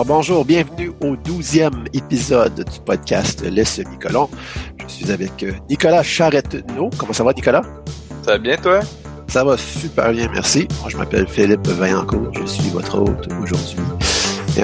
Alors 0.00 0.16
bonjour, 0.16 0.46
bienvenue 0.46 0.92
au 1.02 1.14
douzième 1.14 1.84
épisode 1.92 2.54
du 2.54 2.80
podcast 2.86 3.42
Les 3.42 3.66
Semi-Colons. 3.66 4.30
Je 4.78 4.88
suis 4.88 5.12
avec 5.12 5.42
euh, 5.42 5.52
Nicolas 5.68 6.02
Charretteneau. 6.02 6.88
Comment 6.96 7.12
ça 7.12 7.22
va 7.22 7.34
Nicolas? 7.34 7.60
Ça 8.22 8.30
va 8.30 8.38
bien 8.38 8.56
toi? 8.56 8.80
Ça 9.28 9.44
va 9.44 9.58
super 9.58 10.10
bien, 10.12 10.30
merci. 10.32 10.66
Moi 10.80 10.88
je 10.88 10.96
m'appelle 10.96 11.28
Philippe 11.28 11.66
Vaillancourt, 11.66 12.32
je 12.32 12.46
suis 12.46 12.70
votre 12.70 12.98
hôte 12.98 13.28
aujourd'hui. 13.42 13.76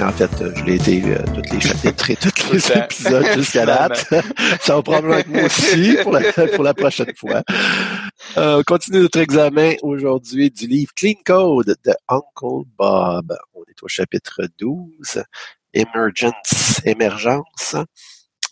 En 0.01 0.11
fait, 0.11 0.31
je 0.55 0.63
l'ai 0.63 0.75
été 0.75 1.01
euh, 1.05 1.23
tous 1.33 1.53
les 1.53 1.59
chapitres 1.59 2.09
et 2.11 2.15
tous 2.15 2.51
les 2.51 2.71
épisodes 2.71 3.25
jusqu'à 3.35 3.65
date. 3.65 4.05
Ça 4.61 4.75
va 4.75 4.81
probablement 4.81 5.17
être 5.17 5.29
moi 5.29 5.43
aussi 5.45 5.97
pour 6.03 6.11
la, 6.11 6.31
pour 6.47 6.63
la 6.63 6.73
prochaine 6.73 7.15
fois. 7.15 7.43
Euh, 8.37 8.59
on 8.59 8.63
continue 8.63 8.99
notre 8.99 9.19
examen 9.19 9.73
aujourd'hui 9.81 10.51
du 10.51 10.67
livre 10.67 10.91
Clean 10.95 11.15
Code 11.25 11.75
de 11.85 11.93
Uncle 12.07 12.67
Bob. 12.77 13.35
On 13.53 13.61
est 13.63 13.83
au 13.83 13.87
chapitre 13.87 14.47
12, 14.59 15.23
Emergence, 15.73 16.81
émergence. 16.85 17.75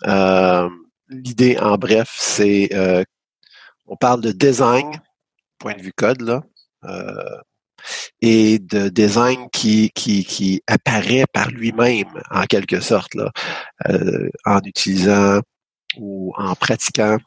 Euh, 0.07 0.69
L'idée, 1.09 1.57
en 1.59 1.77
bref, 1.77 2.15
c'est 2.17 2.69
euh, 2.73 3.03
on 3.85 3.95
parle 3.95 4.21
de 4.21 4.31
design, 4.31 4.91
point 5.59 5.75
de 5.75 5.81
vue 5.81 5.93
code, 5.93 6.21
là, 6.21 6.41
euh, 6.85 7.37
et 8.21 8.59
de 8.59 8.89
design 8.89 9.49
qui, 9.51 9.91
qui, 9.91 10.25
qui 10.25 10.61
apparaît 10.67 11.25
par 11.31 11.49
lui-même, 11.49 12.09
en 12.31 12.43
quelque 12.43 12.79
sorte, 12.79 13.13
là, 13.15 13.31
euh, 13.89 14.29
en 14.45 14.59
utilisant 14.61 15.41
ou 15.97 16.33
en 16.37 16.55
pratiquant 16.55 17.17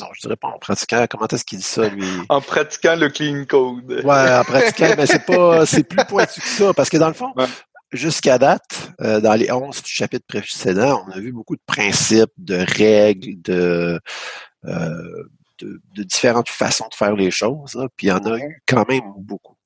non, 0.00 0.08
je 0.12 0.20
dirais 0.20 0.36
pas 0.36 0.48
en 0.48 0.58
pratiquant. 0.58 1.06
Comment 1.08 1.26
est-ce 1.26 1.44
qu'il 1.44 1.58
dit 1.58 1.64
ça, 1.64 1.88
lui? 1.88 2.04
En 2.28 2.42
pratiquant 2.42 2.96
le 2.96 3.08
clean 3.08 3.46
code. 3.46 4.02
Ouais, 4.04 4.34
en 4.34 4.44
pratiquant, 4.44 4.94
mais 4.96 5.06
c'est 5.06 5.24
pas, 5.24 5.64
c'est 5.66 5.84
plus 5.84 6.04
pointu 6.04 6.40
que 6.40 6.46
ça, 6.46 6.74
parce 6.74 6.90
que 6.90 6.98
dans 6.98 7.08
le 7.08 7.14
fond, 7.14 7.32
jusqu'à 7.92 8.38
date, 8.38 8.92
euh, 9.00 9.20
dans 9.20 9.34
les 9.34 9.50
11 9.50 9.80
chapitres 9.84 10.26
précédents, 10.26 11.02
on 11.08 11.12
a 11.12 11.18
vu 11.18 11.32
beaucoup 11.32 11.56
de 11.56 11.62
principes, 11.66 12.32
de 12.36 12.56
règles, 12.56 13.40
de, 13.40 13.98
euh, 14.66 15.24
de, 15.58 15.80
différentes 16.02 16.48
façons 16.48 16.88
de 16.88 16.94
faire 16.94 17.14
les 17.14 17.30
choses, 17.30 17.78
puis 17.96 18.08
il 18.08 18.10
y 18.10 18.12
en 18.12 18.24
a 18.24 18.38
eu 18.38 18.62
quand 18.66 18.88
même 18.88 19.12
beaucoup. 19.18 19.56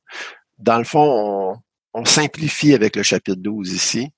Dans 0.59 0.79
le 0.79 0.85
fond, 0.85 1.61
on, 1.95 2.05
simplifie 2.05 2.75
avec 2.75 2.97
le 2.97 3.03
chapitre 3.03 3.41
12 3.41 3.73
ici. 3.73 4.11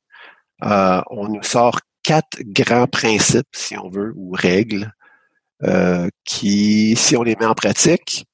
Euh, 0.62 1.00
on 1.10 1.28
nous 1.28 1.42
sort 1.42 1.80
quatre 2.02 2.40
grands 2.42 2.86
principes, 2.86 3.48
si 3.52 3.76
on 3.76 3.88
veut, 3.88 4.12
ou 4.16 4.32
règles, 4.32 4.92
euh, 5.64 6.08
qui, 6.24 6.96
si 6.96 7.16
on 7.16 7.22
les 7.22 7.36
met 7.36 7.46
en 7.46 7.54
pratique, 7.54 8.26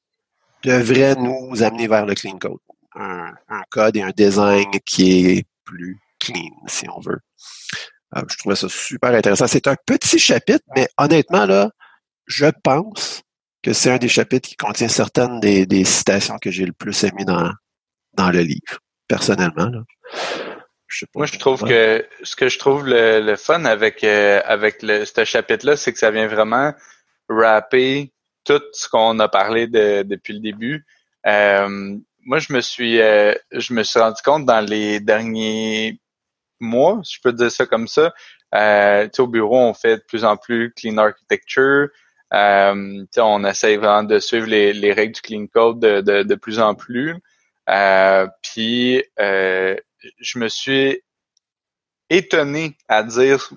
devraient 0.62 1.14
nous 1.14 1.62
amener 1.62 1.86
vers 1.86 2.06
le 2.06 2.14
clean 2.14 2.38
code. 2.38 2.58
Un, 2.94 3.32
code 3.70 3.96
et 3.96 4.02
un 4.02 4.10
design 4.10 4.70
qui 4.84 5.26
est 5.26 5.46
plus 5.64 5.98
clean, 6.18 6.50
si 6.66 6.86
on 6.88 7.00
veut. 7.00 7.20
Euh, 8.16 8.22
je 8.28 8.38
trouvais 8.38 8.56
ça 8.56 8.68
super 8.68 9.10
intéressant. 9.14 9.46
C'est 9.46 9.68
un 9.68 9.76
petit 9.86 10.18
chapitre, 10.18 10.64
mais 10.74 10.88
honnêtement, 10.96 11.46
là, 11.46 11.70
je 12.26 12.46
pense 12.64 13.22
que 13.68 13.74
c'est 13.74 13.90
un 13.90 13.98
des 13.98 14.08
chapitres 14.08 14.48
qui 14.48 14.56
contient 14.56 14.88
certaines 14.88 15.40
des, 15.40 15.84
citations 15.84 16.38
que 16.38 16.50
j'ai 16.50 16.64
le 16.64 16.72
plus 16.72 17.04
aimé 17.04 17.26
dans, 17.26 17.52
dans 18.14 18.30
le 18.30 18.40
livre, 18.40 18.78
personnellement. 19.06 19.70
Moi, 21.14 21.26
je 21.26 21.38
trouve 21.38 21.64
que 21.64 22.06
ce 22.22 22.34
que 22.34 22.48
je 22.48 22.58
trouve 22.58 22.86
le, 22.86 23.36
fun 23.36 23.66
avec 23.66 24.02
euh, 24.04 24.40
avec 24.46 24.82
le, 24.82 25.04
ce 25.04 25.22
chapitre-là, 25.22 25.76
c'est 25.76 25.92
que 25.92 25.98
ça 25.98 26.10
vient 26.10 26.28
vraiment 26.28 26.72
rapper 27.28 28.10
tout 28.44 28.62
ce 28.72 28.88
qu'on 28.88 29.18
a 29.18 29.28
parlé 29.28 29.66
depuis 29.66 30.32
le 30.32 30.40
début. 30.40 30.86
Euh, 31.26 31.98
moi, 32.24 32.38
je 32.38 32.54
me 32.54 32.62
suis 32.62 33.02
euh, 33.02 33.34
je 33.52 33.74
me 33.74 33.82
suis 33.82 34.00
rendu 34.00 34.22
compte 34.24 34.46
dans 34.46 34.64
les 34.64 34.98
derniers 34.98 36.00
mois, 36.58 37.00
si 37.04 37.16
je 37.16 37.20
peux 37.22 37.34
dire 37.34 37.52
ça 37.52 37.66
comme 37.66 37.86
ça. 37.86 38.14
Euh, 38.54 39.08
au 39.18 39.26
bureau, 39.26 39.58
on 39.58 39.74
fait 39.74 39.98
de 39.98 40.02
plus 40.08 40.24
en 40.24 40.38
plus 40.38 40.72
clean 40.72 40.96
architecture. 40.96 41.88
Euh, 42.34 43.04
on 43.16 43.44
essaie 43.44 43.76
vraiment 43.76 44.02
de 44.02 44.18
suivre 44.18 44.46
les, 44.46 44.72
les 44.72 44.92
règles 44.92 45.14
du 45.14 45.20
clean 45.22 45.46
code 45.46 45.80
de, 45.80 46.00
de, 46.00 46.22
de 46.22 46.34
plus 46.34 46.60
en 46.60 46.74
plus. 46.74 47.16
Euh, 47.68 48.26
puis 48.42 49.02
je 49.18 50.38
me 50.38 50.48
suis 50.48 51.02
étonné 52.10 52.76
à 52.88 53.02
dire 53.02 53.50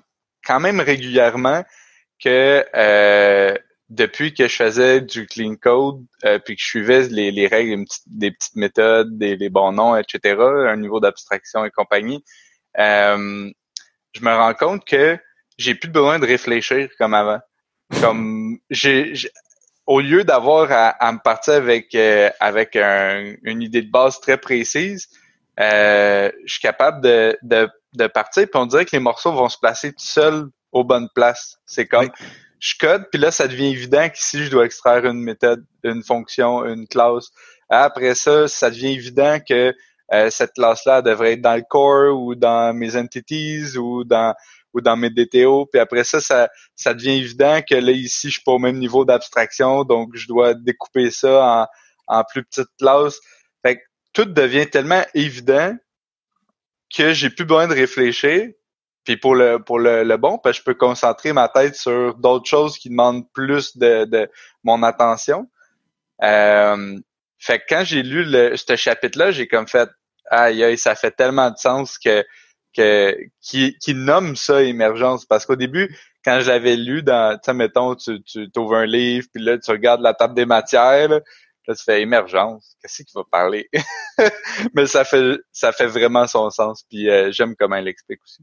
quand 0.44 0.60
même 0.60 0.80
régulièrement 0.80 1.64
que 2.22 2.64
euh, 2.74 3.54
depuis 3.88 4.32
que 4.32 4.48
je 4.48 4.56
faisais 4.56 5.00
du 5.00 5.26
clean 5.26 5.56
code, 5.56 6.04
euh, 6.24 6.38
puis 6.38 6.56
que 6.56 6.62
je 6.62 6.66
suivais 6.66 7.08
les, 7.08 7.30
les 7.30 7.46
règles, 7.46 7.84
des 8.06 8.30
petites 8.30 8.56
méthodes, 8.56 9.18
des 9.18 9.36
les 9.36 9.50
bons 9.50 9.72
noms, 9.72 9.96
etc., 9.96 10.36
un 10.40 10.76
niveau 10.76 11.00
d'abstraction 11.00 11.64
et 11.64 11.70
compagnie, 11.70 12.24
euh, 12.78 13.50
je 14.14 14.20
me 14.22 14.34
rends 14.34 14.54
compte 14.54 14.84
que 14.86 15.18
j'ai 15.58 15.74
plus 15.74 15.90
besoin 15.90 16.18
de 16.18 16.26
réfléchir 16.26 16.88
comme 16.98 17.14
avant. 17.14 17.40
Comme 18.00 18.41
j'ai, 18.70 19.14
au 19.86 20.00
lieu 20.00 20.24
d'avoir 20.24 20.68
à, 20.70 21.12
me 21.12 21.18
partir 21.18 21.54
avec 21.54 21.94
avec 22.40 22.76
une 22.76 23.62
idée 23.62 23.82
de 23.82 23.90
base 23.90 24.20
très 24.20 24.38
précise, 24.38 25.08
je 25.58 26.30
suis 26.46 26.60
capable 26.60 27.02
de, 27.02 27.36
de, 27.42 27.68
de 27.94 28.06
partir, 28.06 28.44
puis 28.44 28.60
on 28.60 28.66
dirait 28.66 28.84
que 28.84 28.94
les 28.96 29.02
morceaux 29.02 29.32
vont 29.32 29.48
se 29.48 29.58
placer 29.58 29.90
tout 29.90 30.04
seuls 30.04 30.48
aux 30.72 30.84
bonnes 30.84 31.08
places. 31.14 31.58
C'est 31.66 31.86
comme 31.86 32.10
je 32.62 32.74
code, 32.78 33.06
puis 33.10 33.20
là, 33.20 33.32
ça 33.32 33.48
devient 33.48 33.70
évident 33.70 34.08
qu'ici, 34.08 34.44
je 34.44 34.50
dois 34.50 34.64
extraire 34.64 35.04
une 35.04 35.20
méthode, 35.20 35.64
une 35.82 36.04
fonction, 36.04 36.64
une 36.64 36.86
classe. 36.86 37.30
Après 37.68 38.14
ça, 38.14 38.46
ça 38.46 38.70
devient 38.70 38.92
évident 38.92 39.38
que 39.40 39.74
euh, 40.12 40.30
cette 40.30 40.52
classe-là 40.52 41.02
devrait 41.02 41.32
être 41.32 41.40
dans 41.40 41.56
le 41.56 41.64
core 41.68 42.16
ou 42.16 42.36
dans 42.36 42.72
mes 42.72 42.96
entities 42.96 43.76
ou 43.76 44.04
dans 44.04 44.34
ou 44.74 44.80
dans 44.80 44.96
mes 44.96 45.10
DTO. 45.10 45.66
Puis 45.66 45.80
après 45.80 46.04
ça, 46.04 46.20
ça, 46.20 46.48
ça 46.76 46.94
devient 46.94 47.18
évident 47.18 47.60
que 47.68 47.74
là, 47.74 47.92
ici, 47.92 48.28
je 48.28 48.34
suis 48.34 48.42
pas 48.42 48.52
au 48.52 48.58
même 48.58 48.78
niveau 48.78 49.04
d'abstraction, 49.04 49.84
donc 49.84 50.10
je 50.14 50.26
dois 50.26 50.54
découper 50.54 51.10
ça 51.10 51.68
en, 52.08 52.18
en 52.18 52.24
plus 52.24 52.44
petites 52.44 52.70
classes. 52.78 53.20
Fait 53.64 53.76
que 53.76 53.82
tout 54.12 54.24
devient 54.24 54.68
tellement 54.68 55.04
évident 55.14 55.76
que 56.94 57.12
j'ai 57.12 57.30
plus 57.30 57.44
besoin 57.44 57.68
de 57.68 57.74
réfléchir. 57.74 58.48
Puis 59.04 59.16
pour 59.16 59.34
le 59.34 59.58
pour 59.58 59.80
le, 59.80 60.04
le 60.04 60.16
bon, 60.16 60.38
parce 60.38 60.58
je 60.58 60.62
peux 60.62 60.74
concentrer 60.74 61.32
ma 61.32 61.48
tête 61.48 61.74
sur 61.74 62.14
d'autres 62.14 62.48
choses 62.48 62.78
qui 62.78 62.88
demandent 62.88 63.28
plus 63.32 63.76
de, 63.76 64.04
de 64.04 64.30
mon 64.62 64.82
attention. 64.84 65.50
Euh, 66.22 66.98
fait 67.38 67.58
que 67.58 67.64
quand 67.68 67.82
j'ai 67.84 68.04
lu 68.04 68.24
le, 68.24 68.56
ce 68.56 68.76
chapitre-là, 68.76 69.32
j'ai 69.32 69.48
comme 69.48 69.66
fait 69.66 69.88
aïe 70.30 70.62
aïe, 70.62 70.78
ça 70.78 70.94
fait 70.94 71.10
tellement 71.10 71.50
de 71.50 71.56
sens 71.56 71.98
que 71.98 72.24
que 72.74 73.16
qui, 73.40 73.76
qui 73.78 73.94
nomme 73.94 74.36
ça 74.36 74.62
émergence. 74.62 75.24
Parce 75.24 75.46
qu'au 75.46 75.56
début, 75.56 75.96
quand 76.24 76.40
je 76.40 76.48
l'avais 76.48 76.76
lu 76.76 77.02
dans, 77.02 77.38
tu 77.42 77.52
mettons, 77.52 77.94
tu, 77.94 78.22
tu 78.22 78.48
ouvres 78.56 78.76
un 78.76 78.86
livre, 78.86 79.26
puis 79.32 79.42
là, 79.42 79.58
tu 79.58 79.70
regardes 79.70 80.00
la 80.00 80.14
table 80.14 80.34
des 80.34 80.46
matières, 80.46 81.08
là, 81.08 81.20
là 81.66 81.74
tu 81.74 81.82
fais 81.84 82.02
émergence. 82.02 82.76
Qu'est-ce 82.80 83.02
qu'il 83.02 83.12
va 83.14 83.24
parler? 83.30 83.68
Mais 84.74 84.86
ça 84.86 85.04
fait 85.04 85.38
ça 85.52 85.72
fait 85.72 85.86
vraiment 85.86 86.26
son 86.26 86.50
sens. 86.50 86.84
Puis 86.88 87.10
euh, 87.10 87.30
j'aime 87.32 87.54
comment 87.58 87.76
il 87.76 87.88
explique 87.88 88.20
aussi. 88.24 88.42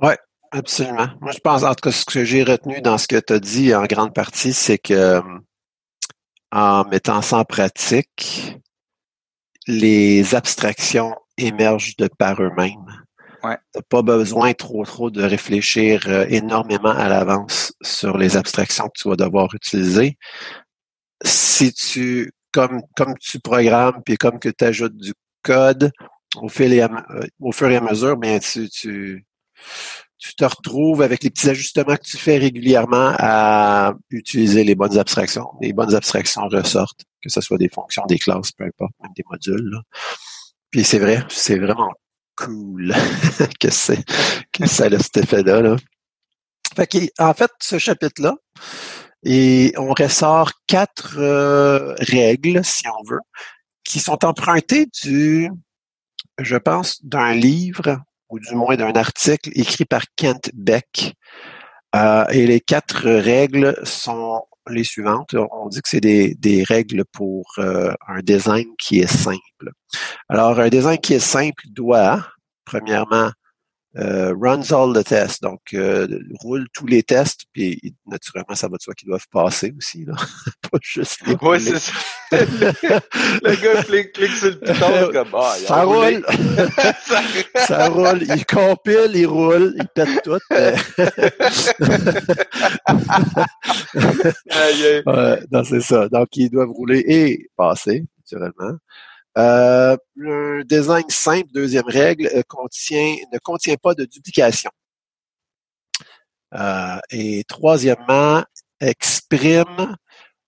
Oui, 0.00 0.12
absolument. 0.50 1.08
Moi, 1.20 1.32
je 1.32 1.38
pense, 1.38 1.62
en 1.62 1.74
tout 1.74 1.88
cas, 1.88 1.92
ce 1.92 2.04
que 2.04 2.24
j'ai 2.24 2.42
retenu 2.42 2.80
dans 2.80 2.98
ce 2.98 3.08
que 3.08 3.18
tu 3.18 3.32
as 3.32 3.40
dit 3.40 3.74
en 3.74 3.84
grande 3.84 4.14
partie, 4.14 4.52
c'est 4.52 4.78
que 4.78 4.94
euh, 4.94 5.20
en 6.52 6.84
mettant 6.84 7.22
ça 7.22 7.38
en 7.38 7.44
pratique, 7.44 8.56
les 9.66 10.34
abstractions 10.34 11.16
émergent 11.38 11.96
de 11.96 12.08
par 12.08 12.40
eux-mêmes. 12.40 13.05
Tu 13.54 13.78
n'as 13.78 13.82
pas 13.88 14.02
besoin 14.02 14.52
trop 14.54 14.84
trop 14.84 15.10
de 15.10 15.22
réfléchir 15.22 16.02
euh, 16.08 16.26
énormément 16.28 16.90
à 16.90 17.08
l'avance 17.08 17.72
sur 17.82 18.16
les 18.18 18.36
abstractions 18.36 18.86
que 18.86 19.00
tu 19.00 19.08
vas 19.08 19.16
devoir 19.16 19.54
utiliser. 19.54 20.18
Si 21.24 21.72
tu, 21.72 22.32
comme, 22.52 22.82
comme 22.96 23.14
tu 23.20 23.40
programmes, 23.40 24.02
puis 24.04 24.16
comme 24.16 24.38
que 24.38 24.48
tu 24.48 24.64
ajoutes 24.64 24.96
du 24.96 25.12
code, 25.42 25.92
au, 26.36 26.46
euh, 26.46 27.52
fur 27.52 27.70
et 27.70 27.76
à 27.76 27.80
mesure, 27.80 28.16
bien, 28.16 28.38
tu, 28.38 28.68
tu, 28.68 29.24
tu 30.18 30.34
te 30.34 30.44
retrouves 30.44 31.02
avec 31.02 31.22
les 31.22 31.30
petits 31.30 31.48
ajustements 31.48 31.96
que 31.96 32.04
tu 32.04 32.16
fais 32.16 32.38
régulièrement 32.38 33.14
à 33.18 33.94
utiliser 34.10 34.64
les 34.64 34.74
bonnes 34.74 34.98
abstractions. 34.98 35.48
Les 35.60 35.72
bonnes 35.72 35.94
abstractions 35.94 36.48
ressortent, 36.48 37.04
que 37.22 37.28
ce 37.28 37.40
soit 37.40 37.58
des 37.58 37.68
fonctions, 37.68 38.04
des 38.06 38.18
classes, 38.18 38.52
peu 38.52 38.64
importe, 38.64 38.92
même 39.02 39.12
des 39.16 39.24
modules. 39.30 39.80
Puis 40.70 40.84
c'est 40.84 40.98
vrai, 40.98 41.24
c'est 41.28 41.58
vraiment 41.58 41.92
cool 42.36 42.94
que 43.60 43.70
c'est 43.70 44.04
que 44.52 44.66
ça 44.66 44.84
a 44.84 44.98
cet 44.98 45.16
effet-là. 45.18 45.60
Là. 45.60 45.76
Fait 46.74 47.12
en 47.18 47.34
fait, 47.34 47.50
ce 47.60 47.78
chapitre-là, 47.78 48.34
on 49.78 49.94
ressort 49.94 50.52
quatre 50.66 51.16
euh, 51.18 51.94
règles, 51.98 52.64
si 52.64 52.86
on 52.88 53.02
veut, 53.08 53.20
qui 53.84 53.98
sont 53.98 54.24
empruntées 54.24 54.86
du, 55.02 55.50
je 56.38 56.56
pense, 56.56 57.04
d'un 57.04 57.32
livre 57.32 58.00
ou 58.28 58.38
du 58.38 58.54
moins 58.54 58.76
d'un 58.76 58.92
article 58.92 59.50
écrit 59.54 59.84
par 59.84 60.02
Kent 60.16 60.50
Beck. 60.54 61.14
Euh, 61.94 62.26
et 62.28 62.46
les 62.46 62.60
quatre 62.60 63.08
règles 63.08 63.78
sont 63.84 64.44
les 64.68 64.84
suivantes. 64.84 65.34
On 65.34 65.68
dit 65.68 65.80
que 65.80 65.88
c'est 65.88 66.00
des, 66.00 66.64
règles 66.68 67.04
pour 67.12 67.44
euh, 67.58 67.92
un 68.08 68.20
design 68.20 68.66
qui 68.78 69.00
est 69.00 69.06
simple. 69.06 69.70
Alors, 70.28 70.58
un 70.58 70.68
design 70.68 70.98
qui 70.98 71.14
est 71.14 71.18
simple 71.18 71.62
doit 71.70 72.24
premièrement, 72.64 73.30
euh, 73.98 74.34
runs 74.34 74.72
all 74.72 74.92
the 74.92 75.02
tests, 75.02 75.42
donc 75.42 75.60
euh, 75.72 76.06
roule 76.40 76.66
tous 76.74 76.86
les 76.86 77.02
tests, 77.02 77.44
puis 77.52 77.94
naturellement, 78.06 78.54
ça 78.54 78.68
va 78.68 78.76
de 78.76 78.82
soi 78.82 78.92
qu'ils 78.94 79.08
doivent 79.08 79.26
passer 79.32 79.72
aussi, 79.76 80.04
là. 80.04 80.12
pas 80.70 80.78
juste 80.82 81.26
les 81.26 81.36
Oui, 81.40 81.60
c'est 81.60 81.78
ça. 81.78 81.92
le 82.32 83.62
gars 83.62 83.82
clique, 83.84 84.12
clique 84.12 84.32
sur 84.32 84.50
le 84.50 84.58
piton 84.58 85.12
comme 85.12 85.28
ah, 85.34 85.54
ça 85.64 85.84
roule. 85.84 86.26
ça 87.54 87.88
roule. 87.88 88.22
Il 88.22 88.44
compile, 88.44 89.12
il 89.14 89.26
roule, 89.26 89.74
il 89.78 89.88
pète 89.94 90.22
tout. 90.22 90.38
ouais, 95.06 95.40
non, 95.50 95.64
c'est 95.64 95.80
ça. 95.80 96.08
Donc, 96.08 96.28
ils 96.36 96.50
doivent 96.50 96.70
rouler 96.70 97.02
et 97.06 97.48
passer, 97.56 98.04
naturellement. 98.18 98.76
Euh, 99.38 99.96
un 100.24 100.62
design 100.64 101.04
simple, 101.08 101.48
deuxième 101.52 101.86
règle, 101.86 102.26
euh, 102.34 102.42
ne 103.32 103.38
contient 103.38 103.76
pas 103.76 103.94
de 103.94 104.04
duplication. 104.06 104.70
Euh, 106.54 106.98
et 107.10 107.44
troisièmement, 107.44 108.44
exprime 108.80 109.96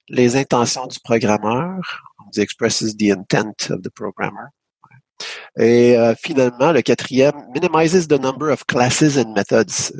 les 0.08 0.37
intentions 0.37 0.87
du 0.87 0.99
programmeur. 1.00 2.02
On 2.25 2.31
dit 2.31 2.40
expresses 2.40 2.96
the 2.96 3.11
intent 3.11 3.70
of 3.70 3.82
the 3.82 3.90
programmer. 3.90 4.49
Et 5.58 5.96
finalement, 6.23 6.70
le 6.70 6.81
quatrième, 6.81 7.35
minimizes 7.52 8.06
the 8.06 8.20
number 8.20 8.52
of 8.52 8.64
classes 8.67 9.19
and 9.19 9.35
methods, 9.35 9.93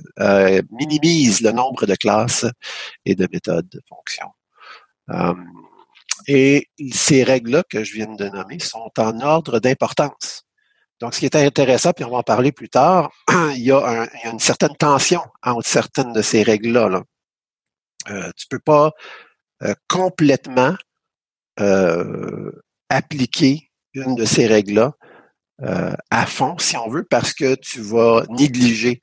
minimise 0.71 1.41
le 1.41 1.51
nombre 1.51 1.87
de 1.87 1.97
classes 1.97 2.47
et 3.05 3.17
de 3.17 3.27
méthodes 3.33 3.69
de 3.69 3.81
fonction. 3.89 4.29
Et 6.29 6.69
ces 6.93 7.25
règles-là 7.25 7.65
que 7.69 7.83
je 7.83 7.95
viens 7.95 8.07
de 8.07 8.29
nommer 8.29 8.59
sont 8.61 8.93
en 8.99 9.21
ordre 9.21 9.59
d'importance. 9.59 10.45
Donc, 11.01 11.15
ce 11.15 11.21
qui 11.21 11.27
est 11.27 11.37
intéressant, 11.37 11.93
puis 11.93 12.05
on 12.05 12.11
va 12.11 12.19
en 12.19 12.23
parler 12.23 12.53
plus 12.53 12.69
tard, 12.69 13.11
il 13.55 13.63
y 13.63 13.73
a, 13.73 14.07
une 14.25 14.39
certaine 14.39 14.77
tension 14.77 15.23
entre 15.43 15.67
certaines 15.67 16.13
de 16.13 16.23
ces 16.23 16.43
règles-là. 16.43 16.89
Là. 16.89 17.03
Euh, 18.11 18.31
tu 18.37 18.47
peux 18.49 18.59
pas 18.59 18.93
euh, 19.63 19.75
complètement 19.89 20.77
euh, 21.61 22.53
appliquer 22.89 23.71
une 23.95 24.15
de 24.15 24.25
ces 24.25 24.47
règles-là 24.47 24.93
euh, 25.63 25.93
à 26.11 26.27
fond, 26.27 26.57
si 26.59 26.77
on 26.77 26.89
veut, 26.89 27.05
parce 27.05 27.33
que 27.33 27.57
tu 27.57 27.81
vas 27.81 28.25
négliger 28.31 29.01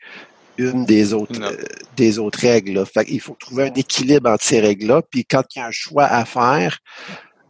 une 0.57 0.85
des 0.85 1.13
autres 1.13 1.41
euh, 1.41 1.63
des 1.95 2.19
autres 2.19 2.39
règles. 2.39 2.83
il 3.07 3.21
faut 3.21 3.35
trouver 3.39 3.65
un 3.69 3.73
équilibre 3.73 4.29
entre 4.29 4.43
ces 4.43 4.59
règles-là. 4.59 5.01
Puis 5.09 5.25
quand 5.25 5.43
il 5.55 5.59
y 5.59 5.61
a 5.61 5.67
un 5.67 5.71
choix 5.71 6.05
à 6.05 6.25
faire, 6.25 6.79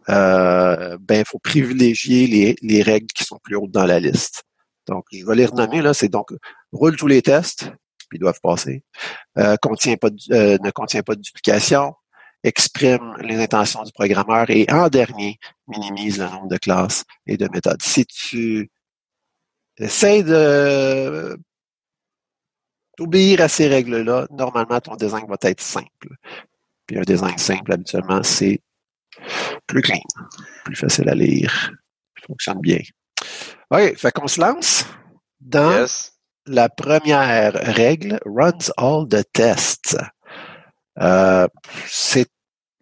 euh, 0.08 0.96
ben 1.00 1.20
il 1.20 1.24
faut 1.26 1.38
privilégier 1.38 2.26
les, 2.26 2.56
les 2.62 2.82
règles 2.82 3.08
qui 3.08 3.24
sont 3.24 3.38
plus 3.42 3.56
hautes 3.56 3.72
dans 3.72 3.86
la 3.86 4.00
liste. 4.00 4.44
Donc, 4.86 5.04
je 5.12 5.24
vais 5.24 5.34
les 5.34 5.46
renommer 5.46 5.82
là. 5.82 5.94
C'est 5.94 6.08
donc 6.08 6.30
roule 6.72 6.96
tous 6.96 7.06
les 7.08 7.22
tests, 7.22 7.70
puis 8.08 8.18
ils 8.18 8.20
doivent 8.20 8.40
passer. 8.40 8.84
Euh, 9.38 9.56
contient 9.60 9.96
pas 9.96 10.08
euh, 10.30 10.58
ne 10.62 10.70
contient 10.70 11.02
pas 11.02 11.14
de 11.14 11.20
duplication. 11.20 11.94
Exprime 12.44 13.16
les 13.22 13.36
intentions 13.36 13.82
du 13.82 13.92
programmeur 13.92 14.48
et 14.50 14.66
en 14.70 14.88
dernier 14.88 15.38
minimise 15.66 16.18
le 16.18 16.26
nombre 16.26 16.48
de 16.48 16.58
classes 16.58 17.04
et 17.26 17.36
de 17.36 17.48
méthodes. 17.52 17.82
Si 17.82 18.06
tu 18.06 18.70
essaies 19.78 20.22
de 20.22 21.36
d'obéir 22.98 23.40
à 23.40 23.48
ces 23.48 23.68
règles-là, 23.68 24.26
normalement, 24.30 24.80
ton 24.80 24.96
design 24.96 25.26
va 25.28 25.36
être 25.42 25.60
simple. 25.60 26.16
Puis 26.86 26.98
un 26.98 27.02
design 27.02 27.36
simple, 27.38 27.72
habituellement, 27.72 28.22
c'est 28.22 28.60
plus 29.66 29.82
clean, 29.82 30.00
plus 30.64 30.76
facile 30.76 31.08
à 31.08 31.14
lire, 31.14 31.72
fonctionne 32.26 32.60
bien. 32.60 32.80
Oui, 33.70 33.94
fait 33.96 34.12
qu'on 34.12 34.28
se 34.28 34.40
lance 34.40 34.84
dans 35.40 35.86
la 36.46 36.68
première 36.68 37.52
règle, 37.54 38.20
runs 38.24 38.70
all 38.76 39.08
the 39.08 39.24
tests. 39.32 39.96
Euh, 41.00 41.48
c'est 41.86 42.28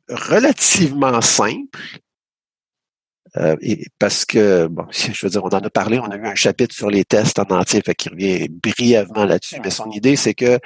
relativement 0.08 1.20
simple. 1.20 1.78
Euh, 3.36 3.56
parce 3.98 4.25
que, 4.25 4.66
bon, 4.69 4.86
je 4.90 5.26
veux 5.26 5.31
dire, 5.31 5.44
on 5.44 5.48
en 5.48 5.60
a 5.60 5.70
parlé, 5.70 5.98
on 5.98 6.10
a 6.10 6.16
eu 6.16 6.26
un 6.26 6.34
chapitre 6.34 6.75
sur 6.75 6.90
les 6.90 7.04
tests 7.04 7.38
en 7.38 7.50
entier, 7.50 7.82
fait 7.84 7.94
qu'il 7.94 8.12
revient 8.12 8.48
brièvement 8.48 9.25
là-dessus, 9.25 9.60
mais 9.62 9.70
son 9.70 9.90
idée, 9.90 10.16
c'est 10.16 10.34
que 10.34 10.58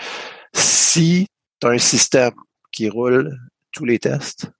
si 0.52 1.26
tu 1.60 1.66
as 1.66 1.70
un 1.70 1.78
système 1.78 2.34
qui 2.72 2.88
roule 2.88 3.38
tous 3.72 3.84
les 3.84 3.98
tests 3.98 4.50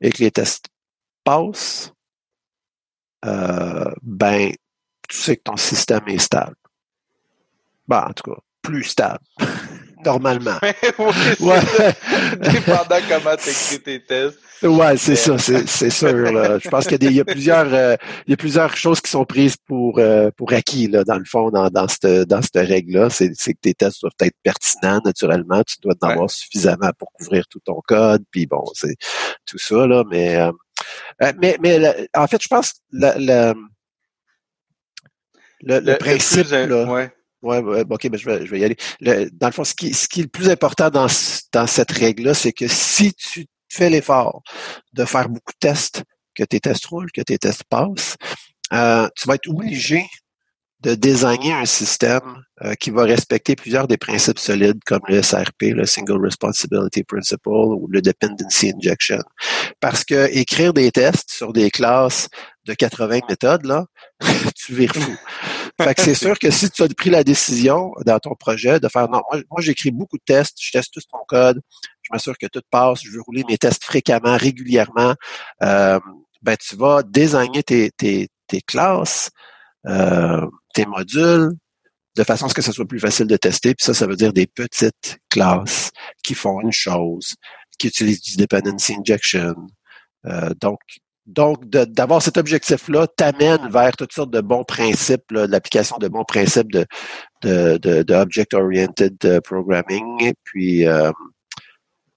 et 0.00 0.10
que 0.10 0.22
les 0.22 0.30
tests 0.30 0.66
passent, 1.24 1.92
euh, 3.24 3.92
ben, 4.02 4.52
tu 5.08 5.16
sais 5.16 5.36
que 5.36 5.42
ton 5.42 5.56
système 5.56 6.06
est 6.08 6.18
stable. 6.18 6.56
Ben, 7.88 8.06
en 8.08 8.12
tout 8.12 8.30
cas, 8.30 8.40
plus 8.62 8.84
stable. 8.84 9.24
normalement. 10.04 10.58
oui, 10.98 11.14
ouais. 11.40 11.60
Dépendant 12.50 12.98
comment 13.08 13.36
tu 13.36 13.50
écris 13.50 13.80
tes 13.80 14.00
tests. 14.00 14.38
Ouais, 14.62 14.96
c'est 14.96 15.16
ça, 15.16 15.36
c'est 15.38 15.90
sûr. 15.90 16.32
Là. 16.32 16.58
Je 16.58 16.68
pense 16.68 16.86
qu'il 16.86 17.12
y, 17.12 17.20
a 17.20 17.24
plusieurs, 17.24 17.72
euh, 17.74 17.96
il 18.26 18.30
y 18.30 18.34
a 18.34 18.36
plusieurs 18.36 18.76
choses 18.76 19.00
qui 19.00 19.10
sont 19.10 19.24
prises 19.24 19.56
pour 19.56 19.98
euh, 19.98 20.30
pour 20.36 20.52
acquis 20.52 20.86
là, 20.86 21.02
dans 21.02 21.18
le 21.18 21.24
fond, 21.24 21.50
dans 21.50 21.68
dans 21.68 21.88
cette 21.88 22.28
dans 22.28 22.40
cette 22.42 22.68
règle-là. 22.68 23.10
C'est 23.10 23.30
que 23.32 23.60
tes 23.60 23.74
tests 23.74 24.02
doivent 24.02 24.12
être 24.20 24.36
pertinents 24.42 25.00
naturellement. 25.04 25.62
Tu 25.64 25.76
dois 25.82 25.94
en 26.00 26.08
avoir 26.08 26.30
suffisamment 26.30 26.90
pour 26.96 27.10
couvrir 27.12 27.46
tout 27.48 27.60
ton 27.64 27.80
code. 27.86 28.22
Puis 28.30 28.46
bon, 28.46 28.64
c'est 28.74 28.94
tout 29.46 29.58
ça 29.58 29.86
là. 29.86 30.04
Mais 30.08 30.36
euh, 30.36 30.52
mais 31.40 31.56
mais 31.60 32.08
en 32.14 32.26
fait, 32.28 32.40
je 32.40 32.48
pense 32.48 32.74
le 32.92 33.12
le, 33.16 33.54
le, 35.62 35.80
le 35.80 35.98
principe 35.98 36.50
là. 36.50 36.84
Ouais 36.84 37.12
Ouais, 37.42 37.58
ok, 37.58 38.08
ben 38.08 38.18
je, 38.18 38.24
vais, 38.24 38.46
je 38.46 38.50
vais 38.50 38.60
y 38.60 38.64
aller. 38.64 38.76
dans 39.32 39.48
le 39.48 39.52
fond, 39.52 39.64
ce 39.64 39.74
qui, 39.74 39.92
ce 39.92 40.06
qui 40.06 40.20
est 40.20 40.24
le 40.24 40.28
plus 40.28 40.48
important 40.48 40.90
dans, 40.90 41.08
dans 41.52 41.66
cette 41.66 41.90
règle-là, 41.90 42.34
c'est 42.34 42.52
que 42.52 42.68
si 42.68 43.12
tu 43.14 43.46
fais 43.68 43.90
l'effort 43.90 44.42
de 44.92 45.04
faire 45.04 45.28
beaucoup 45.28 45.52
de 45.52 45.58
tests, 45.58 46.04
que 46.34 46.44
tes 46.44 46.60
tests 46.60 46.86
roulent, 46.86 47.10
que 47.10 47.20
tes 47.20 47.38
tests 47.38 47.64
passent, 47.64 48.16
euh, 48.72 49.08
tu 49.16 49.26
vas 49.26 49.34
être 49.34 49.48
obligé 49.48 50.06
de 50.82 50.94
désigner 50.94 51.52
un 51.52 51.64
système 51.64 52.42
euh, 52.64 52.74
qui 52.74 52.90
va 52.90 53.04
respecter 53.04 53.54
plusieurs 53.54 53.86
des 53.86 53.96
principes 53.96 54.38
solides 54.38 54.80
comme 54.84 55.00
le 55.08 55.22
SRP, 55.22 55.74
le 55.74 55.86
Single 55.86 56.20
Responsibility 56.24 57.04
Principle 57.04 57.48
ou 57.48 57.86
le 57.88 58.02
Dependency 58.02 58.72
Injection. 58.76 59.20
Parce 59.80 60.04
que 60.04 60.28
écrire 60.36 60.72
des 60.72 60.90
tests 60.90 61.30
sur 61.30 61.52
des 61.52 61.70
classes 61.70 62.28
de 62.64 62.74
80 62.74 63.20
méthodes, 63.28 63.64
là, 63.64 63.86
tu 64.56 64.74
vires 64.74 64.94
fou. 64.94 65.16
Fait 65.80 65.94
que 65.94 66.02
c'est 66.02 66.14
sûr 66.14 66.38
que 66.38 66.50
si 66.50 66.70
tu 66.70 66.82
as 66.82 66.88
pris 66.88 67.10
la 67.10 67.24
décision 67.24 67.92
dans 68.04 68.18
ton 68.18 68.34
projet 68.34 68.80
de 68.80 68.88
faire 68.88 69.08
non, 69.08 69.22
moi, 69.32 69.60
j'écris 69.60 69.90
beaucoup 69.90 70.16
de 70.16 70.24
tests, 70.24 70.58
je 70.60 70.70
teste 70.72 70.92
tout 70.92 71.00
ton 71.10 71.18
code, 71.26 71.60
je 72.02 72.08
m'assure 72.12 72.36
que 72.38 72.46
tout 72.46 72.62
passe, 72.70 73.02
je 73.02 73.10
veux 73.10 73.20
rouler 73.22 73.44
mes 73.48 73.58
tests 73.58 73.84
fréquemment, 73.84 74.36
régulièrement, 74.36 75.14
euh, 75.62 75.98
ben 76.42 76.56
tu 76.56 76.76
vas 76.76 77.02
désigner 77.02 77.62
tes, 77.62 77.90
tes, 77.90 78.28
tes 78.46 78.60
classes 78.60 79.30
euh, 79.86 80.46
tes 80.74 80.86
modules 80.86 81.50
de 82.16 82.24
façon 82.24 82.46
à 82.46 82.48
ce 82.48 82.54
que 82.54 82.62
ce 82.62 82.72
soit 82.72 82.86
plus 82.86 83.00
facile 83.00 83.26
de 83.26 83.36
tester. 83.36 83.74
Puis 83.74 83.84
ça, 83.84 83.94
ça 83.94 84.06
veut 84.06 84.16
dire 84.16 84.32
des 84.32 84.46
petites 84.46 85.18
classes 85.28 85.90
qui 86.22 86.34
font 86.34 86.60
une 86.60 86.72
chose, 86.72 87.34
qui 87.78 87.88
utilisent 87.88 88.22
du 88.22 88.36
dependency 88.36 88.94
injection. 88.94 89.54
Euh, 90.26 90.50
donc, 90.60 90.78
donc, 91.26 91.68
d'avoir 91.68 92.20
cet 92.20 92.36
objectif-là 92.36 93.06
t'amène 93.06 93.68
vers 93.70 93.96
toutes 93.96 94.12
sortes 94.12 94.32
de 94.32 94.40
bons 94.40 94.64
principes, 94.64 95.30
l'application 95.30 95.98
de 95.98 96.08
bons 96.08 96.24
principes 96.24 96.72
de, 96.72 96.84
de, 97.42 97.78
de, 97.78 98.02
de 98.02 98.14
object-oriented 98.14 99.16
euh, 99.24 99.40
programming. 99.40 100.32
Puis, 100.44 100.86
euh, 100.86 101.12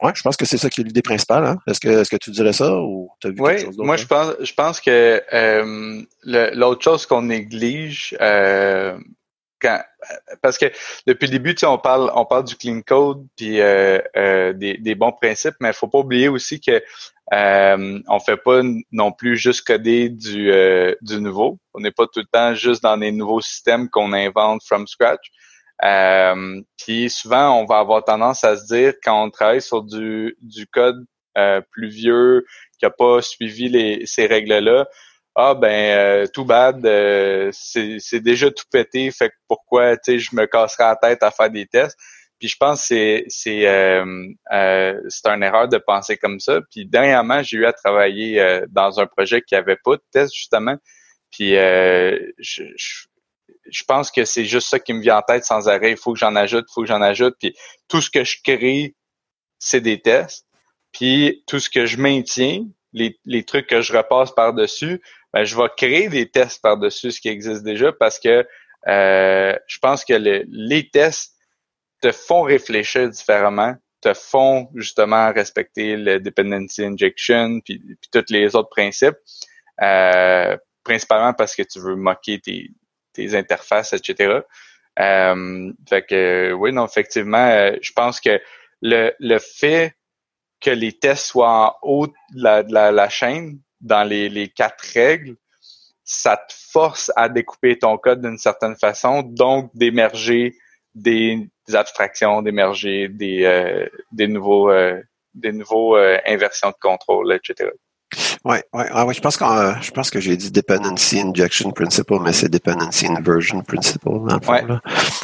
Ouais, 0.01 0.12
je 0.13 0.21
pense 0.21 0.35
que 0.35 0.45
c'est 0.45 0.57
ça 0.57 0.69
qui 0.69 0.81
est 0.81 0.83
l'idée 0.83 1.01
principale. 1.01 1.45
Hein? 1.45 1.57
Est-ce 1.67 1.79
que, 1.79 1.88
est-ce 1.88 2.09
que 2.09 2.17
tu 2.17 2.29
dirais 2.29 2.51
ça 2.51 2.77
ou 2.77 3.09
as 3.24 3.29
vu 3.29 3.35
quelque 3.35 3.62
chose? 3.62 3.77
Moi, 3.77 3.95
je 3.95 4.05
pense, 4.05 4.33
je 4.41 4.53
pense 4.53 4.81
que 4.81 5.24
euh, 5.33 6.01
l'autre 6.25 6.83
chose 6.83 7.05
qu'on 7.05 7.21
néglige, 7.21 8.15
euh, 8.19 8.97
parce 10.41 10.57
que 10.57 10.65
depuis 11.07 11.27
le 11.27 11.31
début, 11.31 11.55
on 11.63 11.77
parle, 11.77 12.12
on 12.15 12.25
parle 12.25 12.43
du 12.43 12.55
clean 12.55 12.81
code 12.81 13.25
puis 13.36 13.60
euh, 13.60 14.00
euh, 14.15 14.53
des, 14.53 14.77
des, 14.77 14.95
bons 14.95 15.12
principes, 15.12 15.55
mais 15.60 15.69
il 15.69 15.74
faut 15.74 15.88
pas 15.88 16.00
oublier 16.00 16.27
aussi 16.27 16.60
que 16.60 16.84
euh, 17.34 18.00
on 18.07 18.19
fait 18.19 18.38
pas 18.38 18.62
non 18.91 19.12
plus 19.12 19.38
juste 19.38 19.65
coder 19.65 20.10
du, 20.10 20.51
euh, 20.51 20.93
du 21.01 21.19
nouveau. 21.19 21.57
On 21.74 21.79
n'est 21.79 21.91
pas 21.91 22.05
tout 22.05 22.19
le 22.19 22.27
temps 22.31 22.53
juste 22.53 22.84
dans 22.84 22.98
des 22.98 23.12
nouveaux 23.12 23.41
systèmes 23.41 23.89
qu'on 23.89 24.13
invente 24.13 24.63
from 24.63 24.86
scratch. 24.88 25.31
Euh, 25.84 26.62
puis 26.77 27.10
souvent, 27.10 27.60
on 27.60 27.65
va 27.65 27.79
avoir 27.79 28.03
tendance 28.03 28.43
à 28.43 28.55
se 28.57 28.65
dire 28.65 28.93
quand 29.03 29.24
on 29.24 29.29
travaille 29.29 29.62
sur 29.62 29.84
du, 29.84 30.38
du 30.41 30.67
code 30.67 31.05
euh, 31.38 31.62
plus 31.72 31.89
vieux, 31.89 32.45
qui 32.79 32.86
n'a 32.86 32.91
pas 32.91 33.22
suivi 33.22 33.69
les, 33.69 34.05
ces 34.05 34.25
règles-là, 34.25 34.88
ah 35.36 35.54
ben 35.54 35.68
euh, 35.98 36.27
tout 36.27 36.46
bad, 36.46 36.86
euh, 36.86 37.50
c'est 37.51 38.22
déjà 38.22 38.50
tout 38.51 38.65
pété, 38.72 39.12
fait 39.12 39.30
que 39.30 39.36
pourquoi 39.48 39.98
tu 39.98 40.13
sais 40.13 40.20
je 40.20 40.36
me 40.36 40.46
casserai 40.46 40.86
la 40.86 40.96
tête 40.96 41.24
à 41.24 41.32
faire 41.32 41.50
des 41.50 41.65
tests? 41.68 41.98
Puis 42.39 42.48
je 42.50 42.58
pense 42.58 42.82
que 42.82 42.86
c'est 42.88 43.25
c'est 43.27 43.68
euh, 43.68 45.01
c'est 45.10 45.27
une 45.27 45.44
erreur 45.44 45.68
de 45.68 45.77
penser 45.77 46.18
comme 46.18 46.39
ça. 46.39 46.62
Puis 46.72 46.86
dernièrement, 46.86 47.44
j'ai 47.44 47.58
eu 47.58 47.65
à 47.65 47.74
travailler 47.74 48.62
dans 48.70 49.00
un 49.00 49.08
projet 49.08 49.42
qui 49.42 49.56
avait 49.56 49.77
pas 49.84 49.96
de 49.98 50.04
tests 50.12 50.34
justement. 50.34 50.77
Puis 51.32 51.51
je, 51.51 52.32
je 52.39 52.63
je 53.68 53.84
pense 53.84 54.12
que 54.12 54.25
c'est 54.25 54.46
juste 54.46 54.70
ça 54.70 54.80
qui 54.80 54.94
me 54.94 55.01
vient 55.01 55.18
en 55.18 55.22
tête 55.22 55.46
sans 55.46 55.68
arrêt. 55.68 55.92
Il 55.92 55.98
faut 55.98 56.13
que 56.13 56.20
j'en 56.20 56.36
ajoute, 56.36 56.65
il 56.70 56.74
faut 56.74 56.82
que 56.82 56.88
j'en 56.88 57.01
ajoute. 57.01 57.36
Puis 57.39 57.56
tout 57.88 58.01
ce 58.01 58.10
que 58.10 58.24
je 58.24 58.38
crée, 58.44 58.96
c'est 59.60 59.82
des 59.82 60.01
tests. 60.01 60.46
Puis 60.92 61.44
tout 61.48 61.60
ce 61.60 61.70
que 61.70 61.86
je 61.86 61.98
maintiens, 61.98 62.65
les, 62.94 63.20
les 63.25 63.44
trucs 63.44 63.68
que 63.68 63.82
je 63.82 63.96
repasse 63.96 64.32
par-dessus, 64.32 65.01
ben, 65.36 65.44
je 65.44 65.58
vais 65.58 65.68
créer 65.75 66.08
des 66.08 66.30
tests 66.30 66.62
par-dessus 66.62 67.12
ce 67.12 67.20
qui 67.20 67.27
existe 67.27 67.62
déjà 67.62 67.92
parce 67.92 68.20
que 68.20 68.48
euh, 68.88 69.56
je 69.68 69.80
pense 69.80 70.06
que 70.06 70.13
les 70.13 70.89
tests 70.89 71.36
te 72.01 72.13
font 72.13 72.44
réfléchir 72.44 73.10
différemment, 73.10 73.75
te 74.00 74.13
font 74.13 74.70
justement 74.75 75.34
respecter 75.34 75.98
le 75.98 76.22
dependency 76.22 76.86
injection 76.86 77.60
puis, 77.60 77.80
puis 77.80 78.10
tous 78.13 78.32
les 78.32 78.56
autres 78.56 78.70
principes, 78.70 79.18
euh, 79.82 80.56
principalement 80.86 81.34
parce 81.34 81.54
que 81.54 81.63
tu 81.63 81.80
veux 81.80 81.98
moquer 81.98 82.39
tes, 82.39 82.70
tes 83.12 83.36
interfaces, 83.36 83.92
etc. 83.92 84.39
Euh, 85.00 85.74
fait 85.89 86.06
que 86.06 86.54
oui, 86.54 86.72
non, 86.72 86.86
effectivement, 86.86 87.46
euh, 87.46 87.75
je 87.82 87.92
pense 87.92 88.22
que 88.22 88.39
le, 88.82 89.12
le 89.20 89.39
fait 89.39 89.96
que 90.62 90.70
les 90.70 90.94
tests 90.94 91.27
soient 91.27 91.50
en 91.50 91.75
haut 91.82 92.08
de 92.08 92.13
la, 92.36 92.62
la, 92.62 92.94
la 92.94 93.10
chaîne 93.10 93.60
dans 93.82 94.03
les, 94.03 94.29
les 94.29 94.50
quatre 94.50 94.84
règles, 94.94 95.36
ça 96.05 96.38
te 96.38 96.53
force 96.53 97.12
à 97.15 97.29
découper 97.29 97.77
ton 97.79 97.98
code 97.98 98.22
d'une 98.22 98.38
certaine 98.38 98.75
façon, 98.75 99.24
donc 99.24 99.72
d'émerger 99.74 100.55
des, 100.94 101.50
abstractions, 101.74 102.44
d'émerger 102.44 103.10
des, 103.10 103.44
euh, 103.44 103.88
des 104.12 104.27
nouveaux, 104.27 104.70
euh, 104.70 105.01
des 105.34 105.51
nouveaux 105.51 105.98
euh, 105.98 106.17
inversions 106.27 106.70
de 106.70 106.75
contrôle, 106.79 107.34
etc. 107.34 107.72
Ouais, 108.46 108.63
ouais, 108.74 108.86
ah 108.91 109.05
ouais, 109.05 109.13
je 109.15 109.20
pense 109.20 109.36
que 109.36 109.44
je 109.82 109.91
pense 109.91 110.12
que 110.12 110.20
j'ai 110.20 110.38
dit 110.38 110.51
dependency 110.51 111.20
injection 111.20 111.72
principle, 111.72 112.20
mais 112.22 112.32
c'est 112.32 112.50
dependency 112.50 113.08
inversion 113.08 113.62
principle 113.62 114.05
dans 114.05 114.36
le 114.36 114.41
fond. 114.41 114.79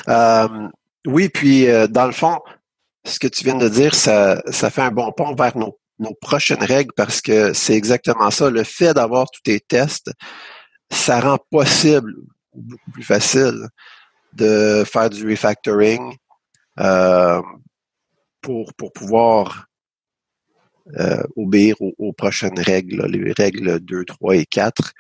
Là. 0.08 0.50
oui, 1.05 1.29
puis 1.29 1.67
dans 1.89 2.08
le 2.08 2.12
fond, 2.12 2.39
ce 3.05 3.20
que 3.20 3.27
tu 3.27 3.43
viens 3.43 3.55
de 3.55 3.70
dire, 3.70 3.93
ça, 3.93 4.41
ça 4.51 4.72
fait 4.72 4.81
un 4.81 4.91
bon 4.91 5.12
pont 5.12 5.36
vers 5.36 5.55
nos, 5.55 5.77
nos 6.01 6.13
prochaines 6.15 6.63
règles 6.63 6.91
parce 6.96 7.22
que 7.22 7.53
c'est 7.53 7.75
exactement 7.75 8.31
ça. 8.31 8.50
Le 8.50 8.63
fait 8.63 8.93
d'avoir 8.93 9.29
tous 9.29 9.41
tes 9.43 9.60
tests, 9.60 10.12
ça 10.89 11.20
rend 11.22 11.38
possible, 11.50 12.13
beaucoup 12.53 12.91
plus 12.91 13.03
facile, 13.03 13.67
de 14.34 14.84
faire 14.86 15.10
du 15.10 15.29
refactoring 15.29 16.15
euh, 16.79 17.41
pour, 18.41 18.74
pour 18.74 18.91
pouvoir 18.91 19.67
euh, 21.00 21.24
obéir 21.38 21.75
aux, 21.79 22.13
prochaines 22.13 22.60
règles. 22.60 23.05
Les 23.05 23.34
règles 23.38 23.79
2, 23.79 24.03
3 24.03 24.36
et 24.36 24.46
4 24.46 24.93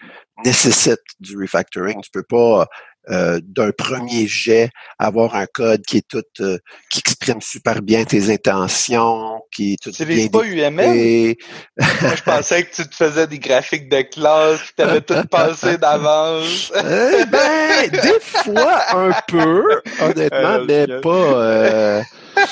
nécessitent 0.45 0.99
du 1.19 1.37
refactoring. 1.37 2.01
Tu 2.01 2.11
peux 2.11 2.23
pas 2.23 2.67
euh, 3.09 3.39
d'un 3.43 3.71
premier 3.71 4.27
jet, 4.27 4.69
avoir 4.99 5.35
un 5.35 5.47
code 5.47 5.81
qui 5.81 5.97
est 5.97 6.07
tout, 6.07 6.21
euh, 6.39 6.59
qui 6.91 6.99
exprime 6.99 7.41
super 7.41 7.81
bien 7.81 8.03
tes 8.03 8.31
intentions, 8.31 9.41
qui 9.51 9.73
est 9.73 9.81
tout 9.81 9.91
bien 10.05 10.27
pas 10.27 10.43
UML? 10.45 11.35
je 11.79 12.23
pensais 12.23 12.63
que 12.63 12.75
tu 12.75 12.87
te 12.87 12.95
faisais 12.95 13.25
des 13.25 13.39
graphiques 13.39 13.89
de 13.89 14.01
classe, 14.01 14.61
que 14.61 14.75
tu 14.77 14.81
avais 14.83 15.01
tout 15.01 15.27
pensé 15.29 15.77
d'avance. 15.79 16.71
Eh 16.75 17.25
ben, 17.25 17.89
des 17.89 18.19
fois, 18.21 18.81
un 18.95 19.11
peu, 19.27 19.63
honnêtement, 19.99 20.65
mais 20.67 20.87
pas... 21.01 22.03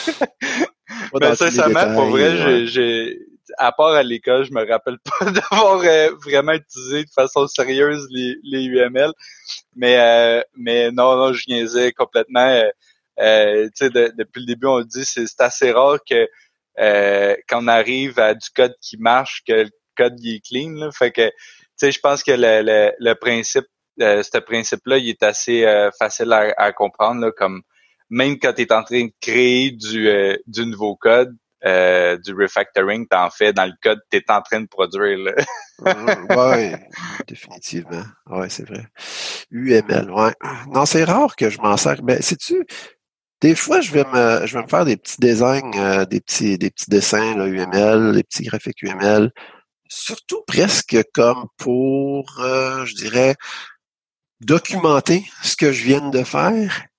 pas 1.12 1.20
ben, 1.20 1.36
sincèrement, 1.36 1.94
pour 1.94 2.06
vrai, 2.06 2.66
j'ai 2.66 3.29
à 3.58 3.72
part 3.72 3.94
à 3.94 4.04
l'école, 4.04 4.46
je 4.46 4.52
me 4.52 4.68
rappelle 4.68 4.98
pas 5.00 5.26
d'avoir 5.32 5.82
euh, 5.84 6.12
vraiment 6.24 6.54
utilisé 6.54 7.04
de 7.04 7.10
façon 7.10 7.48
sérieuse 7.48 8.08
les, 8.12 8.66
UML. 8.66 9.12
Mais 9.76 9.98
euh, 10.00 10.42
mais 10.56 10.92
non, 10.92 11.16
non, 11.16 11.34
je 11.34 11.46
niaisais 11.48 11.92
complètement. 11.92 12.48
Euh, 12.48 12.70
euh 13.20 13.70
depuis 13.80 14.42
le 14.42 14.46
début, 14.46 14.68
on 14.68 14.80
le 14.80 14.86
dit, 14.86 15.06
c'est 15.06 15.26
assez 15.40 15.72
rare 15.72 16.00
que 16.08 16.28
quand 17.48 17.64
on 17.64 17.68
arrive 17.68 18.20
à 18.20 18.34
du 18.34 18.50
code 18.56 18.76
qui 18.82 18.98
marche, 18.98 19.44
que 19.46 19.54
le 19.54 19.70
code 19.98 20.16
il 20.20 20.36
est 20.36 20.46
clean. 20.46 20.72
Là. 20.72 20.92
Fait 20.92 21.12
que, 21.12 21.28
tu 21.28 21.36
sais, 21.76 21.92
je 21.92 22.00
pense 22.00 22.24
que 22.24 22.32
le, 22.32 22.62
le, 22.62 22.92
le 22.98 23.14
principe, 23.16 23.66
ce 24.00 24.38
principe-là, 24.38 24.98
il 24.98 25.10
est 25.10 25.24
assez 25.24 25.66
facile 26.00 26.32
à, 26.32 26.54
à 26.58 26.72
comprendre, 26.72 27.22
là, 27.22 27.32
comme 27.32 27.64
même 28.10 28.40
quand 28.40 28.54
tu 28.54 28.62
es 28.62 28.74
en 28.74 28.84
train 28.84 29.06
de 29.06 29.12
créer 29.22 29.72
du, 29.72 30.10
du 30.48 30.66
nouveau 30.66 30.96
code, 30.96 31.36
euh, 31.66 32.18
du 32.18 32.34
refactoring 32.34 33.06
t'en 33.08 33.30
fais 33.30 33.52
dans 33.52 33.66
le 33.66 33.74
code 33.82 34.00
que 34.10 34.18
tu 34.18 34.24
es 34.24 34.32
en 34.32 34.42
train 34.42 34.62
de 34.62 34.68
produire. 34.68 35.18
Là. 35.18 35.34
Mm, 35.82 36.28
oui, 36.32 36.76
définitivement. 37.26 38.04
Oui, 38.30 38.48
c'est 38.50 38.68
vrai. 38.68 38.86
UML, 39.50 40.12
ouais. 40.12 40.34
Non, 40.68 40.86
c'est 40.86 41.06
rare 41.06 41.38
que 41.38 41.50
je 41.50 41.58
m'en 41.62 41.78
sers. 41.78 42.04
Mais 42.04 42.22
sais-tu, 42.22 42.66
des 43.40 43.56
fois, 43.56 43.80
je 43.80 43.94
vais 43.94 44.04
me, 44.04 44.46
je 44.46 44.58
vais 44.58 44.64
me 44.64 44.68
faire 44.68 44.84
des 44.84 44.98
petits 44.98 45.22
designs, 45.22 45.72
euh, 45.78 46.04
des 46.04 46.20
petits, 46.20 46.58
des 46.58 46.70
petits 46.70 46.90
dessins 46.90 47.34
là, 47.38 47.48
UML, 47.48 48.12
des 48.12 48.24
petits 48.24 48.44
graphiques 48.44 48.84
UML, 48.84 49.32
surtout 49.88 50.44
presque 50.46 50.98
comme 51.14 51.46
pour, 51.56 52.26
euh, 52.42 52.84
je 52.84 52.96
dirais, 52.96 53.38
documenter 54.42 55.24
ce 55.44 55.56
que 55.56 55.72
je 55.72 55.86
viens 55.86 56.10
de 56.10 56.24
faire 56.26 56.90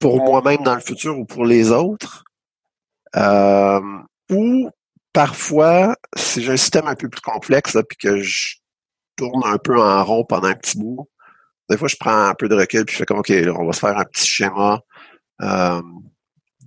pour 0.00 0.24
moi-même 0.24 0.64
dans 0.64 0.74
le 0.74 0.80
futur 0.80 1.16
ou 1.16 1.24
pour 1.24 1.46
les 1.46 1.70
autres. 1.70 2.24
Euh, 3.16 3.80
ou 4.30 4.70
parfois, 5.12 5.96
si 6.16 6.42
j'ai 6.42 6.52
un 6.52 6.56
système 6.56 6.86
un 6.86 6.94
peu 6.94 7.08
plus 7.08 7.20
complexe, 7.20 7.76
puis 7.88 7.98
que 7.98 8.20
je 8.20 8.56
tourne 9.16 9.42
un 9.44 9.58
peu 9.58 9.80
en 9.80 10.04
rond 10.04 10.24
pendant 10.24 10.48
un 10.48 10.54
petit 10.54 10.78
bout, 10.78 11.08
des 11.68 11.76
fois, 11.76 11.88
je 11.88 11.96
prends 11.98 12.26
un 12.26 12.34
peu 12.34 12.48
de 12.48 12.54
recul, 12.54 12.84
puis 12.84 12.94
je 12.94 12.98
fais 12.98 13.06
comme, 13.06 13.18
OK, 13.18 13.32
on 13.56 13.66
va 13.66 13.72
se 13.72 13.80
faire 13.80 13.96
un 13.96 14.04
petit 14.04 14.26
schéma 14.26 14.80
euh, 15.42 15.82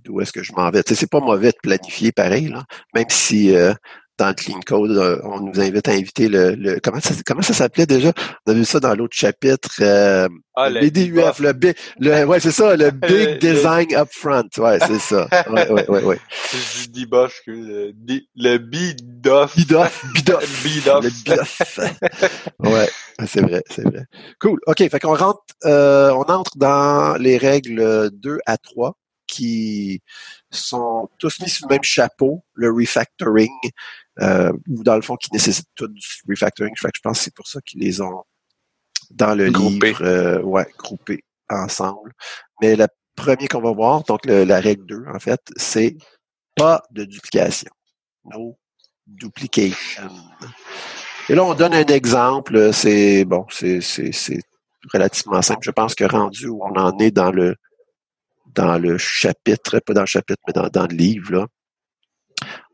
d'où 0.02 0.20
est-ce 0.20 0.32
que 0.32 0.42
je 0.42 0.52
m'en 0.52 0.70
vais. 0.70 0.82
Tu 0.82 0.94
sais, 0.94 1.00
c'est 1.00 1.10
pas 1.10 1.20
mauvais 1.20 1.50
de 1.50 1.58
planifier 1.62 2.12
pareil, 2.12 2.48
là, 2.48 2.64
même 2.94 3.08
si 3.10 3.54
euh, 3.54 3.74
dans 4.18 4.28
le 4.28 4.34
Clean 4.34 4.60
Code, 4.64 4.92
euh, 4.92 5.18
on 5.24 5.40
nous 5.40 5.60
invite 5.60 5.88
à 5.88 5.92
inviter 5.92 6.28
le, 6.28 6.54
le 6.54 6.78
comment 6.82 7.00
ça 7.00 7.14
comment 7.26 7.42
ça 7.42 7.52
s'appelait 7.52 7.86
déjà? 7.86 8.12
On 8.46 8.52
a 8.52 8.54
vu 8.54 8.64
ça 8.64 8.80
dans 8.80 8.94
l'autre 8.94 9.16
chapitre. 9.16 9.70
Euh, 9.80 10.28
ah, 10.54 10.70
le 10.70 10.80
BDUF, 10.80 11.40
le 11.40 11.52
B, 11.52 11.66
le 11.98 12.24
ouais 12.24 12.38
c'est 12.38 12.52
ça, 12.52 12.76
le 12.76 12.90
Big 13.08 13.38
Design 13.40 13.92
Upfront, 13.92 14.48
ouais 14.58 14.78
c'est 14.86 15.00
ça. 15.00 15.28
Ouais 15.50 15.68
ouais 15.70 15.88
ouais 15.88 16.02
ouais. 16.04 16.18
Je 16.52 16.88
dis 16.88 17.06
buff 17.06 17.40
le 17.46 17.92
le 18.36 18.58
BIDOF. 18.58 19.56
BIDOF, 19.56 20.04
BIDOF. 20.14 20.62
BIDOF. 20.64 21.80
ouais, 22.60 22.88
c'est 23.26 23.40
vrai, 23.40 23.62
c'est 23.68 23.82
vrai. 23.82 24.04
Cool. 24.40 24.60
OK, 24.66 24.78
fait 24.78 25.00
qu'on 25.00 25.16
rentre 25.16 25.42
euh, 25.64 26.10
on 26.10 26.22
entre 26.22 26.56
dans 26.56 27.16
les 27.18 27.36
règles 27.36 28.10
2 28.12 28.38
à 28.46 28.56
3 28.58 28.96
qui 29.34 30.02
sont 30.50 31.08
tous 31.18 31.40
mis 31.40 31.48
sous 31.48 31.66
le 31.66 31.74
même 31.74 31.82
chapeau, 31.82 32.44
le 32.54 32.70
refactoring, 32.70 33.50
euh, 34.20 34.52
ou 34.68 34.82
dans 34.84 34.96
le 34.96 35.02
fond 35.02 35.16
qui 35.16 35.28
nécessitent 35.32 35.68
tout 35.74 35.88
du 35.88 36.06
refactoring. 36.28 36.74
Fait 36.76 36.88
que 36.88 36.96
je 36.96 37.00
pense 37.00 37.18
que 37.18 37.24
c'est 37.24 37.34
pour 37.34 37.46
ça 37.46 37.60
qu'ils 37.62 37.80
les 37.80 38.00
ont 38.00 38.22
dans 39.10 39.34
le 39.34 39.46
livre, 39.46 40.02
euh, 40.02 40.40
ouais, 40.42 40.66
groupés 40.78 41.24
ensemble. 41.50 42.12
Mais 42.60 42.76
le 42.76 42.86
premier 43.16 43.48
qu'on 43.48 43.60
va 43.60 43.72
voir, 43.72 44.02
donc 44.04 44.24
la 44.26 44.60
règle 44.60 44.86
2, 44.86 45.04
en 45.14 45.18
fait, 45.18 45.40
c'est 45.56 45.96
pas 46.56 46.82
de 46.90 47.04
duplication. 47.04 47.70
No 48.24 48.56
duplication. 49.06 50.10
Et 51.28 51.34
là, 51.34 51.44
on 51.44 51.54
donne 51.54 51.74
un 51.74 51.84
exemple. 51.86 52.72
C'est 52.72 53.24
bon, 53.24 53.46
c'est 53.50 53.80
relativement 54.92 55.42
simple. 55.42 55.60
Je 55.62 55.70
pense 55.70 55.94
que 55.94 56.04
rendu 56.04 56.48
où 56.48 56.62
on 56.62 56.78
en 56.78 56.98
est 56.98 57.10
dans 57.10 57.30
le 57.30 57.56
dans 58.54 58.78
le 58.78 58.98
chapitre, 58.98 59.80
pas 59.80 59.94
dans 59.94 60.02
le 60.02 60.06
chapitre, 60.06 60.40
mais 60.46 60.52
dans, 60.52 60.86
le 60.86 60.94
livre, 60.94 61.48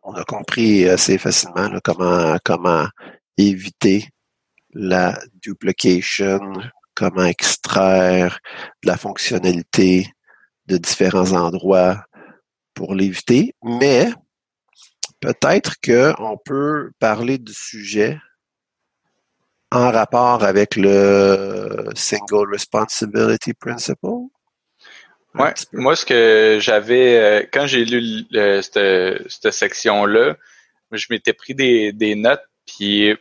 on 0.03 0.13
a 0.15 0.25
compris 0.25 0.89
assez 0.89 1.19
facilement 1.19 1.71
comment, 1.83 2.37
comment 2.45 2.87
éviter 3.37 4.09
la 4.73 5.19
duplication, 5.35 6.41
comment 6.95 7.25
extraire 7.25 8.39
de 8.83 8.89
la 8.89 8.97
fonctionnalité 8.97 10.07
de 10.67 10.77
différents 10.77 11.33
endroits 11.33 12.05
pour 12.75 12.95
l'éviter, 12.95 13.55
mais 13.63 14.11
peut-être 15.21 15.75
qu'on 15.85 16.39
peut 16.45 16.93
parler 16.99 17.39
du 17.39 17.53
sujet 17.53 18.19
en 19.73 19.91
rapport 19.91 20.43
avec 20.43 20.77
le 20.77 21.91
Single 21.95 22.51
Responsibility 22.51 23.55
Principle. 23.55 24.29
Ouais. 25.35 25.55
Moi, 25.73 25.95
ce 25.95 26.05
que 26.05 26.59
j'avais 26.61 27.19
euh, 27.19 27.47
quand 27.53 27.67
j'ai 27.67 27.85
lu 27.85 28.25
cette, 28.63 29.53
section-là, 29.53 30.37
je 30.91 31.07
m'étais 31.11 31.33
pris 31.33 31.55
des, 31.55 31.93
des 31.93 32.17
notes, 32.17 32.43
puis 32.67 33.15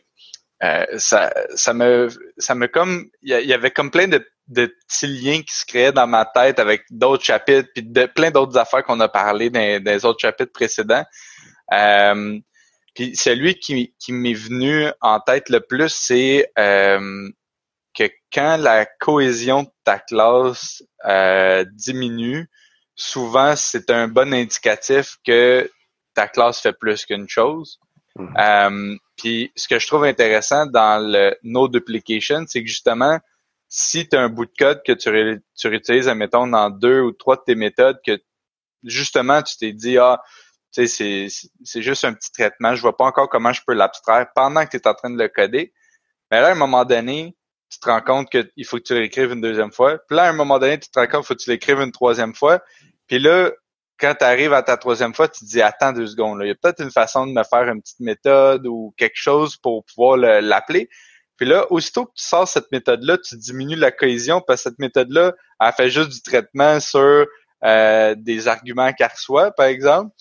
euh, 0.63 0.85
ça, 0.97 1.31
ça 1.55 1.73
me, 1.73 2.09
ça 2.37 2.55
me 2.55 2.67
comme, 2.67 3.09
il 3.21 3.29
y, 3.29 3.53
avait 3.53 3.71
comme 3.71 3.91
plein 3.91 4.07
de, 4.07 4.25
de 4.47 4.65
petits 4.87 5.07
liens 5.07 5.41
qui 5.41 5.55
se 5.55 5.65
créaient 5.65 5.91
dans 5.91 6.07
ma 6.07 6.25
tête 6.25 6.59
avec 6.59 6.83
d'autres 6.89 7.23
chapitres, 7.23 7.69
puis 7.73 7.83
de 7.83 8.07
plein 8.07 8.31
d'autres 8.31 8.57
affaires 8.57 8.83
qu'on 8.83 8.99
a 8.99 9.07
parlé 9.07 9.49
dans, 9.49 9.83
les 9.83 10.05
autres 10.05 10.19
chapitres 10.19 10.51
précédents. 10.51 11.05
Euh, 11.71 12.39
puis 12.95 13.15
celui 13.15 13.55
qui, 13.59 13.93
qui 13.99 14.11
m'est 14.11 14.33
venu 14.33 14.87
en 14.99 15.19
tête 15.19 15.49
le 15.49 15.61
plus, 15.61 15.89
c'est 15.89 16.51
que 17.93 18.10
quand 18.31 18.58
la 18.58 18.86
cohésion 18.86 19.63
de 19.63 19.69
ta 19.84 20.00
classe 20.00 20.84
euh, 21.05 21.65
diminue, 21.74 22.50
souvent 22.96 23.55
c'est 23.55 23.89
un 23.89 24.08
bon 24.08 24.34
indicatif 24.34 25.17
que 25.25 25.69
ta 26.13 26.27
classe 26.27 26.62
fait 26.62 26.74
plus 26.74 27.05
qu'une 27.05 27.29
chose. 27.29 27.79
Mhm. 28.15 28.34
Euh, 28.38 28.98
puis 29.15 29.51
ce 29.55 29.67
que 29.67 29.79
je 29.79 29.88
trouve 29.88 30.03
intéressant 30.03 30.65
dans 30.65 31.01
le 31.01 31.36
no 31.43 31.67
duplication, 31.67 32.46
c'est 32.48 32.62
que 32.62 32.69
justement, 32.69 33.19
si 33.67 34.08
tu 34.08 34.15
as 34.15 34.22
un 34.22 34.29
bout 34.29 34.46
de 34.46 34.53
code 34.58 34.81
que 34.86 34.91
tu, 34.93 35.10
ré, 35.10 35.38
tu 35.55 35.67
réutilises, 35.67 36.08
admettons, 36.08 36.48
dans 36.48 36.69
deux 36.69 37.01
ou 37.01 37.12
trois 37.12 37.36
de 37.36 37.43
tes 37.46 37.55
méthodes, 37.55 38.00
que 38.05 38.19
justement 38.84 39.41
tu 39.43 39.58
t'es 39.58 39.74
dit, 39.74 39.98
ah, 39.98 40.22
tu 40.74 40.88
sais, 40.88 41.27
c'est 41.63 41.81
juste 41.81 42.05
un 42.05 42.13
petit 42.13 42.31
traitement, 42.31 42.75
je 42.75 42.81
vois 42.81 42.96
pas 42.96 43.05
encore 43.05 43.29
comment 43.29 43.53
je 43.53 43.62
peux 43.65 43.74
l'abstraire 43.74 44.27
pendant 44.36 44.65
que 44.65 44.72
tu 44.72 44.77
es 44.77 44.88
en 44.88 44.93
train 44.93 45.10
de 45.10 45.17
le 45.17 45.27
coder. 45.27 45.74
Mais 46.31 46.41
là, 46.41 46.50
à 46.50 46.51
un 46.51 46.55
moment 46.55 46.86
donné, 46.86 47.36
tu 47.69 47.79
te 47.79 47.89
rends 47.89 48.01
compte 48.01 48.29
qu'il 48.29 48.65
faut 48.65 48.77
que 48.77 48.83
tu 48.83 48.95
l'écrives 48.95 49.31
une 49.31 49.41
deuxième 49.41 49.71
fois. 49.71 49.99
Puis 50.07 50.15
là, 50.15 50.23
à 50.23 50.29
un 50.29 50.33
moment 50.33 50.59
donné, 50.59 50.79
tu 50.79 50.89
te 50.89 50.99
rends 50.99 51.05
compte 51.05 51.21
qu'il 51.21 51.27
faut 51.27 51.35
que 51.35 51.43
tu 51.43 51.49
l'écrives 51.49 51.79
une 51.79 51.91
troisième 51.91 52.33
fois. 52.33 52.61
Puis 53.07 53.19
là, 53.19 53.51
quand 53.99 54.15
tu 54.17 54.25
arrives 54.25 54.53
à 54.53 54.63
ta 54.63 54.77
troisième 54.77 55.13
fois, 55.13 55.27
tu 55.27 55.41
te 55.41 55.45
dis 55.45 55.61
attends 55.61 55.93
deux 55.93 56.07
secondes. 56.07 56.39
Là. 56.39 56.45
Il 56.45 56.49
y 56.49 56.51
a 56.51 56.55
peut-être 56.55 56.81
une 56.81 56.91
façon 56.91 57.27
de 57.27 57.33
me 57.33 57.43
faire 57.43 57.67
une 57.69 57.81
petite 57.81 57.99
méthode 57.99 58.65
ou 58.65 58.93
quelque 58.97 59.17
chose 59.17 59.57
pour 59.57 59.83
pouvoir 59.85 60.17
l'appeler. 60.17 60.89
Puis 61.38 61.47
là, 61.47 61.65
aussitôt 61.71 62.05
que 62.05 62.11
tu 62.15 62.23
sors 62.23 62.47
cette 62.47 62.71
méthode-là, 62.71 63.17
tu 63.17 63.38
diminues 63.38 63.75
la 63.75 63.91
cohésion 63.91 64.41
parce 64.41 64.63
que 64.63 64.69
cette 64.69 64.79
méthode-là, 64.79 65.33
elle 65.61 65.73
fait 65.73 65.89
juste 65.89 66.09
du 66.09 66.21
traitement 66.21 66.79
sur 66.79 67.27
euh, 67.63 68.15
des 68.17 68.47
arguments 68.47 68.91
qu'elle 68.93 69.11
reçoit, 69.11 69.51
par 69.51 69.67
exemple. 69.67 70.13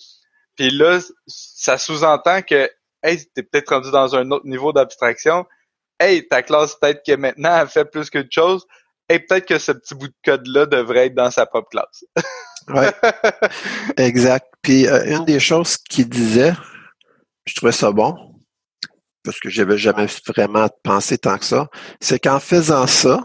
Puis 0.55 0.71
là, 0.71 0.99
ça 1.27 1.77
sous-entend 1.77 2.41
que 2.41 2.69
hey, 3.03 3.17
tu 3.17 3.29
es 3.37 3.43
peut-être 3.43 3.69
rendu 3.69 3.91
dans 3.91 4.15
un 4.15 4.29
autre 4.31 4.45
niveau 4.45 4.73
d'abstraction 4.73 5.45
hey, 5.99 6.27
ta 6.27 6.43
classe, 6.43 6.75
peut-être 6.75 7.01
que 7.05 7.15
maintenant, 7.15 7.61
elle 7.61 7.67
fait 7.67 7.85
plus 7.85 8.09
qu'une 8.09 8.31
chose, 8.31 8.65
et 9.09 9.19
peut-être 9.19 9.47
que 9.47 9.57
ce 9.57 9.71
petit 9.71 9.95
bout 9.95 10.07
de 10.07 10.13
code-là 10.23 10.65
devrait 10.65 11.07
être 11.07 11.15
dans 11.15 11.31
sa 11.31 11.45
propre 11.45 11.69
classe. 11.69 12.03
oui, 12.69 12.85
exact. 13.97 14.45
Puis, 14.61 14.87
euh, 14.87 15.03
une 15.05 15.25
des 15.25 15.39
choses 15.39 15.77
qu'il 15.77 16.07
disait, 16.07 16.53
je 17.45 17.55
trouvais 17.55 17.71
ça 17.71 17.91
bon, 17.91 18.15
parce 19.23 19.39
que 19.39 19.49
j'avais 19.49 19.77
jamais 19.77 20.07
vraiment 20.27 20.67
pensé 20.83 21.17
tant 21.17 21.37
que 21.37 21.45
ça, 21.45 21.67
c'est 21.99 22.19
qu'en 22.19 22.39
faisant 22.39 22.87
ça, 22.87 23.23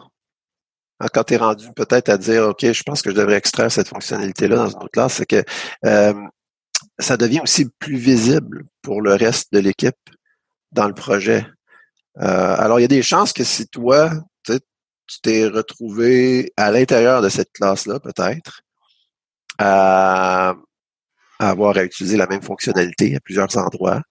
hein, 1.00 1.07
quand 1.12 1.25
tu 1.25 1.35
es 1.35 1.37
rendu 1.37 1.69
peut-être 1.76 2.09
à 2.09 2.16
dire, 2.16 2.49
OK, 2.49 2.61
je 2.61 2.83
pense 2.83 3.02
que 3.02 3.11
je 3.11 3.16
devrais 3.16 3.37
extraire 3.37 3.71
cette 3.71 3.88
fonctionnalité-là 3.88 4.57
dans 4.57 4.69
une 4.69 4.76
autre 4.76 4.90
classe, 4.90 5.14
c'est 5.14 5.26
que 5.26 5.43
euh, 5.85 6.14
ça 6.99 7.16
devient 7.16 7.40
aussi 7.40 7.66
plus 7.78 7.97
visible 7.97 8.64
pour 8.83 9.02
le 9.02 9.14
reste 9.14 9.52
de 9.52 9.59
l'équipe 9.59 9.97
dans 10.73 10.87
le 10.88 10.95
projet. 10.95 11.47
Euh, 12.21 12.56
alors, 12.59 12.78
il 12.78 12.83
y 12.83 12.87
a 12.87 12.88
des 12.88 13.02
chances 13.02 13.33
que 13.33 13.44
si 13.44 13.66
toi, 13.68 14.11
tu 15.06 15.21
t'es 15.21 15.47
retrouvé 15.47 16.52
à 16.56 16.71
l'intérieur 16.71 17.21
de 17.21 17.28
cette 17.28 17.52
classe-là, 17.52 18.00
peut-être, 18.00 18.62
à, 19.59 20.54
avoir 21.38 21.76
à 21.76 21.85
utiliser 21.85 22.16
la 22.16 22.26
même 22.26 22.42
fonctionnalité 22.42 23.14
à 23.16 23.21
plusieurs 23.21 23.56
endroits, 23.59 24.02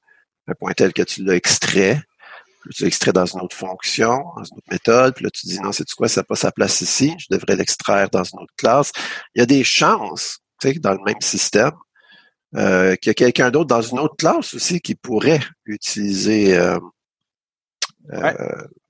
un 0.48 0.53
point 0.53 0.74
tel 0.74 0.93
que 0.93 1.01
tu 1.01 1.24
l'as 1.24 1.36
extrait, 1.36 2.01
tu 2.72 2.83
l'as 2.83 2.88
extrait 2.88 3.13
dans 3.13 3.25
une 3.25 3.41
autre 3.41 3.55
fonction, 3.55 4.24
dans 4.38 4.43
une 4.43 4.57
autre 4.57 4.72
méthode, 4.72 5.15
puis 5.15 5.24
là 5.24 5.31
tu 5.31 5.48
dis 5.48 5.60
non, 5.60 5.72
c'est 5.72 5.89
quoi, 5.93 6.07
ça 6.07 6.22
n'a 6.22 6.25
pas 6.25 6.36
sa 6.36 6.51
place 6.51 6.81
ici, 6.81 7.15
je 7.17 7.27
devrais 7.31 7.55
l'extraire 7.55 8.10
dans 8.10 8.24
une 8.24 8.39
autre 8.39 8.53
classe. 8.57 8.91
Il 9.36 9.39
y 9.39 9.41
a 9.41 9.45
des 9.45 9.63
chances, 9.63 10.39
tu 10.62 10.72
sais, 10.72 10.79
dans 10.79 10.93
le 10.93 11.03
même 11.05 11.22
système, 11.22 11.72
euh, 12.55 12.95
qu'il 12.97 13.10
y 13.10 13.12
a 13.12 13.13
quelqu'un 13.15 13.49
d'autre 13.49 13.67
dans 13.67 13.82
une 13.82 13.99
autre 13.99 14.15
classe 14.15 14.54
aussi 14.54 14.80
qui 14.80 14.93
pourrait 14.93 15.41
utiliser 15.65 16.56
euh, 16.56 16.78
euh, 18.12 18.32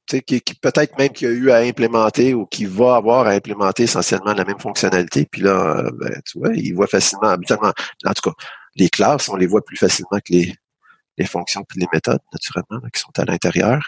qui, 0.07 0.41
qui 0.41 0.55
peut-être 0.55 0.97
même 0.97 1.09
qu'il 1.09 1.27
a 1.27 1.31
eu 1.31 1.51
à 1.51 1.57
implémenter 1.57 2.33
ou 2.33 2.45
qui 2.45 2.65
va 2.65 2.95
avoir 2.95 3.27
à 3.27 3.31
implémenter 3.31 3.83
essentiellement 3.83 4.33
la 4.33 4.45
même 4.45 4.59
fonctionnalité. 4.59 5.27
Puis 5.29 5.41
là, 5.41 5.77
euh, 5.77 5.91
ben, 5.93 6.21
tu 6.25 6.39
vois, 6.39 6.49
il 6.53 6.73
voit 6.73 6.87
facilement, 6.87 7.29
habituellement, 7.29 7.73
en 8.05 8.13
tout 8.13 8.29
cas, 8.29 8.35
les 8.75 8.89
classes, 8.89 9.29
on 9.29 9.35
les 9.35 9.47
voit 9.47 9.63
plus 9.63 9.77
facilement 9.77 10.17
que 10.17 10.33
les, 10.33 10.53
les 11.17 11.25
fonctions 11.25 11.63
puis 11.67 11.79
les 11.79 11.87
méthodes, 11.93 12.21
naturellement, 12.31 12.87
qui 12.91 12.99
sont 12.99 13.17
à 13.17 13.25
l'intérieur. 13.25 13.81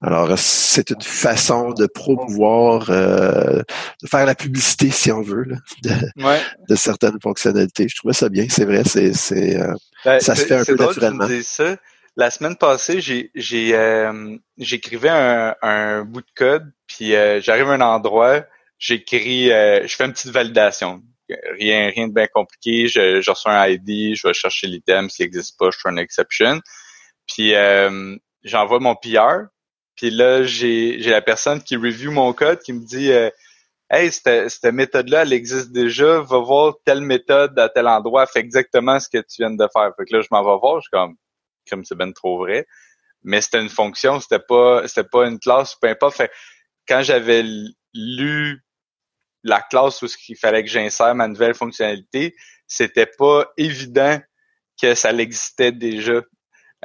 Alors, 0.00 0.38
c'est 0.38 0.90
une 0.90 1.02
façon 1.02 1.72
de 1.72 1.86
promouvoir, 1.86 2.88
euh, 2.88 3.62
de 4.00 4.06
faire 4.08 4.26
la 4.26 4.36
publicité, 4.36 4.90
si 4.90 5.10
on 5.10 5.22
veut, 5.22 5.44
de, 5.82 5.90
de, 6.68 6.74
certaines 6.76 7.20
fonctionnalités. 7.20 7.88
Je 7.88 7.96
trouvais 7.96 8.14
ça 8.14 8.28
bien, 8.28 8.46
c'est 8.48 8.64
vrai, 8.64 8.82
c'est, 8.84 9.12
c'est, 9.12 9.58
ben, 10.04 10.20
ça 10.20 10.36
se 10.36 10.44
fait 10.44 10.54
un 10.54 10.64
peu 10.64 10.76
naturellement 10.76 11.26
la 12.18 12.32
semaine 12.32 12.56
passée, 12.56 13.00
j'ai 13.00 13.30
euh, 13.76 14.36
j'écrivais 14.58 15.08
un, 15.08 15.54
un, 15.62 16.04
bout 16.04 16.20
de 16.20 16.30
code, 16.34 16.72
puis 16.88 17.14
euh, 17.14 17.40
j'arrive 17.40 17.70
à 17.70 17.74
un 17.74 17.80
endroit, 17.80 18.44
j'écris, 18.80 19.52
euh, 19.52 19.86
je 19.86 19.94
fais 19.94 20.04
une 20.04 20.12
petite 20.12 20.32
validation. 20.32 21.00
Rien 21.28 21.90
rien 21.90 22.08
de 22.08 22.14
bien 22.14 22.26
compliqué. 22.26 22.88
Je, 22.88 23.20
je 23.20 23.30
reçois 23.30 23.52
un 23.52 23.68
ID, 23.68 24.16
je 24.16 24.26
vais 24.26 24.34
chercher 24.34 24.66
l'item, 24.66 25.08
s'il 25.08 25.26
n'existe 25.26 25.56
pas, 25.58 25.70
je 25.70 25.78
fais 25.80 25.90
une 25.90 25.98
exception. 25.98 26.60
Puis 27.28 27.52
j'envoie 28.42 28.80
mon 28.80 28.96
PR. 28.96 29.46
Puis 29.94 30.10
là, 30.10 30.42
j'ai 30.42 30.98
la 30.98 31.22
personne 31.22 31.62
qui 31.62 31.76
review 31.76 32.10
mon 32.10 32.32
code 32.32 32.60
qui 32.60 32.72
me 32.72 32.84
dit 32.84 33.12
Hey, 33.90 34.10
cette, 34.10 34.50
cette 34.50 34.72
méthode-là, 34.74 35.22
elle 35.22 35.32
existe 35.32 35.70
déjà, 35.72 36.20
va 36.20 36.38
voir 36.38 36.74
telle 36.84 37.02
méthode 37.02 37.58
à 37.58 37.68
tel 37.68 37.86
endroit, 37.86 38.26
fait 38.26 38.40
exactement 38.40 38.98
ce 39.00 39.08
que 39.08 39.18
tu 39.18 39.42
viens 39.42 39.50
de 39.50 39.68
faire. 39.72 39.92
Fait 39.96 40.04
que 40.04 40.16
là, 40.16 40.22
je 40.22 40.28
m'en 40.30 40.42
vais 40.42 40.58
voir, 40.60 40.80
je 40.80 40.88
suis 40.88 40.90
comme 40.90 41.16
comme 41.68 41.84
c'est 41.84 41.94
ben 41.94 42.12
trop 42.12 42.38
vrai. 42.38 42.66
Mais 43.22 43.40
c'était 43.40 43.60
une 43.60 43.68
fonction, 43.68 44.20
c'était 44.20 44.38
pas, 44.38 44.86
c'était 44.86 45.08
pas 45.08 45.26
une 45.26 45.38
classe, 45.38 45.74
peu 45.74 45.88
importe. 45.88 46.16
Fait, 46.16 46.30
quand 46.86 47.02
j'avais 47.02 47.44
lu 47.94 48.62
la 49.44 49.60
classe 49.60 50.02
où 50.02 50.06
il 50.28 50.36
fallait 50.36 50.62
que 50.62 50.70
j'insère 50.70 51.14
ma 51.14 51.28
nouvelle 51.28 51.54
fonctionnalité, 51.54 52.34
c'était 52.66 53.06
pas 53.18 53.46
évident 53.56 54.20
que 54.80 54.94
ça 54.94 55.12
existait 55.12 55.72
déjà. 55.72 56.22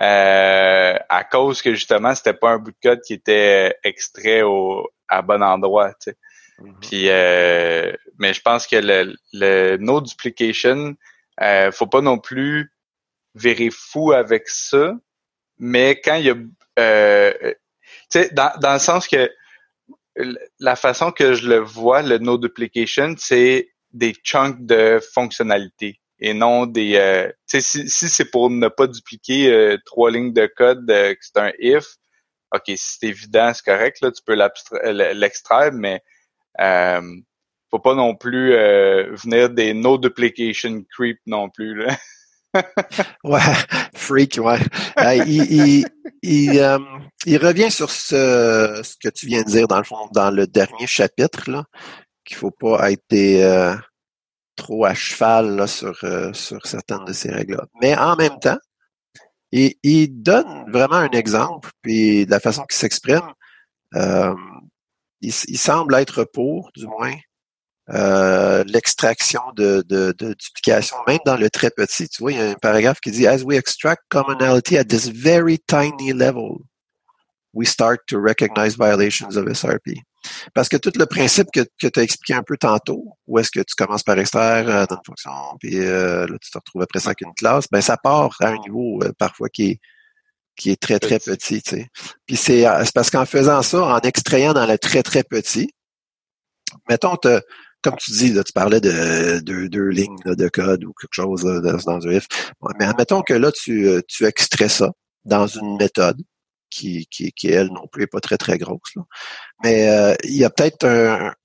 Euh, 0.02 0.98
à 1.10 1.24
cause 1.24 1.62
que 1.62 1.76
justement, 1.76 2.15
c'était 2.15 2.34
pas 2.34 2.52
un 2.52 2.58
bout 2.58 2.72
de 2.72 2.78
code 2.82 3.02
qui 3.02 3.13
était 3.13 3.76
extrait 3.84 4.41
au 4.41 4.89
à 5.08 5.22
bon 5.22 5.43
endroit. 5.43 5.93
Tu 6.02 6.12
sais. 6.12 6.17
Mm-hmm. 6.60 6.80
Puis 6.82 7.10
euh, 7.10 7.93
mais 8.17 8.34
je 8.34 8.41
pense 8.41 8.65
que 8.65 8.78
le, 8.78 9.15
le 9.34 9.78
no 9.78 10.02
duplication, 10.02 10.96
euh, 11.41 11.72
faut 11.72 11.88
pas 11.88 12.02
non 12.02 12.17
plus 12.17 12.73
verrez 13.36 13.69
fou 13.72 14.12
avec 14.12 14.48
ça, 14.48 14.93
mais 15.58 16.00
quand 16.04 16.15
il 16.15 16.26
y 16.26 16.30
a, 16.30 16.36
euh, 16.80 17.34
tu 17.41 18.19
sais, 18.19 18.30
dans, 18.34 18.52
dans 18.60 18.74
le 18.74 18.80
sens 18.80 19.08
que 19.08 19.30
la 20.60 20.76
façon 20.76 21.12
que 21.12 21.34
je 21.34 21.48
le 21.48 21.60
vois, 21.60 22.02
le 22.02 22.17
no 22.19 22.38
duplication, 22.38 23.15
c'est 23.17 23.69
des 23.91 24.13
chunks 24.24 24.65
de 24.65 25.00
fonctionnalité 25.13 26.00
et 26.19 26.34
non 26.34 26.65
des. 26.65 26.96
Euh, 26.96 27.28
tu 27.48 27.60
sais, 27.60 27.62
si, 27.62 27.89
si 27.89 28.10
c'est 28.10 28.32
pour 28.32 28.50
ne 28.50 28.67
pas 28.67 28.88
dupliquer 28.88 29.52
euh, 29.52 29.78
trois 29.86 30.12
lignes 30.12 30.34
de 30.34 30.48
code, 30.48 30.89
euh, 30.89 31.15
c'est 31.22 31.38
un 31.38 31.52
if. 31.60 31.86
Ok, 32.54 32.63
si 32.67 32.78
c'est 32.78 33.08
évident, 33.08 33.52
c'est 33.54 33.65
correct 33.65 33.98
là, 34.02 34.12
tu 34.12 34.22
peux 34.26 34.36
l'extraire, 35.13 35.72
mais 35.74 36.02
euh, 36.62 37.02
faut 37.72 37.80
pas 37.80 37.96
non 37.96 38.15
plus 38.15 38.52
venir 38.52 39.50
des 39.50 39.74
no 39.74 39.98
duplication 39.98 40.84
creep 40.91 41.19
non 41.26 41.50
plus 41.50 41.76
là. 41.76 41.98
ouais, 43.24 43.39
freak, 43.96 44.39
ouais. 44.42 44.60
il, 45.28 45.86
il, 46.22 46.60
euh, 46.60 46.80
il, 47.26 47.38
revient 47.38 47.72
sur 47.72 47.89
ce, 47.89 48.82
ce, 48.84 48.96
que 48.98 49.10
tu 49.10 49.28
viens 49.28 49.42
de 49.42 49.48
dire, 49.48 49.68
dans 49.68 49.78
le 49.78 49.84
fond, 49.84 50.08
dans 50.13 50.32
le 50.32 50.48
dernier 50.48 50.88
chapitre, 50.88 51.50
là, 51.50 51.66
qu'il 52.24 52.38
faut 52.38 52.52
pas 52.52 52.92
être 52.92 53.13
euh, 53.13 53.76
trop 54.56 54.86
à 54.86 54.94
cheval 54.94 55.56
là, 55.56 55.68
sur, 55.68 55.98
euh, 56.04 56.32
sur 56.34 56.66
certaines 56.66 57.06
de 57.06 57.13
ces 57.13 57.32
règles-là. 57.32 57.66
Mais 57.82 57.98
en 57.98 58.16
même 58.16 58.39
temps, 58.39 58.60
il, 59.52 59.74
il, 59.84 60.22
donne 60.22 60.72
vraiment 60.72 60.96
un 60.96 61.12
exemple, 61.12 61.72
puis 61.82 62.26
de 62.26 62.32
la 62.32 62.39
façon 62.39 62.63
qu'il 62.63 62.78
s'exprime, 62.78 63.34
il, 63.96 65.34
il 65.48 65.58
semble 65.58 65.96
être 65.96 66.24
pour, 66.24 66.72
du 66.76 66.88
moins, 66.88 67.13
euh, 67.89 68.63
l'extraction 68.65 69.41
de, 69.56 69.84
de, 69.88 70.13
de, 70.17 70.34
duplication, 70.34 70.96
même 71.08 71.19
dans 71.26 71.36
le 71.36 71.50
très 71.50 71.69
petit, 71.69 72.08
tu 72.08 72.22
vois, 72.22 72.32
il 72.32 72.38
y 72.38 72.41
a 72.41 72.52
un 72.52 72.56
paragraphe 72.56 73.02
qui 73.02 73.12
dit 73.12 73.28
As 73.28 73.43
we 73.43 73.58
extract 73.58 74.04
commonality 74.10 74.78
at 74.78 74.86
this 74.86 75.08
very 75.08 75.60
tiny 75.67 76.13
level, 76.13 76.60
we 77.54 77.67
start 77.67 78.00
to 78.08 78.19
recognize 78.19 78.78
violations 78.78 79.36
of 79.36 79.52
SRP. 79.54 79.98
Parce 80.54 80.69
que 80.69 80.78
tout 80.78 80.93
le 80.96 81.06
principe 81.06 81.48
que, 81.54 81.65
que 81.78 81.88
tu 81.88 82.00
as 82.00 82.04
expliqué 82.04 82.34
un 82.34 82.43
peu 82.43 82.56
tantôt, 82.56 83.17
où 83.28 83.38
est-ce 83.38 83.52
que 83.52 83.60
tu 83.60 83.76
commences 83.76 84.04
par 84.04 84.17
extraire 84.17 84.69
euh, 84.69 84.86
dans 84.86 84.96
une 84.96 85.06
fonction, 85.06 85.32
puis 85.60 85.80
euh, 85.80 86.26
là, 86.26 86.38
tu 86.41 86.50
te 86.50 86.58
retrouves 86.58 86.82
après 86.82 87.02
ça 87.02 87.10
avec 87.10 87.22
une 87.22 87.34
classe, 87.34 87.65
ben 87.69 87.82
ça 87.82 87.98
part 87.98 88.34
à 88.39 88.48
un 88.48 88.58
niveau 88.60 89.02
parfois 89.17 89.50
qui 89.50 89.72
est 89.72 89.80
qui 90.56 90.69
est 90.72 90.82
très, 90.82 91.00
très 91.00 91.19
petit. 91.19 91.62
Tu 91.62 91.69
sais. 91.72 91.88
Puis 92.26 92.38
c'est 92.38 92.65
parce 92.93 93.10
qu'en 93.10 93.26
faisant 93.26 93.62
ça, 93.62 93.84
en 93.84 94.00
extrayant 94.00 94.54
dans 94.54 94.65
le 94.65 94.78
très, 94.78 95.04
très 95.04 95.24
petit, 95.24 95.74
mettons, 96.89 97.17
tu 97.17 97.30
comme 97.84 97.98
tu 97.98 98.12
dis, 98.12 98.34
là, 98.34 98.43
tu 98.43 98.54
parlais 98.54 98.80
de 98.82 99.39
deux, 99.39 99.89
lignes 99.89 100.17
de 100.26 100.48
code 100.48 100.84
ou 100.84 100.93
quelque 100.93 101.13
chose 101.13 101.43
dans 101.43 102.08
un 102.08 102.12
if. 102.12 102.28
mais 102.80 102.86
admettons 102.86 103.22
que 103.22 103.34
là, 103.34 103.52
tu, 103.52 103.88
euh, 103.88 104.02
tu 104.08 104.26
extrais 104.26 104.69
ça 104.69 104.91
dans 105.26 105.48
une 105.48 105.78
méthode. 105.78 106.22
qui, 106.69 107.06
qui, 107.12 107.32
qui, 107.34 107.50
elle 107.50 107.67
non 107.67 107.86
plus, 107.91 108.04
est 108.04 108.08
pas 108.08 108.19
très, 108.19 108.38
très 108.38 108.58
grosse. 108.58 108.96
Mais 109.63 109.89
euh, 109.89 110.15
il 110.24 110.36
y 110.36 110.43
a 110.43 110.50
peut-être 110.50 110.86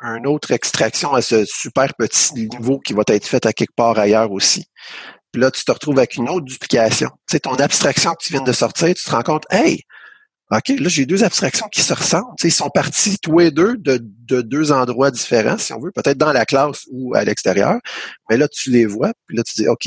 un, 0.01 0.25
autre 0.25 0.53
extraction 0.53 1.13
à 1.13 1.21
ce 1.21 1.45
super 1.45 1.93
petit 1.95 2.33
niveau 2.35 2.79
qui 2.79 2.95
va 2.95 3.03
être 3.09 3.27
faite 3.27 3.45
à 3.45 3.53
quelque 3.53 3.75
part 3.77 3.99
ailleurs 3.99 4.33
aussi. 4.33 4.65
Puis 5.31 5.43
là, 5.43 5.51
tu 5.51 5.63
te 5.65 5.71
retrouves 5.71 5.99
avec 5.99 6.17
une 6.17 6.31
autre 6.31 6.47
duplication. 6.47 7.11
Tu 7.29 7.33
sais, 7.33 7.41
ton 7.41 7.57
abstraction 7.57 8.13
que 8.13 8.25
tu 8.25 8.33
viens 8.33 8.43
de 8.43 8.53
sortir, 8.53 8.95
tu 8.95 9.05
te 9.05 9.11
rends 9.11 9.23
compte, 9.23 9.45
hey, 9.51 9.83
OK, 10.51 10.69
là, 10.69 10.89
j'ai 10.89 11.05
deux 11.05 11.25
abstractions 11.25 11.69
qui 11.69 11.83
se 11.83 11.93
ressemblent. 11.93 12.35
ils 12.43 12.51
sont 12.51 12.71
partis 12.71 13.19
tous 13.19 13.39
les 13.39 13.51
deux 13.51 13.77
de, 13.77 13.99
deux 14.41 14.73
endroits 14.73 15.11
différents, 15.11 15.59
si 15.59 15.75
on 15.75 15.81
veut, 15.81 15.91
peut-être 15.91 16.17
dans 16.17 16.33
la 16.33 16.47
classe 16.47 16.87
ou 16.91 17.15
à 17.15 17.23
l'extérieur. 17.25 17.79
Mais 18.31 18.39
là, 18.39 18.49
tu 18.49 18.71
les 18.71 18.87
vois, 18.87 19.13
puis 19.27 19.37
là, 19.37 19.43
tu 19.43 19.63
dis, 19.63 19.69
OK, 19.69 19.87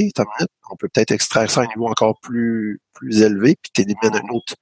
on 0.69 0.75
peut 0.75 0.87
peut-être 0.87 1.11
extraire 1.11 1.49
ça 1.49 1.61
à 1.61 1.63
un 1.63 1.67
niveau 1.67 1.87
encore 1.87 2.19
plus, 2.21 2.79
plus 2.93 3.21
élevé, 3.23 3.57
puis 3.61 3.71
tu 3.73 3.81
élimines 3.81 4.15
un 4.15 4.33
autre, 4.33 4.55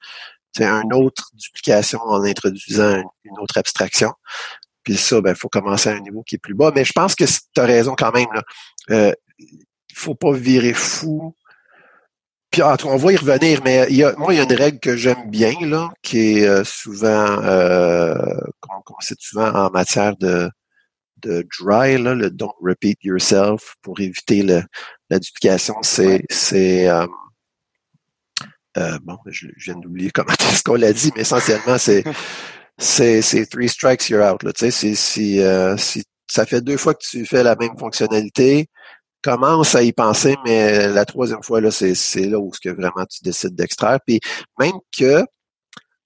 un 0.61 0.89
autre 0.91 1.31
duplication 1.33 1.99
en 2.01 2.23
introduisant 2.23 3.03
une 3.25 3.39
autre 3.39 3.57
abstraction. 3.57 4.13
Puis 4.83 4.95
ça, 4.95 5.19
ben, 5.19 5.31
il 5.31 5.35
faut 5.35 5.49
commencer 5.49 5.89
à 5.89 5.93
un 5.93 5.99
niveau 5.99 6.23
qui 6.23 6.35
est 6.35 6.39
plus 6.39 6.53
bas. 6.53 6.71
Mais 6.73 6.85
je 6.85 6.93
pense 6.93 7.13
que 7.13 7.25
tu 7.25 7.61
as 7.61 7.65
raison 7.65 7.95
quand 7.97 8.13
même. 8.13 8.29
Là. 8.33 8.43
Euh, 8.91 9.13
il 9.37 9.95
faut 9.95 10.15
pas 10.15 10.31
virer 10.31 10.73
fou 10.73 11.35
puis 12.51 12.63
on 12.63 12.97
va 12.97 13.13
y 13.13 13.15
revenir, 13.15 13.61
mais 13.63 13.85
il 13.89 13.97
y 13.97 14.03
a, 14.03 14.15
moi, 14.17 14.33
il 14.33 14.37
y 14.37 14.39
a 14.39 14.43
une 14.43 14.53
règle 14.53 14.79
que 14.79 14.97
j'aime 14.97 15.29
bien, 15.29 15.53
là, 15.61 15.89
qui 16.01 16.39
est 16.39 16.47
euh, 16.47 16.63
souvent, 16.63 17.43
euh, 17.43 18.15
qu'on 18.59 18.99
cite 19.01 19.21
souvent 19.21 19.51
en 19.51 19.69
matière 19.69 20.17
de, 20.17 20.49
de 21.17 21.45
dry, 21.59 21.97
là, 22.01 22.15
le 22.15 22.31
don't 22.31 22.51
repeat 22.61 22.97
yourself 23.03 23.75
pour 23.83 23.99
éviter 23.99 24.41
le, 24.41 24.63
la 25.09 25.19
duplication. 25.19 25.75
C'est, 25.83 26.23
c'est 26.29 26.89
euh, 26.89 27.05
euh, 28.77 28.97
bon, 29.03 29.17
je, 29.27 29.47
viens 29.57 29.75
d'oublier 29.75 30.09
comment 30.09 30.33
est-ce 30.51 30.63
qu'on 30.63 30.75
l'a 30.75 30.93
dit, 30.93 31.11
mais 31.15 31.21
essentiellement, 31.21 31.77
c'est, 31.77 32.03
c'est, 32.79 33.21
c'est 33.21 33.45
three 33.45 33.69
strikes, 33.69 34.09
you're 34.09 34.23
out. 34.23 34.41
Là, 34.41 34.53
tu 34.53 34.59
sais, 34.59 34.71
si, 34.71 34.95
si, 34.95 35.39
si 35.77 36.03
ça 36.27 36.45
fait 36.47 36.61
deux 36.61 36.77
fois 36.77 36.95
que 36.95 37.03
tu 37.03 37.25
fais 37.25 37.43
la 37.43 37.55
même 37.55 37.77
fonctionnalité, 37.77 38.69
commence 39.21 39.75
à 39.75 39.83
y 39.83 39.91
penser, 39.91 40.37
mais 40.45 40.87
la 40.87 41.05
troisième 41.05 41.43
fois, 41.43 41.61
là, 41.61 41.71
c'est, 41.71 41.95
c'est 41.95 42.27
là 42.27 42.39
où 42.39 42.53
ce 42.53 42.59
que 42.59 42.69
vraiment 42.69 43.05
tu 43.05 43.23
décides 43.23 43.55
d'extraire. 43.55 43.99
Puis 44.05 44.19
même 44.59 44.79
que 44.97 45.25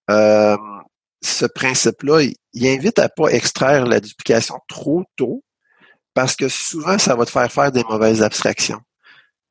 euh, 0.09 0.57
ce 1.21 1.45
principe-là, 1.45 2.21
il, 2.53 2.67
invite 2.67 2.99
à 2.99 3.09
pas 3.09 3.27
extraire 3.29 3.85
la 3.85 3.99
duplication 3.99 4.55
trop 4.67 5.03
tôt, 5.15 5.43
parce 6.13 6.35
que 6.35 6.49
souvent, 6.49 6.97
ça 6.97 7.15
va 7.15 7.25
te 7.25 7.31
faire 7.31 7.51
faire 7.51 7.71
des 7.71 7.83
mauvaises 7.83 8.21
abstractions. 8.21 8.81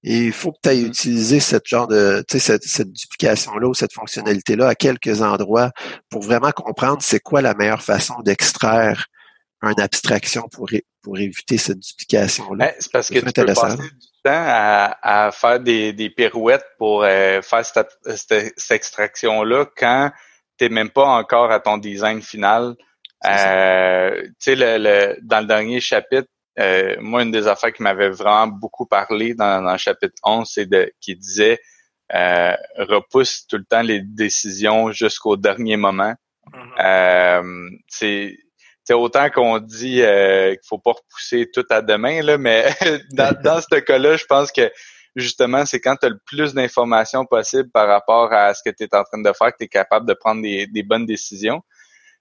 Et 0.04 0.26
il 0.26 0.32
faut 0.32 0.52
que 0.52 0.58
tu 0.62 0.68
ailles 0.68 0.84
mm-hmm. 0.84 0.88
utiliser 0.88 1.40
cette 1.40 1.66
genre 1.66 1.86
de, 1.86 2.24
tu 2.28 2.38
sais, 2.38 2.44
cette, 2.44 2.64
cette 2.64 2.92
duplication-là 2.92 3.68
ou 3.68 3.74
cette 3.74 3.92
fonctionnalité-là 3.92 4.68
à 4.68 4.74
quelques 4.74 5.22
endroits 5.22 5.70
pour 6.10 6.22
vraiment 6.22 6.50
comprendre 6.50 7.02
c'est 7.02 7.20
quoi 7.20 7.40
la 7.40 7.54
meilleure 7.54 7.82
façon 7.82 8.20
d'extraire 8.22 9.06
une 9.62 9.80
abstraction 9.80 10.48
pour, 10.48 10.68
pour 11.02 11.18
éviter 11.18 11.56
cette 11.56 11.78
duplication-là. 11.78 12.66
Ben, 12.66 12.74
c'est 12.78 12.92
parce 12.92 13.08
que 13.08 13.18
tu 13.18 13.32
peux 13.32 13.44
passer 13.46 13.76
du 13.76 14.22
temps 14.24 14.30
à, 14.32 15.26
à 15.26 15.32
faire 15.32 15.60
des, 15.60 15.92
des 15.92 16.10
pirouettes 16.10 16.66
pour 16.78 17.04
euh, 17.04 17.42
faire 17.42 17.64
cette, 17.64 17.96
cette, 18.16 18.70
extraction-là 18.70 19.66
quand 19.76 20.10
tu 20.58 20.64
n'es 20.64 20.70
même 20.70 20.90
pas 20.90 21.06
encore 21.06 21.50
à 21.50 21.60
ton 21.60 21.78
design 21.78 22.22
final. 22.22 22.74
Euh, 23.24 24.22
tu 24.22 24.32
sais, 24.38 24.56
le, 24.56 24.78
le, 24.78 25.18
dans 25.22 25.40
le 25.40 25.46
dernier 25.46 25.80
chapitre, 25.80 26.28
euh, 26.58 26.96
moi, 27.00 27.22
une 27.22 27.30
des 27.30 27.46
affaires 27.46 27.72
qui 27.72 27.82
m'avait 27.82 28.10
vraiment 28.10 28.48
beaucoup 28.48 28.86
parlé 28.86 29.34
dans, 29.34 29.62
dans 29.62 29.72
le 29.72 29.78
chapitre 29.78 30.14
11, 30.24 30.48
c'est 30.52 30.66
de 30.66 30.92
qui 31.00 31.16
disait 31.16 31.60
euh, 32.14 32.54
repousse 32.76 33.46
tout 33.46 33.56
le 33.56 33.64
temps 33.64 33.80
les 33.80 34.00
décisions 34.00 34.92
jusqu'au 34.92 35.36
dernier 35.36 35.76
moment. 35.76 36.14
Mm-hmm. 36.52 37.78
c'est 37.86 38.36
c'est 38.84 38.94
autant 38.94 39.30
qu'on 39.30 39.58
dit 39.58 40.02
euh, 40.02 40.50
qu'il 40.50 40.66
faut 40.68 40.78
pas 40.78 40.92
repousser 40.92 41.48
tout 41.52 41.64
à 41.70 41.82
demain, 41.82 42.22
là, 42.22 42.38
mais 42.38 42.66
dans, 43.12 43.34
dans 43.42 43.60
ce 43.60 43.78
cas-là, 43.78 44.16
je 44.16 44.24
pense 44.24 44.50
que 44.50 44.70
justement, 45.16 45.66
c'est 45.66 45.80
quand 45.80 45.96
tu 45.96 46.06
as 46.06 46.10
le 46.10 46.18
plus 46.26 46.54
d'informations 46.54 47.24
possible 47.24 47.70
par 47.70 47.88
rapport 47.88 48.32
à 48.32 48.54
ce 48.54 48.62
que 48.64 48.74
tu 48.74 48.84
es 48.84 48.94
en 48.94 49.04
train 49.04 49.20
de 49.20 49.32
faire 49.32 49.52
que 49.52 49.58
tu 49.58 49.64
es 49.64 49.68
capable 49.68 50.06
de 50.06 50.14
prendre 50.14 50.42
des, 50.42 50.82
bonnes 50.82 51.06
décisions. 51.06 51.62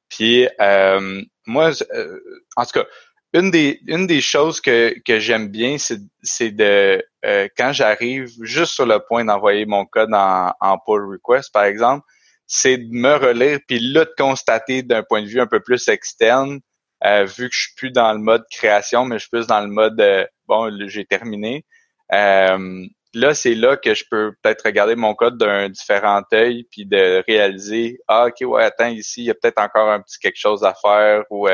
Puis 0.09 0.47
euh, 0.59 1.21
moi, 1.45 1.71
euh, 1.93 2.19
en 2.55 2.65
tout 2.65 2.79
cas, 2.79 2.85
une 3.33 3.49
des 3.49 3.79
une 3.87 4.07
des 4.07 4.19
choses 4.19 4.59
que, 4.59 4.93
que 5.05 5.19
j'aime 5.19 5.47
bien, 5.47 5.77
c'est 5.77 6.51
de 6.51 7.01
euh, 7.25 7.47
quand 7.57 7.71
j'arrive 7.71 8.29
juste 8.41 8.73
sur 8.73 8.85
le 8.85 8.99
point 8.99 9.23
d'envoyer 9.23 9.65
mon 9.65 9.85
code 9.85 10.13
en, 10.13 10.53
en 10.59 10.77
pull 10.79 11.05
request, 11.05 11.51
par 11.53 11.63
exemple, 11.63 12.05
c'est 12.51 12.77
de 12.77 12.91
me 12.91 13.15
relire 13.15 13.59
puis 13.65 13.79
là 13.79 14.03
de 14.03 14.13
constater 14.17 14.83
d'un 14.83 15.03
point 15.03 15.21
de 15.21 15.27
vue 15.27 15.39
un 15.39 15.47
peu 15.47 15.61
plus 15.61 15.87
externe, 15.87 16.59
euh, 17.05 17.23
vu 17.23 17.47
que 17.49 17.55
je 17.55 17.61
suis 17.61 17.75
plus 17.77 17.91
dans 17.91 18.11
le 18.11 18.19
mode 18.19 18.43
création, 18.51 19.05
mais 19.05 19.15
je 19.15 19.21
suis 19.21 19.29
plus 19.29 19.47
dans 19.47 19.61
le 19.61 19.69
mode 19.69 19.99
euh, 20.01 20.25
bon, 20.47 20.69
j'ai 20.87 21.05
terminé. 21.05 21.65
Euh, 22.13 22.85
là, 23.13 23.33
c'est 23.33 23.55
là 23.55 23.77
que 23.77 23.93
je 23.93 24.03
peux 24.11 24.33
peut-être 24.41 24.65
regarder 24.65 24.95
mon 24.95 25.15
code 25.15 25.37
d'un 25.37 25.69
différent 25.69 26.23
œil 26.33 26.65
puis 26.69 26.85
de 26.85 27.23
réaliser 27.25 27.99
ah 28.09 28.25
ok 28.27 28.41
ouais 28.41 28.63
attends 28.65 28.89
ici 28.89 29.21
il 29.21 29.25
y 29.27 29.31
a 29.31 29.33
peut-être 29.33 29.59
encore 29.59 29.89
un 29.89 30.01
petit 30.01 30.19
quelque 30.19 30.37
chose 30.37 30.65
à 30.65 30.73
faire 30.73 31.23
ou 31.29 31.47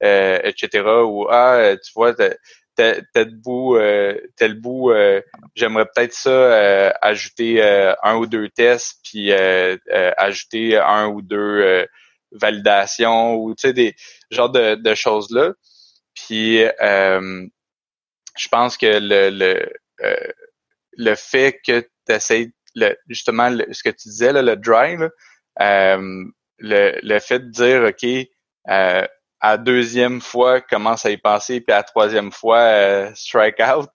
etc. 0.00 0.84
Ou 1.04 1.26
ah 1.28 1.74
tu 1.84 1.92
vois 1.96 2.14
tel, 2.78 3.34
bout, 3.34 3.76
euh, 3.76 4.14
tel 4.36 4.54
bout, 4.54 4.90
euh, 4.92 5.20
j'aimerais 5.56 5.86
peut-être 5.86 6.12
ça 6.12 6.30
euh, 6.30 6.92
ajouter 7.02 7.60
un 8.02 8.16
ou 8.16 8.26
deux 8.26 8.48
tests, 8.48 9.00
puis 9.02 9.32
ajouter 9.32 10.76
un 10.76 11.08
ou 11.08 11.22
deux 11.22 11.86
validations 12.32 13.36
ou 13.36 13.54
tu 13.54 13.68
sais 13.68 13.72
des 13.72 13.94
genres 14.30 14.50
de, 14.50 14.76
de 14.76 14.94
choses 14.94 15.30
là. 15.30 15.52
Puis 16.14 16.58
je 16.58 18.48
pense 18.50 18.76
que 18.76 18.98
le 19.00 19.30
le, 19.30 19.72
le 20.96 21.14
fait 21.14 21.60
que 21.66 21.80
tu 22.06 22.52
le, 22.74 22.96
justement 23.08 23.50
ce 23.72 23.82
que 23.82 23.90
tu 23.90 24.08
disais 24.08 24.32
là, 24.32 24.42
le 24.42 24.56
dry, 24.56 24.96
le, 25.58 27.00
le 27.02 27.18
fait 27.18 27.40
de 27.40 27.50
dire 27.50 27.82
OK, 27.82 28.28
à 29.40 29.56
deuxième 29.56 30.20
fois 30.20 30.60
commence 30.60 31.06
à 31.06 31.10
y 31.10 31.16
penser, 31.16 31.60
puis 31.60 31.74
à 31.74 31.82
troisième 31.82 32.32
fois 32.32 32.58
euh, 32.58 33.10
strike 33.14 33.60
out. 33.60 33.88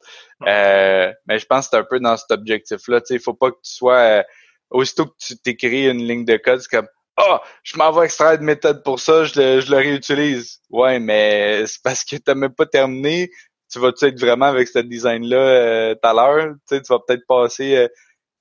Euh, 0.47 1.11
mais 1.27 1.39
je 1.39 1.45
pense 1.45 1.65
que 1.65 1.71
c'est 1.71 1.77
un 1.77 1.83
peu 1.83 1.99
dans 1.99 2.17
cet 2.17 2.31
objectif-là. 2.31 3.01
Il 3.09 3.19
faut 3.19 3.33
pas 3.33 3.51
que 3.51 3.57
tu 3.63 3.73
sois 3.73 3.97
euh, 3.97 4.23
aussitôt 4.69 5.05
que 5.05 5.15
tu 5.19 5.37
t'écris 5.37 5.89
une 5.89 6.05
ligne 6.05 6.25
de 6.25 6.37
code, 6.37 6.59
c'est 6.59 6.69
comme 6.69 6.87
Ah, 7.17 7.23
oh, 7.29 7.37
je 7.63 7.77
m'en 7.77 7.91
vais 7.91 8.05
extraire 8.05 8.37
de 8.37 8.43
méthode 8.43 8.83
pour 8.83 8.99
ça, 8.99 9.23
je 9.25 9.39
le, 9.39 9.59
je 9.61 9.71
le 9.71 9.77
réutilise. 9.77 10.59
Ouais, 10.69 10.99
mais 10.99 11.65
c'est 11.67 11.81
parce 11.83 12.03
que 12.03 12.15
tu 12.15 12.23
n'as 12.27 12.35
même 12.35 12.53
pas 12.53 12.65
terminé. 12.65 13.29
Tu 13.71 13.79
vas-tu 13.79 14.05
être 14.05 14.19
vraiment 14.19 14.45
avec 14.45 14.67
ce 14.67 14.79
design-là 14.79 15.37
euh, 15.37 15.95
tout 15.95 16.07
à 16.07 16.13
l'heure? 16.13 16.53
Tu 16.69 16.79
vas 16.89 16.99
peut-être 17.05 17.25
passer 17.27 17.87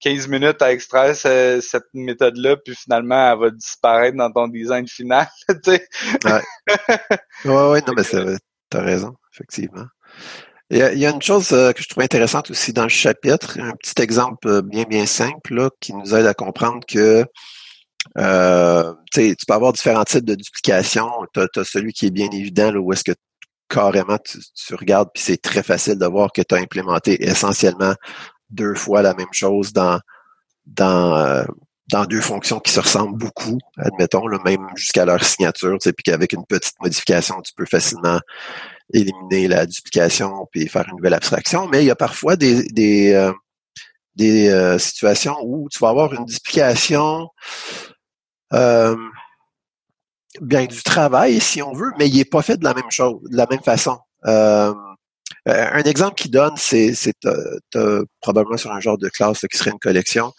15 0.02 0.28
minutes 0.28 0.60
à 0.62 0.72
extraire 0.72 1.14
cette 1.14 1.86
méthode-là, 1.94 2.56
puis 2.56 2.74
finalement, 2.74 3.32
elle 3.32 3.38
va 3.38 3.50
disparaître 3.50 4.16
dans 4.16 4.30
ton 4.30 4.48
design 4.48 4.86
final. 4.86 5.28
tu 5.48 5.56
sais. 5.64 5.88
ouais. 6.24 6.40
ouais, 7.44 7.70
ouais, 7.70 7.82
non, 7.86 7.94
mais 7.96 8.36
t'as 8.68 8.82
raison, 8.82 9.14
effectivement. 9.32 9.86
Il 10.70 10.78
y, 10.78 10.82
a, 10.82 10.92
il 10.92 10.98
y, 10.98 11.06
a, 11.06 11.10
une 11.10 11.20
chose 11.20 11.52
euh, 11.52 11.72
que 11.72 11.82
je 11.82 11.88
trouve 11.88 12.02
intéressante 12.02 12.50
aussi 12.50 12.72
dans 12.72 12.84
le 12.84 12.88
chapitre, 12.88 13.60
un 13.60 13.72
petit 13.72 14.00
exemple 14.00 14.48
euh, 14.48 14.62
bien, 14.62 14.84
bien 14.84 15.04
simple 15.04 15.54
là, 15.54 15.68
qui 15.80 15.92
nous 15.92 16.14
aide 16.14 16.24
à 16.24 16.32
comprendre 16.32 16.80
que 16.88 17.26
euh, 18.16 18.94
tu 19.12 19.34
peux 19.46 19.54
avoir 19.54 19.74
différents 19.74 20.04
types 20.04 20.24
de 20.24 20.34
duplication. 20.34 21.10
Tu 21.34 21.40
as, 21.40 21.64
celui 21.64 21.92
qui 21.92 22.06
est 22.06 22.10
bien 22.10 22.30
évident, 22.32 22.72
là, 22.72 22.80
où 22.80 22.90
est-ce 22.90 23.04
que 23.04 23.12
carrément 23.68 24.16
tu, 24.18 24.38
tu 24.54 24.74
regardes, 24.74 25.10
puis 25.12 25.22
c'est 25.22 25.40
très 25.40 25.62
facile 25.62 25.98
de 25.98 26.06
voir 26.06 26.32
que 26.32 26.40
tu 26.40 26.54
as 26.54 26.58
implémenté 26.58 27.22
essentiellement 27.22 27.94
deux 28.52 28.74
fois 28.74 29.02
la 29.02 29.14
même 29.14 29.32
chose 29.32 29.72
dans 29.72 30.00
dans 30.66 31.16
euh, 31.16 31.44
dans 31.90 32.04
deux 32.06 32.20
fonctions 32.20 32.60
qui 32.60 32.72
se 32.72 32.80
ressemblent 32.80 33.18
beaucoup, 33.18 33.58
admettons, 33.76 34.24
même 34.44 34.66
jusqu'à 34.76 35.04
leur 35.04 35.22
signature, 35.22 35.72
tu 35.72 35.88
sais, 35.88 35.92
puis 35.92 36.04
qu'avec 36.04 36.32
une 36.32 36.46
petite 36.46 36.74
modification, 36.80 37.42
tu 37.42 37.52
peux 37.54 37.66
facilement 37.66 38.20
éliminer 38.94 39.48
la 39.48 39.66
duplication 39.66 40.46
puis 40.50 40.68
faire 40.68 40.86
une 40.88 40.96
nouvelle 40.96 41.14
abstraction. 41.14 41.68
Mais 41.68 41.82
il 41.82 41.86
y 41.86 41.90
a 41.90 41.96
parfois 41.96 42.36
des 42.36 42.62
des, 42.68 43.12
euh, 43.12 43.32
des 44.16 44.48
euh, 44.48 44.78
situations 44.78 45.36
où 45.42 45.68
tu 45.70 45.78
vas 45.80 45.88
avoir 45.88 46.12
une 46.14 46.24
duplication 46.24 47.28
bien 50.40 50.64
du 50.64 50.82
travail, 50.82 51.40
si 51.40 51.62
on 51.62 51.72
veut, 51.72 51.92
mais 51.98 52.08
il 52.08 52.16
n'est 52.16 52.24
pas 52.24 52.42
fait 52.42 52.56
de 52.56 52.64
la 52.64 52.74
même 52.74 52.90
chose, 52.90 53.20
de 53.30 53.36
la 53.36 53.46
même 53.50 53.62
façon. 53.62 53.98
Un 55.46 55.82
exemple 55.82 56.14
qui 56.14 56.28
donne, 56.28 56.54
c'est, 56.56 56.94
probablement 58.20 58.56
sur 58.56 58.72
un 58.72 58.80
genre 58.80 58.98
de 58.98 59.08
classe 59.08 59.44
qui 59.50 59.56
serait 59.56 59.70
une 59.70 59.78
collection. 59.78 60.32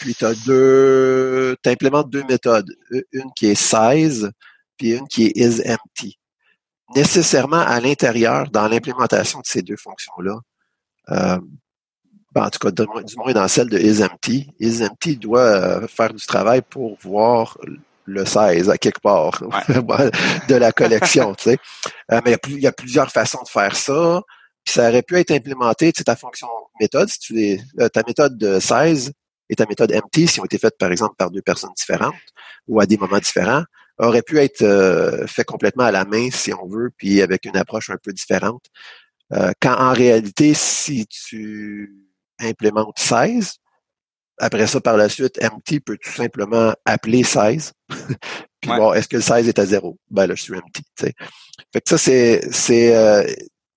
Puis 0.00 0.14
tu 0.14 0.24
as 0.24 0.34
deux, 0.46 1.56
tu 1.62 1.68
implémentes 1.68 2.10
deux 2.10 2.24
méthodes, 2.24 2.74
une 3.12 3.30
qui 3.36 3.46
est 3.46 3.54
size, 3.54 4.30
puis 4.78 4.92
une 4.92 5.06
qui 5.06 5.26
est 5.26 5.36
isEmpty. 5.36 6.18
Nécessairement 6.96 7.60
à 7.60 7.80
l'intérieur, 7.80 8.50
dans 8.50 8.66
l'implémentation 8.66 9.40
de 9.40 9.46
ces 9.46 9.62
deux 9.62 9.76
fonctions-là, 9.76 10.40
euh, 11.10 11.38
ben, 12.32 12.44
en 12.44 12.50
tout 12.50 12.58
cas, 12.60 12.70
du 12.70 13.16
moins 13.16 13.32
dans 13.32 13.48
celle 13.48 13.68
de 13.68 13.78
isempty, 13.78 14.52
isempty 14.60 15.16
doit 15.16 15.40
euh, 15.40 15.86
faire 15.88 16.14
du 16.14 16.24
travail 16.24 16.62
pour 16.62 16.96
voir 17.00 17.58
le 18.04 18.24
16 18.24 18.70
à 18.70 18.78
quelque 18.78 19.00
part 19.00 19.42
de 20.48 20.54
la 20.54 20.72
collection. 20.72 21.34
tu 21.34 21.44
sais. 21.44 21.58
Euh, 22.12 22.20
mais 22.24 22.36
il 22.48 22.60
y, 22.60 22.66
a 22.66 22.72
plusieurs 22.72 23.10
façons 23.10 23.42
de 23.42 23.48
faire 23.48 23.74
ça. 23.74 24.22
Ça 24.70 24.88
aurait 24.88 25.02
pu 25.02 25.16
être 25.16 25.30
implémenté, 25.30 25.92
tu 25.92 25.98
sais, 25.98 26.04
ta 26.04 26.16
fonction 26.16 26.48
méthode, 26.80 27.08
si 27.08 27.18
tu 27.18 27.34
les, 27.34 27.60
euh, 27.80 27.88
ta 27.88 28.02
méthode 28.06 28.38
de 28.38 28.58
16 28.58 29.12
et 29.48 29.56
ta 29.56 29.66
méthode 29.66 29.92
empty, 29.92 30.26
si 30.26 30.40
ont 30.40 30.44
été 30.44 30.58
faites 30.58 30.78
par 30.78 30.90
exemple 30.90 31.16
par 31.16 31.30
deux 31.30 31.42
personnes 31.42 31.72
différentes 31.76 32.14
ou 32.68 32.80
à 32.80 32.86
des 32.86 32.96
moments 32.96 33.18
différents, 33.18 33.64
aurait 33.98 34.22
pu 34.22 34.38
être 34.38 34.64
fait 35.26 35.44
complètement 35.44 35.84
à 35.84 35.90
la 35.90 36.06
main 36.06 36.30
si 36.30 36.54
on 36.54 36.66
veut, 36.66 36.90
puis 36.96 37.20
avec 37.20 37.44
une 37.44 37.56
approche 37.56 37.90
un 37.90 37.98
peu 38.02 38.12
différente. 38.12 38.64
quand 39.60 39.76
en 39.78 39.92
réalité, 39.92 40.54
si 40.54 41.06
tu 41.06 42.10
implémente 42.40 42.98
16. 42.98 43.52
Après 44.38 44.66
ça, 44.66 44.80
par 44.80 44.96
la 44.96 45.08
suite, 45.08 45.38
empty 45.42 45.80
peut 45.80 45.98
tout 45.98 46.10
simplement 46.10 46.72
appeler 46.84 47.22
16. 47.22 47.72
Puis 48.60 48.70
voir 48.70 48.94
est-ce 48.94 49.08
que 49.08 49.16
le 49.16 49.22
16 49.22 49.48
est 49.48 49.58
à 49.58 49.66
zéro? 49.66 49.98
Ben 50.10 50.26
là, 50.26 50.34
je 50.34 50.42
suis 50.42 50.56
empty. 50.56 50.82
Fait 50.98 51.80
que 51.80 51.88
ça, 51.88 51.98
c'est, 51.98 52.46
c'est 52.52 52.94
euh, 52.94 53.24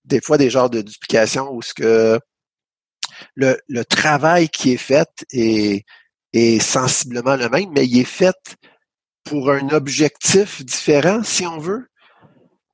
des 0.06 0.22
fois 0.22 0.38
des 0.38 0.50
genres 0.50 0.70
de 0.70 0.82
duplication 0.82 1.52
où 1.52 1.62
ce 1.62 1.74
que 1.74 2.20
le, 3.36 3.58
le 3.68 3.86
travail 3.86 4.50
qui 4.50 4.74
est 4.74 4.78
fait 4.78 5.10
est, 5.32 5.86
est 6.34 6.60
sensiblement 6.60 7.36
le 7.36 7.50
même, 7.50 7.70
mais 7.76 7.86
il 7.86 8.00
est 8.00 8.04
fait 8.06 8.36
pour 9.24 9.52
un 9.52 9.70
objectif 9.70 10.64
différent, 10.64 11.24
si 11.24 11.46
on 11.46 11.58
veut. 11.58 11.88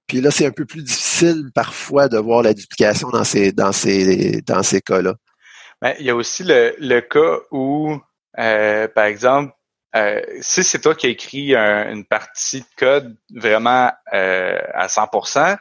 Puis 0.08 0.22
là, 0.22 0.32
c'est 0.32 0.48
un 0.48 0.52
peu 0.52 0.66
plus 0.66 0.84
difficile 0.84 1.52
parfois 1.54 2.08
de 2.08 2.18
voir 2.18 2.42
la 2.42 2.54
duplication 2.54 3.10
dans 3.10 3.24
ces, 3.24 3.52
dans 3.52 3.72
ces, 3.72 4.42
dans 4.42 4.64
ces 4.64 4.82
cas-là. 4.82 5.14
Ben, 5.82 5.94
il 6.00 6.06
y 6.06 6.10
a 6.10 6.16
aussi 6.16 6.44
le, 6.44 6.76
le 6.80 7.00
cas 7.02 7.38
où, 7.52 7.96
euh, 8.40 8.88
par 8.88 9.06
exemple, 9.06 9.54
euh, 9.96 10.22
si 10.42 10.64
c'est 10.64 10.80
toi 10.80 10.96
qui 10.96 11.08
as 11.08 11.10
écrit 11.10 11.56
une 11.56 12.06
partie 12.06 12.62
de 12.62 12.66
code 12.76 13.16
vraiment 13.34 13.92
euh, 14.14 14.60
à 14.74 14.88
100%, 14.88 15.58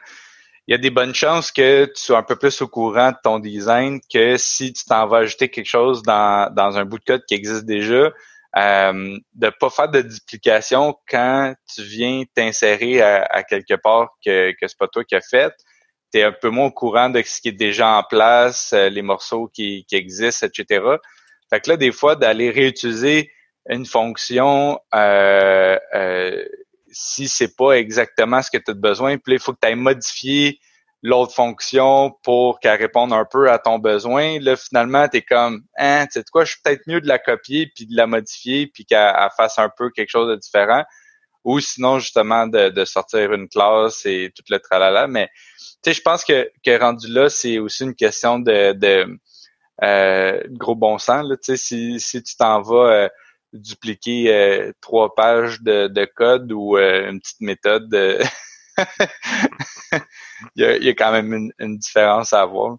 il 0.69 0.73
y 0.73 0.75
a 0.75 0.77
des 0.77 0.91
bonnes 0.91 1.15
chances 1.15 1.51
que 1.51 1.85
tu 1.85 1.99
sois 1.99 2.19
un 2.19 2.23
peu 2.23 2.35
plus 2.35 2.61
au 2.61 2.67
courant 2.67 3.09
de 3.09 3.17
ton 3.23 3.39
design 3.39 3.99
que 4.13 4.37
si 4.37 4.71
tu 4.71 4.85
t'en 4.85 5.07
vas 5.07 5.17
ajouter 5.17 5.49
quelque 5.49 5.65
chose 5.65 6.03
dans, 6.03 6.53
dans 6.53 6.77
un 6.77 6.85
bout 6.85 6.99
de 6.99 7.05
code 7.05 7.25
qui 7.27 7.33
existe 7.33 7.65
déjà, 7.65 8.11
euh, 8.55 9.17
de 9.33 9.49
pas 9.59 9.71
faire 9.71 9.89
de 9.89 10.01
duplication 10.01 10.95
quand 11.09 11.55
tu 11.73 11.81
viens 11.81 12.23
t'insérer 12.35 13.01
à, 13.01 13.23
à, 13.31 13.41
quelque 13.41 13.73
part 13.73 14.09
que, 14.23 14.51
que 14.51 14.67
c'est 14.67 14.77
pas 14.77 14.87
toi 14.87 15.03
qui 15.03 15.15
as 15.15 15.27
fait 15.27 15.55
tu 16.11 16.19
es 16.19 16.23
un 16.23 16.31
peu 16.31 16.49
moins 16.49 16.67
au 16.67 16.71
courant 16.71 17.09
de 17.09 17.19
ce 17.23 17.41
qui 17.41 17.49
est 17.49 17.51
déjà 17.51 17.97
en 17.97 18.03
place, 18.03 18.71
euh, 18.73 18.89
les 18.89 19.01
morceaux 19.01 19.47
qui, 19.47 19.85
qui, 19.87 19.95
existent, 19.95 20.47
etc. 20.47 20.85
Fait 21.49 21.61
que 21.61 21.69
là, 21.71 21.77
des 21.77 21.91
fois, 21.91 22.15
d'aller 22.15 22.51
réutiliser 22.51 23.31
une 23.67 23.85
fonction 23.85 24.79
euh, 24.95 25.77
euh, 25.93 26.45
si 26.91 27.27
c'est 27.27 27.55
pas 27.55 27.73
exactement 27.73 28.41
ce 28.41 28.51
que 28.51 28.57
tu 28.57 28.71
as 28.71 28.73
besoin, 28.73 29.17
puis 29.17 29.33
il 29.33 29.39
faut 29.39 29.53
que 29.53 29.59
tu 29.61 29.67
ailles 29.67 29.75
modifier 29.75 30.59
l'autre 31.01 31.33
fonction 31.33 32.11
pour 32.23 32.59
qu'elle 32.59 32.79
réponde 32.79 33.13
un 33.13 33.25
peu 33.25 33.49
à 33.49 33.57
ton 33.57 33.79
besoin. 33.79 34.39
Là, 34.39 34.55
finalement, 34.57 35.07
tu 35.07 35.17
es 35.17 35.21
comme 35.21 35.61
hein, 35.77 36.05
tu 36.07 36.19
sais 36.19 36.25
quoi, 36.31 36.43
je 36.43 36.51
suis 36.51 36.59
peut-être 36.63 36.81
mieux 36.87 37.01
de 37.01 37.07
la 37.07 37.19
copier 37.19 37.71
puis 37.73 37.85
de 37.85 37.95
la 37.95 38.05
modifier 38.07 38.67
puis 38.67 38.85
qu'elle 38.85 39.13
fasse 39.37 39.59
un 39.59 39.69
peu 39.69 39.89
quelque 39.91 40.09
chose 40.09 40.29
de 40.29 40.35
différent. 40.35 40.83
Ou 41.45 41.61
sinon, 41.61 41.99
justement, 41.99 42.47
de, 42.47 42.67
de 42.67 42.83
sortir 42.83 43.31
une 43.31 43.47
classe 43.47 44.05
et 44.05 44.31
tout 44.35 44.43
le 44.49 44.59
tralala. 44.59 45.07
Mais 45.07 45.29
sais, 45.83 45.93
je 45.93 46.01
pense 46.01 46.23
que, 46.23 46.51
que 46.65 46.79
rendu 46.79 47.07
là, 47.07 47.29
c'est 47.29 47.59
aussi 47.59 47.83
une 47.83 47.95
question 47.95 48.39
de, 48.39 48.73
de 48.73 49.19
euh, 49.83 50.41
gros 50.49 50.75
bon 50.75 50.97
sens. 50.97 51.25
Là, 51.27 51.35
si, 51.55 51.99
si 51.99 52.23
tu 52.23 52.35
t'en 52.35 52.61
vas 52.61 52.91
euh, 52.91 53.09
dupliquer 53.53 54.33
euh, 54.33 54.71
trois 54.81 55.15
pages 55.15 55.61
de, 55.61 55.87
de 55.87 56.05
code 56.05 56.51
ou 56.51 56.77
euh, 56.77 57.09
une 57.09 57.19
petite 57.19 57.41
méthode, 57.41 57.87
il, 60.55 60.61
y 60.61 60.63
a, 60.63 60.77
il, 60.77 60.83
y 60.83 60.89
a, 60.89 60.93
quand 60.93 61.11
même 61.11 61.51
une, 61.57 61.77
différence 61.77 62.33
à 62.33 62.41
avoir. 62.41 62.77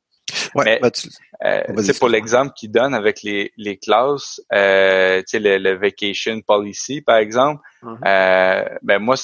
Ouais, 0.55 0.81
Mais, 0.83 1.83
c'est 1.83 1.99
pour 1.99 2.09
l'exemple 2.09 2.53
qu'il 2.57 2.71
donne 2.71 2.95
avec 2.95 3.23
les, 3.23 3.53
les 3.57 3.79
classes, 3.79 4.41
euh, 4.53 5.23
le, 5.33 5.59
le 5.59 5.73
vacation 5.75 6.41
policy, 6.41 7.01
par 7.01 7.17
exemple. 7.17 7.63
Mm-hmm. 7.83 8.79
ben 8.83 8.99
moi, 9.01 9.17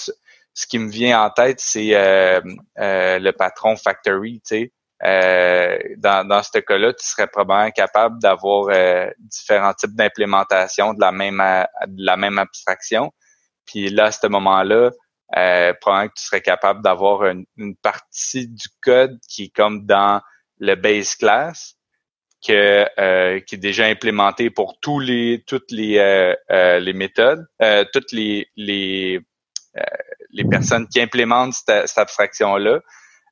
ce 0.57 0.67
qui 0.67 0.79
me 0.79 0.89
vient 0.89 1.23
en 1.23 1.31
tête, 1.31 1.61
c'est 1.61 1.95
euh, 1.95 2.41
euh, 2.79 3.19
le 3.19 3.31
patron 3.33 3.77
Factory. 3.77 4.41
Tu 4.41 4.41
sais. 4.45 4.73
Euh, 5.05 5.79
dans, 5.99 6.27
dans 6.27 6.43
ce 6.43 6.59
cas-là, 6.59 6.93
tu 6.95 7.07
serais 7.07 7.27
probablement 7.27 7.71
capable 7.71 8.19
d'avoir 8.21 8.75
différents 9.19 9.75
types 9.75 9.95
d'implémentation 9.95 10.95
de 10.95 11.01
la 11.01 11.13
même 11.13 11.43
de 11.87 12.05
la 12.05 12.17
même 12.17 12.39
abstraction. 12.39 13.13
Puis 13.67 13.91
là, 13.91 14.07
à 14.07 14.13
ce 14.13 14.27
moment-là, 14.27 14.91
probablement 15.81 16.09
que 16.09 16.15
tu 16.17 16.25
serais 16.25 16.41
capable 16.41 16.83
d'avoir 16.83 17.25
une, 17.27 17.77
partie 17.83 18.49
du 18.49 18.69
code 18.81 19.19
qui 19.29 19.45
est 19.45 19.55
comme 19.55 19.85
dans 19.85 20.23
le 20.59 20.75
base 20.77 21.15
class, 21.17 21.75
que, 22.47 23.39
qui 23.41 23.55
est 23.57 23.59
déjà 23.59 23.85
implémenté 23.87 24.49
pour 24.49 24.81
tous 24.81 25.01
les 25.01 25.45
toutes 25.47 25.71
les 25.71 26.35
les 26.49 26.93
méthodes, 26.95 27.47
toutes 27.93 28.13
les 28.13 28.49
les 28.57 29.21
les 30.31 30.45
personnes 30.45 30.87
qui 30.89 31.01
implémentent 31.01 31.55
cette, 31.55 31.99
abstraction-là. 31.99 32.81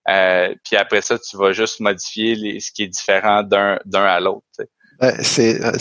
Euh, 0.08 0.54
puis 0.64 0.76
après 0.76 1.00
ça, 1.00 1.18
tu 1.18 1.36
vas 1.36 1.52
juste 1.52 1.80
modifier 1.80 2.34
les, 2.34 2.60
ce 2.60 2.72
qui 2.72 2.82
est 2.82 2.88
différent 2.88 3.42
d'un 3.42 3.78
à 3.92 4.20
l'autre. 4.20 4.46
Ben, 5.00 5.16
c'est, 5.22 5.60
euh, 5.60 5.72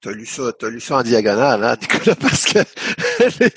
t'as, 0.00 0.12
lu 0.12 0.26
ça, 0.26 0.52
t'as 0.52 0.68
lu 0.68 0.80
ça 0.80 0.98
en 0.98 1.02
diagonale, 1.02 1.64
hein, 1.64 1.76
Nicolas, 1.82 2.14
parce 2.14 2.44
que 2.44 2.60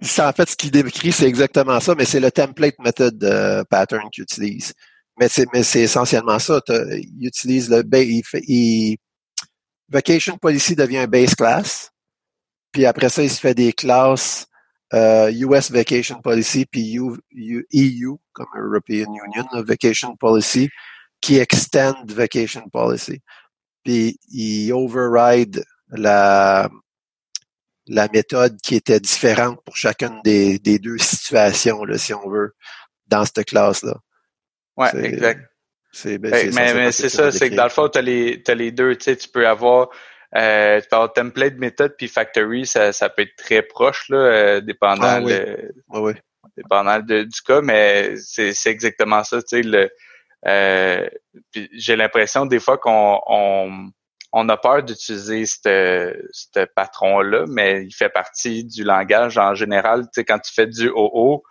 c'est 0.00 0.22
en 0.22 0.32
fait 0.32 0.48
ce 0.48 0.56
qu'il 0.56 0.70
décrit, 0.70 1.12
c'est 1.12 1.26
exactement 1.26 1.78
ça, 1.78 1.94
mais 1.94 2.06
c'est 2.06 2.20
le 2.20 2.30
template 2.30 2.78
method 2.78 3.22
euh, 3.22 3.64
pattern 3.68 4.08
qu'il 4.10 4.22
utilise. 4.22 4.72
Mais 5.20 5.28
c'est, 5.28 5.46
mais 5.52 5.62
c'est 5.62 5.82
essentiellement 5.82 6.38
ça. 6.38 6.60
Il 6.68 7.26
utilise 7.26 7.68
le, 7.68 7.82
il 7.92 8.22
il, 8.46 8.96
vacation 9.90 10.38
policy 10.38 10.74
devient 10.74 10.98
un 10.98 11.06
base 11.06 11.34
class, 11.34 11.90
puis 12.72 12.86
après 12.86 13.10
ça, 13.10 13.22
il 13.22 13.30
se 13.30 13.40
fait 13.40 13.54
des 13.54 13.72
classes 13.72 14.47
US 14.92 15.70
euh, 15.70 15.74
Vacation 15.74 16.20
Policy, 16.20 16.66
puis 16.66 16.96
EU, 16.96 17.16
e 17.74 18.16
comme 18.32 18.48
European 18.56 19.12
Union 19.26 19.46
Vacation 19.64 20.16
Policy, 20.16 20.70
qui 21.20 21.38
extend 21.38 21.94
Vacation 22.06 22.68
Policy. 22.70 23.20
Puis 23.84 24.18
il 24.30 24.72
override 24.72 25.64
la, 25.90 26.68
la 27.86 28.08
méthode 28.08 28.60
qui 28.62 28.76
était 28.76 29.00
différente 29.00 29.62
pour 29.64 29.76
chacune 29.76 30.20
des, 30.24 30.58
des 30.58 30.78
deux 30.78 30.98
situations, 30.98 31.84
là, 31.84 31.98
si 31.98 32.14
on 32.14 32.28
veut, 32.28 32.54
dans 33.06 33.24
cette 33.24 33.46
classe-là. 33.46 33.96
Ouais, 34.76 34.90
exact. 35.04 35.50
C'est, 35.90 36.18
ben, 36.18 36.30
mais, 36.54 36.74
mais 36.74 36.92
c'est 36.92 37.08
ça, 37.08 37.32
c'est 37.32 37.50
que 37.50 37.54
dans 37.54 37.64
le 37.64 37.70
fond, 37.70 37.88
tu 37.88 37.98
as 37.98 38.02
les, 38.02 38.42
as 38.46 38.54
les 38.54 38.70
deux, 38.70 38.94
tu 38.96 39.04
sais, 39.04 39.16
tu 39.16 39.28
peux 39.28 39.48
avoir 39.48 39.88
euh, 40.36 40.80
tu 40.80 40.88
peux 40.88 40.96
avoir 40.96 41.12
template, 41.12 41.56
méthode, 41.56 41.94
puis 41.96 42.08
factory, 42.08 42.66
ça, 42.66 42.92
ça 42.92 43.08
peut 43.08 43.22
être 43.22 43.36
très 43.36 43.62
proche, 43.62 44.08
là, 44.08 44.16
euh, 44.16 44.60
dépendant, 44.60 45.26
ah 45.26 46.12
dépendant 46.56 46.98
du 47.00 47.42
cas, 47.46 47.60
mais 47.60 48.16
c'est, 48.16 48.52
c'est 48.52 48.70
exactement 48.70 49.24
ça, 49.24 49.40
tu 49.42 49.48
sais, 49.48 49.62
le, 49.62 49.90
euh, 50.46 51.08
j'ai 51.72 51.96
l'impression 51.96 52.46
des 52.46 52.60
fois 52.60 52.78
qu'on 52.78 53.20
on, 53.26 53.90
on 54.32 54.48
a 54.48 54.56
peur 54.56 54.82
d'utiliser 54.82 55.46
ce 55.46 56.64
patron-là, 56.76 57.44
mais 57.48 57.84
il 57.84 57.92
fait 57.92 58.10
partie 58.10 58.64
du 58.64 58.84
langage 58.84 59.38
en 59.38 59.54
général. 59.54 60.02
Tu 60.02 60.08
sais, 60.14 60.24
quand 60.24 60.38
tu 60.38 60.52
fais 60.52 60.66
du 60.66 60.90
OO, 60.90 61.42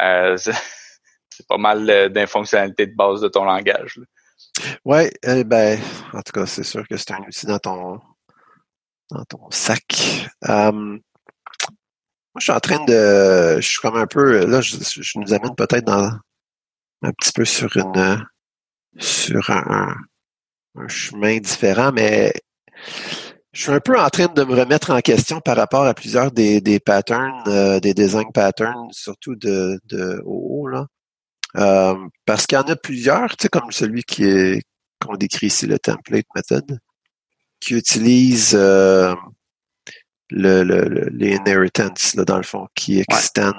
euh, 0.00 0.36
c'est 1.30 1.46
pas 1.48 1.58
mal 1.58 2.10
d'infonctionnalités 2.12 2.86
de 2.86 2.94
base 2.94 3.20
de 3.20 3.28
ton 3.28 3.44
langage. 3.44 3.96
Là. 3.96 4.04
Ouais, 4.84 5.10
eh 5.22 5.44
ben, 5.44 5.78
en 6.12 6.22
tout 6.22 6.32
cas, 6.32 6.46
c'est 6.46 6.64
sûr 6.64 6.86
que 6.88 6.96
c'est 6.96 7.12
un 7.12 7.20
outil 7.20 7.46
dans 7.46 7.58
ton 7.58 8.00
dans 9.10 9.24
ton 9.24 9.50
sac. 9.50 10.28
Euh, 10.48 10.72
moi, 10.72 12.38
je 12.38 12.44
suis 12.44 12.52
en 12.52 12.60
train 12.60 12.84
de. 12.84 13.60
Je 13.60 13.66
suis 13.66 13.80
comme 13.80 13.96
un 13.96 14.06
peu. 14.06 14.46
Là, 14.46 14.60
je, 14.60 14.76
nous 15.18 15.32
amène 15.34 15.54
peut-être 15.56 15.84
dans 15.84 16.10
un 17.02 17.12
petit 17.12 17.32
peu 17.32 17.44
sur 17.44 17.76
une 17.76 18.24
sur 18.98 19.50
un, 19.50 19.94
chemin 20.88 21.38
différent, 21.38 21.92
mais 21.92 22.32
je 23.52 23.62
suis 23.62 23.72
un 23.72 23.80
peu 23.80 23.98
en 23.98 24.08
train 24.08 24.26
de 24.26 24.44
me 24.44 24.54
remettre 24.54 24.90
en 24.90 25.00
question 25.00 25.40
par 25.40 25.56
rapport 25.56 25.84
à 25.84 25.94
plusieurs 25.94 26.30
des, 26.30 26.60
des 26.60 26.80
patterns, 26.80 27.42
euh, 27.48 27.80
des 27.80 27.94
design 27.94 28.30
patterns, 28.32 28.88
surtout 28.92 29.34
de, 29.36 29.80
de 29.84 30.22
OO, 30.24 30.68
là. 30.68 30.86
Euh, 31.56 31.96
parce 32.26 32.46
qu'il 32.46 32.56
y 32.56 32.60
en 32.60 32.64
a 32.64 32.76
plusieurs, 32.76 33.36
tu 33.36 33.42
sais, 33.42 33.48
comme 33.48 33.72
celui 33.72 34.04
qui 34.04 34.24
est 34.24 34.62
qu'on 35.04 35.16
décrit 35.16 35.46
ici, 35.48 35.66
le 35.66 35.78
template 35.78 36.26
method 36.34 36.78
qui 37.60 37.74
utilise 37.74 38.54
euh, 38.54 39.14
le, 40.30 40.62
les 41.10 41.36
inheritance, 41.36 42.14
là, 42.14 42.24
dans 42.24 42.38
le 42.38 42.42
fond, 42.42 42.66
qui 42.74 43.00
extend. 43.00 43.52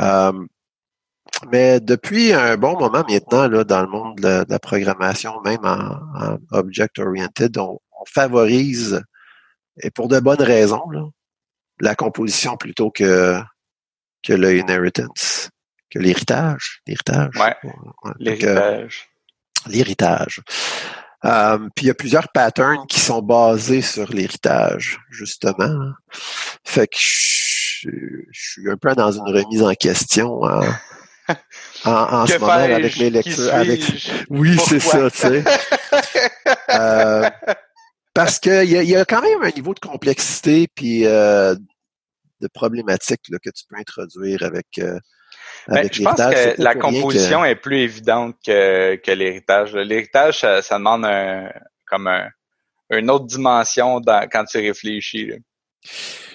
Euh, 0.00 0.32
mais 1.50 1.80
depuis 1.80 2.32
un 2.32 2.56
bon 2.56 2.78
moment 2.78 3.04
maintenant, 3.08 3.48
là, 3.48 3.64
dans 3.64 3.82
le 3.82 3.88
monde 3.88 4.16
de 4.20 4.44
la, 4.48 4.58
programmation, 4.58 5.40
même 5.44 5.64
en, 5.64 6.38
object-oriented, 6.52 7.56
on, 7.58 7.78
favorise, 8.08 9.02
et 9.82 9.90
pour 9.90 10.06
de 10.06 10.20
bonnes 10.20 10.42
raisons, 10.42 10.84
la 11.80 11.94
composition 11.94 12.56
plutôt 12.56 12.90
que, 12.90 13.40
que 14.22 14.32
le 14.32 14.56
inheritance, 14.56 15.50
que 15.90 15.98
l'héritage. 15.98 16.82
L'héritage. 16.86 17.34
Ouais. 17.36 17.56
l'héritage. 18.18 19.08
L'héritage. 19.66 20.40
Euh, 21.24 21.58
puis 21.74 21.86
il 21.86 21.88
y 21.88 21.90
a 21.90 21.94
plusieurs 21.94 22.28
patterns 22.32 22.86
qui 22.88 23.00
sont 23.00 23.22
basés 23.22 23.82
sur 23.82 24.12
l'héritage, 24.12 25.00
justement. 25.10 25.92
Fait 26.64 26.86
que 26.86 26.96
je, 26.98 28.28
suis 28.32 28.70
un 28.70 28.76
peu 28.76 28.94
dans 28.94 29.12
une 29.12 29.34
remise 29.34 29.62
en 29.62 29.74
question 29.74 30.42
en, 30.42 30.62
en, 31.84 32.26
ce 32.26 32.38
moment 32.38 32.52
avec 32.52 32.98
mes 32.98 33.10
lectures. 33.10 33.54
Avec... 33.54 33.80
Oui, 34.30 34.56
c'est 34.66 34.80
ça, 34.80 35.10
tu 35.10 35.18
sais. 35.18 35.44
euh, 36.70 37.30
parce 38.14 38.38
qu'il 38.38 38.70
y 38.70 38.76
a, 38.76 38.82
y 38.82 38.96
a 38.96 39.04
quand 39.04 39.22
même 39.22 39.42
un 39.42 39.50
niveau 39.50 39.74
de 39.74 39.80
complexité 39.80 40.68
puis 40.74 41.06
euh, 41.06 41.54
de 42.40 42.48
problématique 42.48 43.22
là, 43.30 43.38
que 43.42 43.50
tu 43.50 43.64
peux 43.68 43.76
introduire 43.76 44.42
avec 44.42 44.66
euh, 44.78 44.98
ben, 45.68 45.88
je 45.90 46.02
pense 46.02 46.16
que 46.16 46.62
la 46.62 46.74
composition 46.74 47.44
est 47.44 47.56
plus 47.56 47.80
évidente 47.80 48.36
que, 48.44 48.96
que 48.96 49.10
l'héritage. 49.10 49.74
L'héritage, 49.74 50.40
ça, 50.40 50.60
demande 50.78 51.04
un, 51.04 51.50
comme 51.86 52.06
un, 52.06 52.28
une 52.90 53.10
autre 53.10 53.26
dimension 53.26 54.00
dans, 54.00 54.28
quand 54.30 54.44
tu 54.44 54.58
réfléchis. 54.58 55.32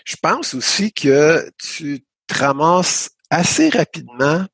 Je 0.05 0.15
pense 0.21 0.53
aussi 0.53 0.91
que 0.91 1.49
tu 1.57 2.03
te 2.27 2.39
ramasses 2.39 3.11
assez 3.29 3.69
rapidement 3.69 4.45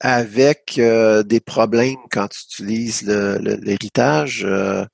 avec 0.00 0.78
euh, 0.78 1.22
des 1.22 1.40
problèmes 1.40 1.96
quand 2.10 2.28
tu 2.28 2.40
utilises 2.44 3.06
l'héritage. 3.06 4.44
Euh, 4.44 4.84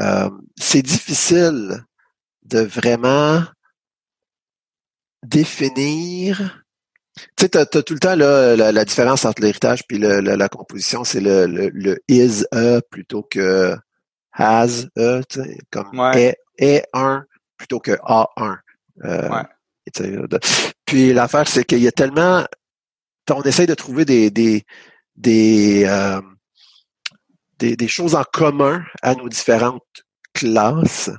euh, 0.00 0.30
c'est 0.56 0.82
difficile 0.82 1.84
de 2.44 2.60
vraiment 2.60 3.42
définir 5.22 6.61
tu 7.14 7.24
sais, 7.40 7.48
tu 7.48 7.58
as, 7.58 7.66
tout 7.66 7.94
le 7.94 8.00
temps 8.00 8.16
là, 8.16 8.56
la, 8.56 8.84
différence 8.84 9.24
entre 9.24 9.42
l'héritage 9.42 9.82
et 9.90 9.98
le, 9.98 10.20
la 10.20 10.48
composition, 10.48 11.04
c'est 11.04 11.20
le, 11.20 11.46
le, 11.46 11.98
is 12.08 12.44
a 12.52 12.80
plutôt 12.90 13.22
que 13.22 13.76
has 14.32 14.86
a, 14.96 15.20
comme 15.70 16.12
est, 16.14 16.36
est 16.58 16.84
un 16.94 17.24
plutôt 17.58 17.80
que 17.80 17.98
a 18.04 18.28
un. 18.36 18.58
Euh, 19.04 19.28
ouais. 19.28 20.38
Puis 20.86 21.12
l'affaire, 21.12 21.48
c'est 21.48 21.64
qu'il 21.64 21.80
y 21.80 21.88
a 21.88 21.92
tellement 21.92 22.44
on 23.30 23.42
essaye 23.42 23.66
de 23.66 23.74
trouver 23.74 24.04
des 24.04 24.30
des 24.30 24.64
des, 25.16 25.84
euh, 25.86 26.20
des, 27.58 27.76
des 27.76 27.88
choses 27.88 28.14
en 28.14 28.24
commun 28.24 28.82
à 29.02 29.14
nos 29.14 29.28
différentes 29.28 29.82
classes 30.34 31.10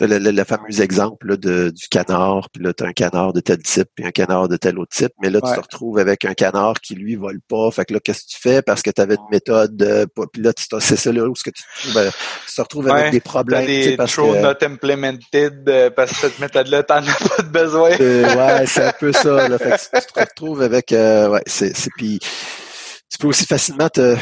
le, 0.00 0.18
le, 0.18 0.44
fameux 0.44 0.80
exemple 0.80 1.36
de, 1.36 1.70
du 1.70 1.88
canard, 1.88 2.48
puis 2.50 2.62
là, 2.62 2.72
tu 2.72 2.82
as 2.82 2.86
un 2.86 2.92
canard 2.92 3.32
de 3.32 3.40
tel 3.40 3.58
type, 3.58 3.88
puis 3.94 4.06
un 4.06 4.10
canard 4.10 4.48
de 4.48 4.56
tel 4.56 4.78
autre 4.78 4.94
type, 4.96 5.12
mais 5.20 5.30
là, 5.30 5.40
tu 5.40 5.52
te 5.52 5.60
retrouves 5.60 5.98
avec 5.98 6.24
un 6.24 6.34
canard 6.34 6.80
qui, 6.80 6.94
lui, 6.94 7.16
vole 7.16 7.40
pas. 7.48 7.70
Fait 7.70 7.84
que 7.84 7.94
là, 7.94 8.00
qu'est-ce 8.00 8.22
que 8.22 8.30
tu 8.30 8.40
fais? 8.40 8.62
Parce 8.62 8.82
que 8.82 8.90
tu 8.90 9.00
avais 9.00 9.14
une 9.14 9.30
méthode, 9.30 9.80
euh, 9.82 10.06
puis 10.32 10.42
là, 10.42 10.52
c'est 10.56 10.96
ça 10.96 11.12
là 11.12 11.24
où 11.24 11.34
ce 11.34 11.44
que 11.44 11.50
tu, 11.50 11.62
te 11.62 11.98
retrouves, 11.98 12.12
tu 12.46 12.54
te 12.54 12.60
retrouves 12.62 12.88
avec 12.88 13.12
des 13.12 13.20
problèmes. 13.20 13.66
Des 13.66 13.96
parce 13.96 14.16
que, 14.16 14.42
not 14.42 14.64
implemented, 14.64 15.68
euh, 15.68 15.90
parce 15.90 16.12
que 16.12 16.16
cette 16.16 16.38
méthode-là, 16.38 16.82
t'en 16.82 16.96
as 16.96 17.28
pas 17.28 17.42
de 17.42 17.48
besoin. 17.48 17.90
Euh, 18.00 18.34
ouais, 18.34 18.66
c'est 18.66 18.84
un 18.84 18.92
peu 18.98 19.12
ça. 19.12 19.48
Là. 19.48 19.58
Fait 19.58 19.70
que 19.70 20.00
tu, 20.00 20.12
te 20.12 20.20
retrouves 20.20 20.62
avec... 20.62 20.90
ouais, 20.90 21.42
c'est... 21.46 21.72
Puis 21.96 22.18
tu 22.18 23.18
peux 23.18 23.28
aussi 23.28 23.44
facilement 23.44 23.90
te 23.90 24.16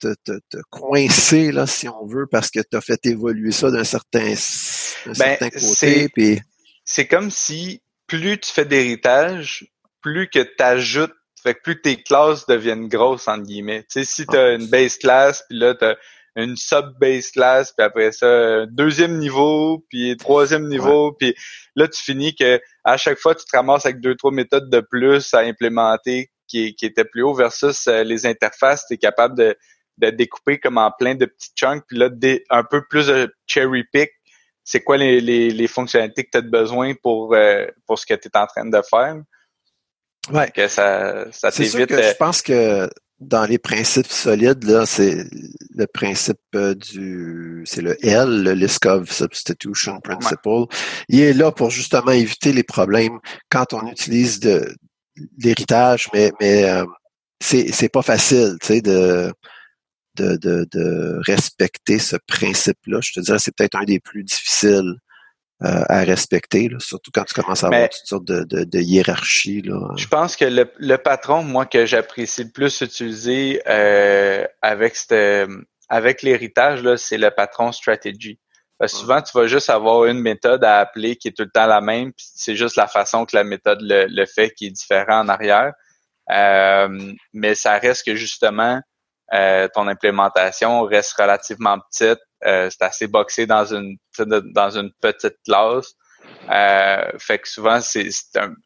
te, 0.00 0.14
te, 0.24 0.58
coincer, 0.70 1.52
là, 1.52 1.66
si 1.66 1.88
on 1.88 2.06
veut, 2.06 2.26
parce 2.26 2.50
que 2.50 2.60
tu 2.60 2.76
as 2.76 2.80
fait 2.80 3.04
évoluer 3.06 3.52
ça 3.52 3.70
d'un 3.70 3.84
certain, 3.84 4.28
ben, 4.28 4.36
certain 4.36 5.50
côté. 5.50 6.40
C'est 6.84 7.06
comme 7.06 7.30
si 7.30 7.82
plus 8.06 8.38
tu 8.38 8.52
fais 8.52 8.64
d'héritage, 8.64 9.66
plus 10.00 10.28
que 10.28 10.40
tu 10.40 10.62
ajoutes, 10.62 11.14
fait 11.42 11.54
que 11.54 11.60
plus 11.62 11.80
tes 11.80 12.02
classes 12.02 12.46
deviennent 12.46 12.88
grosses, 12.88 13.28
entre 13.28 13.44
guillemets. 13.44 13.82
Tu 13.82 14.00
sais, 14.00 14.04
si 14.04 14.26
tu 14.26 14.36
as 14.36 14.54
une 14.54 14.66
base 14.66 14.96
class, 14.98 15.44
puis 15.48 15.58
là, 15.58 15.74
tu 15.74 15.84
as 15.84 15.96
une 16.36 16.56
sub-base 16.56 17.30
class, 17.30 17.72
puis 17.72 17.84
après 17.84 18.12
ça, 18.12 18.66
deuxième 18.66 19.18
niveau, 19.18 19.84
puis 19.88 20.16
troisième 20.16 20.68
niveau, 20.68 21.12
puis 21.12 21.34
là, 21.74 21.88
tu 21.88 22.02
finis 22.02 22.34
que 22.34 22.60
à 22.84 22.96
chaque 22.96 23.18
fois, 23.18 23.34
tu 23.34 23.44
te 23.44 23.56
ramasses 23.56 23.86
avec 23.86 24.00
deux, 24.00 24.14
trois 24.14 24.32
méthodes 24.32 24.70
de 24.70 24.80
plus 24.80 25.32
à 25.34 25.38
implémenter 25.40 26.30
qui, 26.46 26.74
qui 26.74 26.86
étaient 26.86 27.04
plus 27.04 27.22
haut 27.22 27.34
versus 27.34 27.86
euh, 27.88 28.04
les 28.04 28.26
interfaces, 28.26 28.84
tu 28.86 28.94
es 28.94 28.98
capable 28.98 29.36
de 29.36 29.56
de 29.98 30.10
découper 30.10 30.58
comme 30.58 30.78
en 30.78 30.90
plein 30.90 31.14
de 31.14 31.26
petits 31.26 31.52
chunks, 31.54 31.84
puis 31.88 31.98
là, 31.98 32.10
un 32.50 32.64
peu 32.64 32.82
plus 32.88 33.06
de 33.06 33.34
cherry 33.46 33.84
pick. 33.92 34.10
C'est 34.64 34.80
quoi 34.80 34.96
les, 34.96 35.20
les, 35.20 35.68
fonctionnalités 35.68 36.24
que 36.24 36.30
tu 36.32 36.38
as 36.38 36.40
besoin 36.40 36.94
pour, 36.94 37.34
euh, 37.34 37.66
pour 37.86 37.98
ce 37.98 38.04
que 38.04 38.14
tu 38.14 38.28
es 38.28 38.36
en 38.36 38.46
train 38.46 38.66
de 38.66 38.82
faire? 38.82 39.16
Ouais. 40.32 40.50
Que 40.50 40.66
ça, 40.66 41.30
ça 41.30 41.52
t'évite. 41.52 41.92
Euh, 41.92 42.10
je 42.10 42.16
pense 42.16 42.42
que 42.42 42.90
dans 43.20 43.44
les 43.44 43.58
principes 43.58 44.08
solides, 44.08 44.64
là, 44.64 44.84
c'est 44.84 45.24
le 45.76 45.86
principe 45.86 46.40
euh, 46.56 46.74
du, 46.74 47.62
c'est 47.64 47.80
le 47.80 47.96
L, 48.04 48.42
le 48.42 48.54
Liskov 48.54 49.08
Substitution 49.08 50.00
Principle. 50.00 50.66
Il 51.08 51.20
est 51.20 51.32
là 51.32 51.52
pour 51.52 51.70
justement 51.70 52.10
éviter 52.10 52.52
les 52.52 52.64
problèmes 52.64 53.20
quand 53.48 53.72
on 53.72 53.86
utilise 53.86 54.40
de 54.40 54.74
l'héritage, 55.38 56.08
mais, 56.12 56.32
mais 56.40 56.64
c'est, 57.40 57.72
c'est 57.72 57.88
pas 57.88 58.02
facile, 58.02 58.56
tu 58.60 58.66
sais, 58.66 58.80
de, 58.80 59.32
de, 60.16 60.66
de, 60.72 61.20
respecter 61.26 61.98
ce 61.98 62.16
principe-là. 62.26 63.00
Je 63.02 63.12
te 63.12 63.20
dirais 63.20 63.38
c'est 63.38 63.54
peut-être 63.54 63.76
un 63.76 63.84
des 63.84 64.00
plus 64.00 64.24
difficiles 64.24 64.94
euh, 65.62 65.84
à 65.88 66.00
respecter, 66.00 66.68
surtout 66.78 67.10
quand 67.14 67.24
tu 67.24 67.34
commences 67.34 67.64
à 67.64 67.68
avoir 67.68 67.88
toutes 67.88 68.06
sortes 68.06 68.24
de, 68.26 68.44
de, 68.44 68.78
hiérarchies. 68.78 69.62
Là. 69.62 69.78
Je 69.96 70.06
pense 70.06 70.36
que 70.36 70.44
le, 70.44 70.70
le 70.78 70.96
patron, 70.96 71.42
moi, 71.42 71.64
que 71.66 71.86
j'apprécie 71.86 72.44
le 72.44 72.50
plus 72.50 72.80
utiliser 72.80 73.62
euh, 73.66 74.46
avec 74.62 74.96
avec 75.88 76.22
l'héritage, 76.22 76.82
c'est 76.96 77.18
le 77.18 77.30
patron 77.30 77.72
strategy. 77.72 78.38
Parce 78.78 78.92
que 78.92 78.98
souvent, 78.98 79.22
tu 79.22 79.32
vas 79.36 79.46
juste 79.46 79.70
avoir 79.70 80.04
une 80.04 80.20
méthode 80.20 80.62
à 80.62 80.80
appeler 80.80 81.16
qui 81.16 81.28
est 81.28 81.32
tout 81.32 81.44
le 81.44 81.50
temps 81.50 81.66
la 81.66 81.80
même, 81.80 82.12
puis 82.12 82.26
c'est 82.34 82.56
juste 82.56 82.76
la 82.76 82.86
façon 82.86 83.24
que 83.24 83.34
la 83.34 83.44
méthode 83.44 83.78
le, 83.80 84.06
le 84.08 84.26
fait 84.26 84.50
qui 84.50 84.66
est 84.66 84.70
différent 84.70 85.20
en 85.20 85.28
arrière. 85.28 85.72
Euh, 86.30 87.12
mais 87.32 87.54
ça 87.54 87.78
reste 87.78 88.04
que 88.04 88.14
justement, 88.14 88.80
euh, 89.34 89.68
ton 89.74 89.88
implémentation 89.88 90.82
reste 90.82 91.14
relativement 91.14 91.78
petite. 91.90 92.20
Euh, 92.44 92.70
c'est 92.70 92.82
assez 92.82 93.06
boxé 93.08 93.46
dans 93.46 93.64
une 93.64 93.96
dans 94.18 94.70
une 94.70 94.92
petite 95.00 95.36
classe. 95.44 95.94
Euh, 96.50 97.10
fait 97.18 97.38
que 97.38 97.48
souvent, 97.48 97.80
c'est 97.80 98.08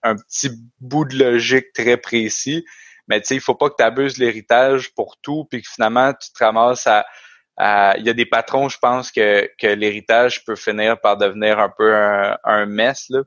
un, 0.02 0.16
petit 0.16 0.50
bout 0.80 1.04
de 1.04 1.16
logique 1.16 1.72
très 1.74 1.96
précis. 1.96 2.64
Mais 3.08 3.20
tu 3.20 3.28
sais, 3.28 3.34
il 3.36 3.40
faut 3.40 3.54
pas 3.54 3.70
que 3.70 3.76
tu 3.78 3.84
abuses 3.84 4.18
l'héritage 4.18 4.94
pour 4.94 5.16
tout, 5.20 5.46
puis 5.50 5.62
que 5.62 5.68
finalement, 5.68 6.12
tu 6.12 6.30
te 6.32 6.44
ramasses 6.44 6.86
à, 6.86 7.04
il 7.98 8.06
y 8.06 8.10
a 8.10 8.14
des 8.14 8.26
patrons, 8.26 8.68
je 8.68 8.78
pense, 8.78 9.10
que, 9.10 9.50
que 9.58 9.66
l'héritage 9.66 10.44
peut 10.44 10.56
finir 10.56 11.00
par 11.00 11.16
devenir 11.16 11.58
un 11.58 11.68
peu 11.68 11.94
un, 11.94 12.38
un 12.44 12.66
mess. 12.66 13.06
Là. 13.10 13.22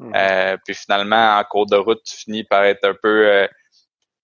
Mmh. 0.00 0.58
puis 0.64 0.74
finalement, 0.74 1.38
en 1.38 1.44
cours 1.44 1.66
de 1.66 1.76
route, 1.76 2.00
tu 2.04 2.16
finis 2.16 2.44
par 2.44 2.64
être 2.64 2.84
un 2.84 2.94
peu 3.02 3.48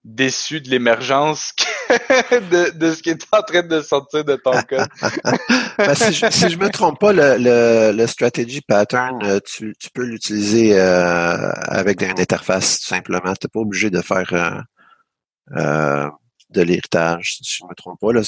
déçu 0.04 0.60
de 0.60 0.68
l'émergence 0.68 1.52
de, 1.90 2.70
de, 2.76 2.94
ce 2.94 3.02
qui 3.02 3.10
est 3.10 3.26
en 3.32 3.42
train 3.42 3.62
de 3.62 3.80
sortir 3.80 4.24
de 4.24 4.36
ton 4.36 4.52
code. 4.62 4.86
ben, 5.78 5.94
si, 5.94 6.12
je, 6.12 6.30
si 6.30 6.50
je 6.50 6.58
me 6.58 6.68
trompe 6.68 7.00
pas, 7.00 7.12
le, 7.12 7.36
le, 7.38 7.92
le 7.96 8.06
strategy 8.06 8.60
pattern, 8.60 9.22
euh, 9.24 9.40
tu, 9.44 9.74
tu 9.78 9.88
peux 9.90 10.04
l'utiliser 10.04 10.78
euh, 10.78 11.50
avec 11.66 12.02
une 12.02 12.20
interface 12.20 12.80
tout 12.80 12.86
simplement. 12.86 13.32
Tu 13.34 13.46
n'es 13.46 13.50
pas 13.52 13.60
obligé 13.60 13.90
de 13.90 14.02
faire 14.02 14.30
euh, 14.32 15.56
euh, 15.56 16.10
de 16.50 16.62
l'héritage, 16.62 17.38
si 17.42 17.58
je 17.60 17.64
me 17.64 17.74
trompe 17.74 17.98
pas. 17.98 18.12
Là, 18.12 18.20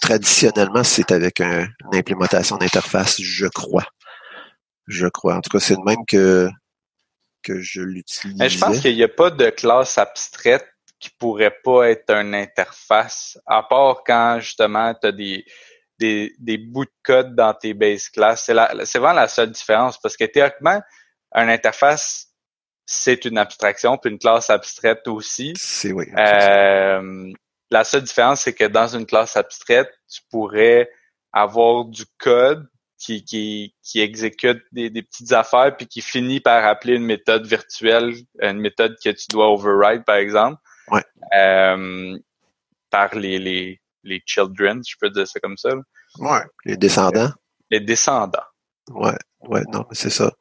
traditionnellement, 0.00 0.82
c'est 0.82 1.12
avec 1.12 1.40
un, 1.40 1.60
une 1.60 1.98
implémentation 1.98 2.56
d'interface, 2.56 3.20
je 3.20 3.46
crois. 3.46 3.86
Je 4.88 5.06
crois. 5.06 5.36
En 5.36 5.40
tout 5.40 5.50
cas, 5.50 5.64
c'est 5.64 5.76
le 5.76 5.84
même 5.84 6.04
que 6.06 6.50
que 7.42 7.60
je 7.60 7.82
l'utilise. 7.82 8.40
Je 8.40 8.58
pense 8.58 8.80
qu'il 8.80 8.94
n'y 8.94 9.02
a 9.02 9.08
pas 9.08 9.30
de 9.30 9.50
classe 9.50 9.98
abstraite 9.98 10.71
qui 11.02 11.10
pourrait 11.18 11.58
pas 11.64 11.90
être 11.90 12.10
une 12.10 12.34
interface, 12.34 13.36
à 13.44 13.64
part 13.64 14.04
quand 14.06 14.38
justement 14.38 14.94
tu 14.94 15.08
as 15.08 15.12
des, 15.12 15.44
des, 15.98 16.32
des, 16.38 16.58
bouts 16.58 16.84
de 16.84 16.90
code 17.02 17.34
dans 17.34 17.52
tes 17.52 17.74
base 17.74 18.08
class. 18.08 18.44
C'est, 18.44 18.54
c'est 18.84 18.98
vraiment 19.00 19.20
la 19.20 19.28
seule 19.28 19.50
différence 19.50 19.98
parce 20.00 20.16
que 20.16 20.24
théoriquement, 20.24 20.80
une 21.34 21.50
interface, 21.50 22.28
c'est 22.86 23.24
une 23.24 23.36
abstraction, 23.36 23.98
puis 23.98 24.12
une 24.12 24.18
classe 24.18 24.48
abstraite 24.48 25.08
aussi. 25.08 25.54
C'est 25.56 25.92
oui. 25.92 26.06
Euh, 26.16 27.32
la 27.70 27.84
seule 27.84 28.02
différence, 28.02 28.42
c'est 28.42 28.54
que 28.54 28.64
dans 28.64 28.86
une 28.86 29.06
classe 29.06 29.36
abstraite, 29.36 29.90
tu 30.08 30.20
pourrais 30.30 30.88
avoir 31.32 31.86
du 31.86 32.04
code 32.18 32.68
qui, 32.96 33.24
qui, 33.24 33.74
qui 33.82 34.00
exécute 34.00 34.62
des, 34.70 34.88
des, 34.88 35.02
petites 35.02 35.32
affaires 35.32 35.76
puis 35.76 35.88
qui 35.88 36.00
finit 36.00 36.38
par 36.38 36.64
appeler 36.64 36.94
une 36.94 37.04
méthode 37.04 37.44
virtuelle, 37.44 38.14
une 38.40 38.60
méthode 38.60 38.94
que 39.02 39.10
tu 39.10 39.26
dois 39.30 39.50
override, 39.50 40.04
par 40.04 40.16
exemple. 40.16 40.60
Ouais. 40.90 41.04
par 42.90 43.14
les, 43.14 43.38
les, 43.38 43.80
les 44.04 44.22
children, 44.26 44.82
je 44.86 44.96
peux 45.00 45.10
dire 45.10 45.26
ça 45.26 45.40
comme 45.40 45.56
ça. 45.56 45.70
Ouais, 46.18 46.42
les 46.64 46.76
descendants. 46.76 47.32
Les 47.70 47.80
descendants. 47.80 48.42
Ouais, 48.90 49.16
ouais, 49.42 49.62
non, 49.72 49.86
c'est 49.92 50.10
ça. 50.10 50.32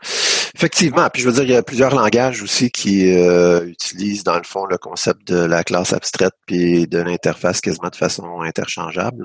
Effectivement, 0.56 1.10
puis 1.10 1.22
je 1.22 1.30
veux 1.30 1.34
dire, 1.34 1.44
il 1.44 1.52
y 1.52 1.56
a 1.56 1.64
plusieurs 1.64 1.96
langages 1.96 2.42
aussi 2.42 2.72
qui 2.72 3.16
euh, 3.16 3.66
utilisent 3.68 4.24
dans 4.24 4.36
le 4.36 4.44
fond 4.44 4.66
le 4.66 4.78
concept 4.78 5.26
de 5.28 5.38
la 5.38 5.64
classe 5.64 5.94
abstraite 5.94 6.34
puis 6.46 6.88
de 6.88 7.00
l'interface 7.00 7.62
quasiment 7.62 7.90
de 7.90 7.96
façon 7.96 8.42
interchangeable. 8.42 9.24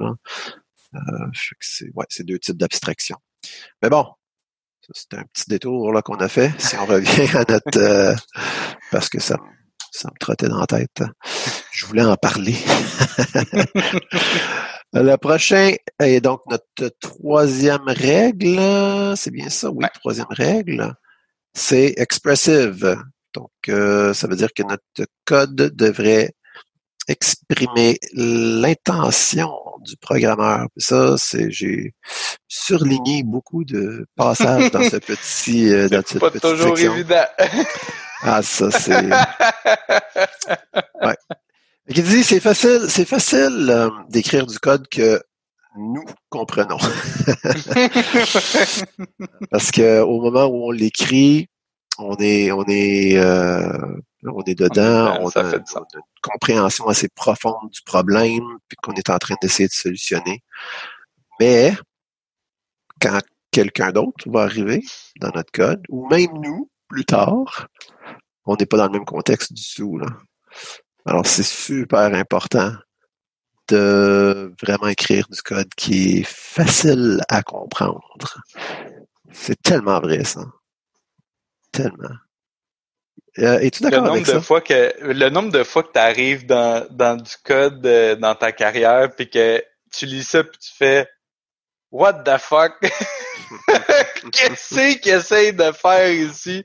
Euh, 0.95 0.99
c'est 1.61 1.91
ouais, 1.95 2.07
c'est 2.09 2.25
deux 2.25 2.39
types 2.39 2.57
d'abstraction. 2.57 3.17
Mais 3.83 3.91
bon, 3.91 4.07
c'est 4.93 5.15
un 5.15 5.25
petit 5.25 5.49
détour 5.49 5.93
là 5.93 6.01
qu'on 6.01 6.17
a 6.17 6.29
fait. 6.29 6.53
Si 6.59 6.77
on 6.77 6.87
revient 6.87 7.37
à 7.37 7.45
notre 7.51 7.79
euh, 7.79 8.15
parce 8.93 9.09
que 9.09 9.21
ça, 9.21 9.37
ça 9.91 10.09
me 10.09 10.19
trottait 10.19 10.49
dans 10.49 10.61
la 10.61 10.67
tête. 10.67 11.03
Je 11.73 11.87
voulais 11.87 12.05
en 12.05 12.17
parler. 12.17 12.57
Le 14.93 15.17
prochain 15.17 15.73
est 15.99 16.21
donc 16.21 16.41
notre 16.49 16.95
troisième 17.01 17.87
règle. 17.87 19.17
C'est 19.17 19.31
bien 19.31 19.49
ça, 19.51 19.71
oui, 19.71 19.85
troisième 19.95 20.27
règle. 20.31 20.95
C'est 21.53 21.95
expressive. 21.97 22.97
Donc, 23.35 23.51
euh, 23.69 24.15
ça 24.15 24.27
veut 24.27 24.37
dire 24.37 24.53
que 24.55 24.63
notre 24.63 25.11
code 25.25 25.55
devrait 25.55 26.33
exprimer 27.09 27.99
l'intention 28.15 29.53
du 29.81 29.97
programmeur. 29.97 30.67
Ça, 30.77 31.17
c'est 31.19 31.51
j'ai 31.51 31.95
surligné 32.49 33.23
beaucoup 33.23 33.65
de 33.65 34.07
passages 34.17 34.71
dans 34.71 34.83
ce 34.83 34.97
petit 34.97 35.73
euh, 35.73 35.89
dans 35.89 36.03
cette 36.05 36.21
pas 36.21 36.31
toujours 36.31 36.79
évident. 36.79 37.25
ah, 38.23 38.43
ça 38.43 38.71
c'est. 38.71 39.11
Ouais. 41.03 41.17
Il 41.89 42.03
dit 42.03 42.25
c'est 42.25 42.41
facile, 42.41 42.87
c'est 42.89 43.05
facile 43.05 43.69
euh, 43.71 43.89
d'écrire 44.09 44.45
du 44.47 44.59
code 44.59 44.89
que 44.89 45.23
nous 45.77 46.05
comprenons. 46.31 46.79
Parce 49.51 49.71
que 49.71 50.01
au 50.01 50.21
moment 50.21 50.47
où 50.47 50.67
on 50.67 50.73
l'écrit, 50.73 51.49
on 51.99 52.17
est 52.17 52.51
on 52.51 52.65
est 52.67 53.17
euh, 53.19 53.71
on 54.25 54.43
est 54.43 54.59
dedans, 54.59 55.17
on, 55.21 55.29
a, 55.31 55.55
une 55.55 55.63
compréhension 56.23 56.89
assez 56.89 57.09
profonde 57.09 57.71
du 57.71 57.83
problème 57.83 58.43
puis 58.69 58.77
qu'on 58.83 58.95
est 58.95 59.11
en 59.11 59.19
train 59.19 59.37
d'essayer 59.41 59.69
de 59.69 59.73
solutionner. 59.73 60.43
Mais 61.39 61.73
quand 63.01 63.21
quelqu'un 63.53 63.93
d'autre 63.93 64.29
va 64.29 64.43
arriver 64.43 64.83
dans 65.21 65.31
notre 65.35 65.53
code, 65.53 65.85
ou 65.89 66.09
même 66.09 66.33
nous, 66.43 66.69
plus 66.89 67.05
tard, 67.05 67.69
on 68.45 68.57
n'est 68.57 68.67
pas 68.67 68.77
dans 68.77 68.87
le 68.87 68.93
même 68.93 69.05
contexte 69.05 69.53
du 69.53 69.63
tout. 69.75 69.99
Là. 69.99 70.07
Alors, 71.05 71.27
c'est 71.27 71.43
super 71.43 72.15
important 72.15 72.73
de 73.69 74.55
vraiment 74.63 74.89
écrire 74.89 75.27
du 75.29 75.43
code 75.43 75.73
qui 75.77 76.19
est 76.19 76.27
facile 76.27 77.21
à 77.29 77.43
comprendre. 77.43 78.39
C'est 79.33 79.61
tellement 79.61 80.01
vrai, 80.01 80.25
ça. 80.25 80.45
Tellement. 81.73 82.15
Euh, 83.39 83.59
es-tu 83.59 83.83
d'accord 83.83 84.07
avec 84.07 84.25
de 84.25 84.41
Fois 84.41 84.61
que, 84.61 84.95
le 85.01 85.29
nombre 85.29 85.53
de 85.53 85.63
fois 85.63 85.83
que 85.83 85.93
tu 85.93 85.99
arrives 85.99 86.47
dans, 86.47 86.87
dans 86.91 87.17
du 87.17 87.33
code 87.45 87.85
euh, 87.85 88.17
dans 88.17 88.35
ta 88.35 88.53
carrière, 88.53 89.11
puis 89.15 89.29
que 89.29 89.63
tu 89.93 90.07
lis 90.07 90.25
ça, 90.25 90.43
puis 90.43 90.59
tu 90.59 90.71
fais 90.75 91.07
«What 91.91 92.25
the 92.25 92.39
fuck? 92.39 92.73
Qu'est-ce 94.33 94.99
qu'il 94.99 95.13
essaye 95.13 95.53
de 95.53 95.73
faire 95.73 96.13
ici?» 96.13 96.65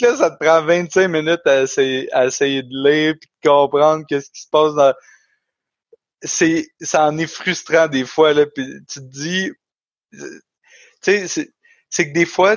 là, 0.00 0.16
ça 0.16 0.30
te 0.30 0.44
prend 0.44 0.62
25 0.62 1.08
minutes 1.08 1.46
à 1.46 1.62
essayer, 1.62 2.62
de 2.62 2.88
lire 2.88 3.14
puis 3.20 3.30
de 3.42 3.48
comprendre 3.48 4.04
qu'est-ce 4.08 4.30
qui 4.30 4.42
se 4.42 4.48
passe 4.48 4.74
dans 4.74 4.94
c'est 6.22 6.68
ça 6.80 7.06
en 7.06 7.16
est 7.16 7.28
frustrant 7.28 7.86
des 7.86 8.04
fois 8.04 8.32
là 8.32 8.44
puis 8.46 8.66
tu 8.88 9.00
te 9.00 9.04
dis 9.04 9.52
tu 10.12 11.28
sais 11.28 11.48
c'est 11.90 12.08
que 12.08 12.12
des 12.12 12.26
fois 12.26 12.56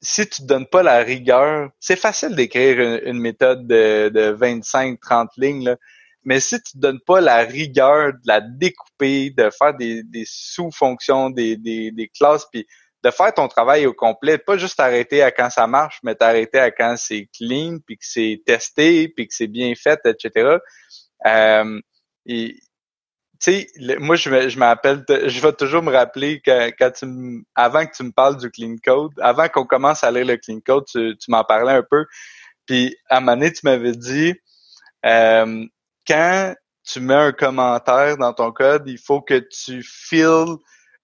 si 0.00 0.28
tu 0.28 0.42
te 0.42 0.46
donnes 0.46 0.66
pas 0.66 0.82
la 0.82 0.98
rigueur 0.98 1.70
c'est 1.78 1.96
facile 1.96 2.34
d'écrire 2.34 3.00
une, 3.04 3.20
méthode 3.20 3.68
de, 3.68 4.08
de 4.08 4.30
25 4.30 4.98
30 5.00 5.30
lignes 5.36 5.64
là 5.64 5.76
mais 6.24 6.40
si 6.40 6.60
tu 6.60 6.72
te 6.72 6.78
donnes 6.78 7.00
pas 7.06 7.20
la 7.20 7.38
rigueur 7.38 8.14
de 8.14 8.20
la 8.26 8.40
découper 8.40 9.30
de 9.30 9.48
faire 9.50 9.74
des, 9.76 10.02
sous-fonctions 10.26 11.30
des, 11.30 11.56
des, 11.56 11.92
des 11.92 12.08
classes 12.08 12.46
puis 12.50 12.66
de 13.04 13.10
faire 13.10 13.32
ton 13.32 13.48
travail 13.48 13.86
au 13.86 13.94
complet, 13.94 14.38
pas 14.38 14.56
juste 14.56 14.76
t'arrêter 14.76 15.22
à 15.22 15.30
quand 15.30 15.50
ça 15.50 15.66
marche, 15.66 16.00
mais 16.02 16.14
t'arrêter 16.14 16.58
à 16.58 16.70
quand 16.70 16.96
c'est 16.96 17.28
clean, 17.36 17.78
puis 17.86 17.96
que 17.96 18.04
c'est 18.04 18.42
testé, 18.44 19.08
puis 19.08 19.28
que 19.28 19.34
c'est 19.34 19.46
bien 19.46 19.72
fait, 19.74 20.00
etc. 20.04 20.58
Euh, 21.26 21.80
et 22.26 22.56
tu 23.40 23.52
sais, 23.52 23.98
moi 24.00 24.16
je 24.16 24.30
me, 24.30 24.48
je 24.48 24.58
m'appelle, 24.58 25.04
je 25.08 25.40
vais 25.40 25.52
toujours 25.52 25.82
me 25.82 25.92
rappeler 25.92 26.40
que 26.40 26.70
quand 26.70 26.90
tu 26.90 27.44
avant 27.54 27.86
que 27.86 27.92
tu 27.96 28.02
me 28.02 28.10
parles 28.10 28.36
du 28.36 28.50
clean 28.50 28.76
code, 28.84 29.12
avant 29.20 29.48
qu'on 29.48 29.64
commence 29.64 30.02
à 30.02 30.10
lire 30.10 30.26
le 30.26 30.36
clean 30.36 30.58
code, 30.64 30.84
tu, 30.86 31.16
tu 31.16 31.30
m'en 31.30 31.44
parlais 31.44 31.72
un 31.72 31.84
peu. 31.88 32.04
Puis 32.66 32.96
à 33.08 33.18
un 33.18 33.20
moment 33.20 33.36
donné, 33.36 33.52
tu 33.52 33.60
m'avais 33.62 33.92
dit 33.92 34.34
euh, 35.06 35.64
quand 36.06 36.54
tu 36.84 37.00
mets 37.00 37.14
un 37.14 37.32
commentaire 37.32 38.16
dans 38.16 38.32
ton 38.32 38.50
code, 38.50 38.84
il 38.86 38.98
faut 38.98 39.20
que 39.20 39.38
tu 39.38 39.82
files 39.84 40.56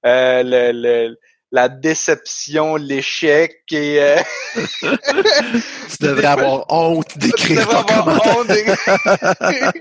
euh, 0.04 0.42
le, 0.42 0.72
le 0.72 1.16
la 1.54 1.68
déception, 1.68 2.74
l'échec 2.74 3.62
et 3.70 4.02
euh... 4.02 4.16
tu 4.56 6.00
devrais 6.00 6.26
avoir 6.26 6.64
honte 6.68 7.16
d'écrire 7.16 7.68
ton 7.68 7.84
commentaire. 7.84 8.76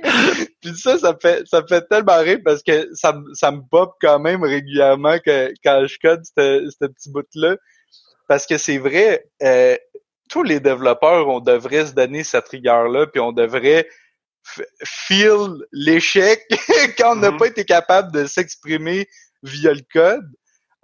Puis 0.61 0.75
ça, 0.75 0.99
ça 0.99 1.17
fait 1.19 1.41
ça 1.47 1.63
fait 1.67 1.81
tellement 1.89 2.19
rire 2.19 2.37
parce 2.45 2.61
que 2.61 2.87
ça, 2.93 3.19
ça 3.33 3.49
me 3.49 3.61
pop 3.71 3.95
quand 3.99 4.19
même 4.19 4.43
régulièrement 4.43 5.17
que 5.17 5.51
quand 5.63 5.87
je 5.87 5.97
code 5.99 6.21
ce 6.23 6.85
petit 6.85 7.09
bout-là. 7.09 7.55
Parce 8.27 8.45
que 8.45 8.59
c'est 8.59 8.77
vrai, 8.77 9.25
euh, 9.41 9.75
tous 10.29 10.43
les 10.43 10.59
développeurs, 10.59 11.27
on 11.27 11.39
devrait 11.39 11.87
se 11.87 11.93
donner 11.93 12.23
cette 12.23 12.49
rigueur-là, 12.49 13.07
puis 13.07 13.19
on 13.19 13.31
devrait 13.31 13.87
feel 14.83 15.65
l'échec 15.71 16.45
quand 16.99 17.13
on 17.13 17.15
n'a 17.15 17.31
mm-hmm. 17.31 17.37
pas 17.39 17.47
été 17.47 17.65
capable 17.65 18.11
de 18.11 18.27
s'exprimer 18.27 19.07
via 19.41 19.73
le 19.73 19.81
code. 19.91 20.29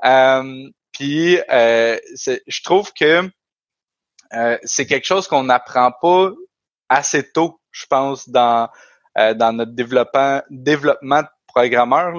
Euh, 0.03 0.69
puis 0.99 1.39
euh, 1.49 1.97
je 2.17 2.61
trouve 2.61 2.91
que 2.91 3.29
euh, 4.33 4.57
c'est 4.63 4.85
quelque 4.85 5.05
chose 5.05 5.27
qu'on 5.29 5.45
n'apprend 5.45 5.93
pas 5.93 6.31
assez 6.89 7.31
tôt, 7.31 7.61
je 7.71 7.85
pense, 7.85 8.27
dans 8.27 8.69
euh, 9.17 9.33
dans 9.33 9.53
notre 9.53 9.71
développement 9.71 10.41
développement 10.49 11.21
de 11.21 11.27
programmeur. 11.47 12.11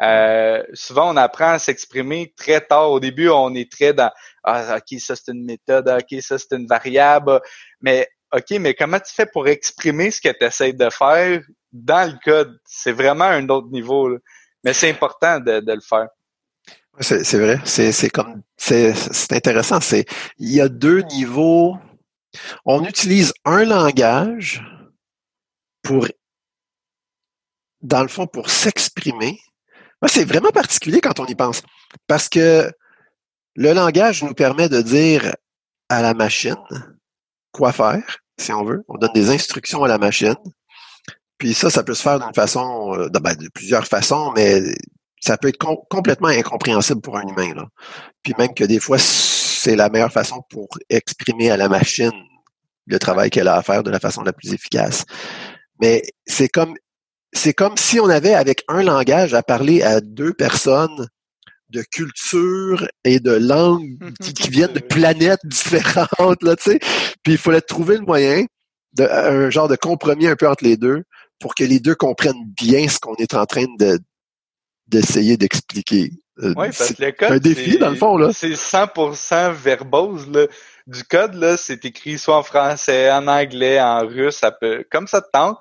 Là. 0.00 0.64
souvent, 0.72 1.12
on 1.12 1.16
apprend 1.18 1.50
à 1.50 1.58
s'exprimer 1.58 2.32
très 2.38 2.62
tard. 2.62 2.90
Au 2.90 3.00
début, 3.00 3.28
on 3.28 3.54
est 3.54 3.70
très 3.70 3.92
dans 3.92 4.10
ah 4.44 4.78
ok 4.78 4.98
ça 4.98 5.14
c'est 5.14 5.32
une 5.32 5.44
méthode, 5.44 5.86
ok 5.86 6.20
ça 6.22 6.38
c'est 6.38 6.56
une 6.56 6.66
variable, 6.66 7.40
mais 7.82 8.08
ok 8.32 8.52
mais 8.60 8.72
comment 8.72 8.98
tu 8.98 9.12
fais 9.12 9.26
pour 9.26 9.46
exprimer 9.46 10.10
ce 10.10 10.22
que 10.22 10.30
tu 10.30 10.44
essaies 10.44 10.72
de 10.72 10.88
faire 10.88 11.42
dans 11.70 12.10
le 12.10 12.18
code? 12.24 12.58
C'est 12.64 12.92
vraiment 12.92 13.24
un 13.24 13.46
autre 13.50 13.68
niveau. 13.68 14.08
Mais 14.64 14.72
c'est 14.72 14.90
important 14.90 15.38
de, 15.38 15.60
de 15.60 15.72
le 15.72 15.80
faire. 15.80 16.08
C'est 17.00 17.38
vrai, 17.38 17.60
c'est 17.64 18.10
comme 18.10 18.42
c'est 18.56 18.94
intéressant. 19.32 19.80
C'est 19.80 20.06
il 20.38 20.52
y 20.52 20.60
a 20.60 20.68
deux 20.68 21.02
niveaux. 21.02 21.76
On 22.64 22.84
utilise 22.84 23.32
un 23.44 23.64
langage 23.64 24.62
pour, 25.82 26.06
dans 27.82 28.02
le 28.02 28.08
fond, 28.08 28.26
pour 28.26 28.50
s'exprimer. 28.50 29.38
c'est 30.06 30.24
vraiment 30.24 30.50
particulier 30.50 31.00
quand 31.00 31.20
on 31.20 31.26
y 31.26 31.34
pense, 31.34 31.62
parce 32.06 32.28
que 32.28 32.70
le 33.54 33.72
langage 33.72 34.22
nous 34.22 34.34
permet 34.34 34.68
de 34.68 34.82
dire 34.82 35.34
à 35.88 36.02
la 36.02 36.14
machine 36.14 36.56
quoi 37.52 37.72
faire, 37.72 38.18
si 38.38 38.52
on 38.52 38.64
veut. 38.64 38.84
On 38.88 38.98
donne 38.98 39.12
des 39.14 39.30
instructions 39.30 39.84
à 39.84 39.88
la 39.88 39.98
machine. 39.98 40.36
Puis 41.38 41.54
ça, 41.54 41.70
ça 41.70 41.82
peut 41.82 41.94
se 41.94 42.02
faire 42.02 42.20
d'une 42.20 42.34
façon, 42.34 42.94
euh, 42.94 43.08
ben, 43.08 43.34
de 43.34 43.48
plusieurs 43.48 43.86
façons, 43.86 44.32
mais 44.34 44.62
ça 45.26 45.36
peut 45.36 45.48
être 45.48 45.58
complètement 45.90 46.28
incompréhensible 46.28 47.00
pour 47.00 47.16
un 47.16 47.26
humain. 47.26 47.52
Là. 47.54 47.66
Puis 48.22 48.32
même 48.38 48.54
que 48.54 48.62
des 48.62 48.78
fois, 48.78 48.96
c'est 48.98 49.74
la 49.74 49.88
meilleure 49.88 50.12
façon 50.12 50.42
pour 50.48 50.68
exprimer 50.88 51.50
à 51.50 51.56
la 51.56 51.68
machine 51.68 52.12
le 52.86 52.98
travail 53.00 53.30
qu'elle 53.30 53.48
a 53.48 53.56
à 53.56 53.62
faire 53.62 53.82
de 53.82 53.90
la 53.90 53.98
façon 53.98 54.22
la 54.22 54.32
plus 54.32 54.52
efficace. 54.52 55.04
Mais 55.80 56.04
c'est 56.26 56.48
comme 56.48 56.76
c'est 57.32 57.52
comme 57.52 57.76
si 57.76 57.98
on 57.98 58.08
avait 58.08 58.34
avec 58.34 58.62
un 58.68 58.84
langage 58.84 59.34
à 59.34 59.42
parler 59.42 59.82
à 59.82 60.00
deux 60.00 60.32
personnes 60.32 61.08
de 61.70 61.82
culture 61.82 62.86
et 63.02 63.18
de 63.18 63.32
langue 63.32 63.98
qui, 64.22 64.48
viennent 64.48 64.72
de 64.72 64.78
planètes 64.78 65.44
différentes, 65.44 66.40
là, 66.44 66.54
tu 66.54 66.70
sais. 66.70 66.78
Puis 67.24 67.32
il 67.32 67.38
fallait 67.38 67.60
trouver 67.60 67.96
le 67.96 68.04
moyen 68.06 68.44
de 68.92 69.02
un 69.02 69.50
genre 69.50 69.66
de 69.66 69.74
compromis 69.74 70.28
un 70.28 70.36
peu 70.36 70.48
entre 70.48 70.62
les 70.62 70.76
deux 70.76 71.02
pour 71.40 71.56
que 71.56 71.64
les 71.64 71.80
deux 71.80 71.96
comprennent 71.96 72.44
bien 72.56 72.88
ce 72.88 73.00
qu'on 73.00 73.16
est 73.16 73.34
en 73.34 73.44
train 73.44 73.66
de, 73.80 73.98
d'essayer 74.88 75.36
d'expliquer. 75.36 76.10
Euh, 76.38 76.52
oui, 76.56 76.66
parce 76.66 76.92
que 76.92 77.02
le 77.02 77.12
code, 77.12 77.32
un 77.32 77.38
défi, 77.38 77.78
dans 77.78 77.90
le 77.90 77.96
fond, 77.96 78.16
là. 78.16 78.30
C'est 78.32 78.52
100% 78.52 79.52
verbose, 79.52 80.28
là. 80.28 80.46
Du 80.86 81.02
code, 81.04 81.34
là, 81.34 81.56
c'est 81.56 81.84
écrit 81.84 82.18
soit 82.18 82.36
en 82.36 82.42
français, 82.42 83.10
en 83.10 83.26
anglais, 83.26 83.80
en 83.80 84.06
russe, 84.06 84.36
ça 84.36 84.52
peut, 84.52 84.84
comme 84.90 85.06
ça 85.06 85.20
te 85.20 85.30
tente. 85.32 85.58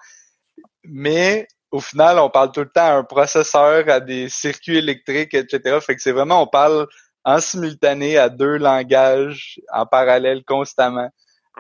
mais 0.84 1.48
au 1.72 1.80
final, 1.82 2.20
on 2.20 2.30
parle 2.30 2.52
tout 2.52 2.62
le 2.62 2.70
temps 2.70 2.86
à 2.86 2.94
un 2.94 3.04
processeur, 3.04 3.90
à 3.90 4.00
des 4.00 4.30
circuits 4.30 4.78
électriques, 4.78 5.34
etc. 5.34 5.80
Fait 5.82 5.96
que 5.96 6.02
c'est 6.02 6.14
vraiment, 6.14 6.42
on 6.42 6.48
parle 6.48 6.88
en 7.26 7.40
simultané 7.40 8.18
à 8.18 8.30
deux 8.30 8.58
langages 8.58 9.60
en 9.74 9.86
parallèle 9.86 10.44
constamment. 10.46 11.10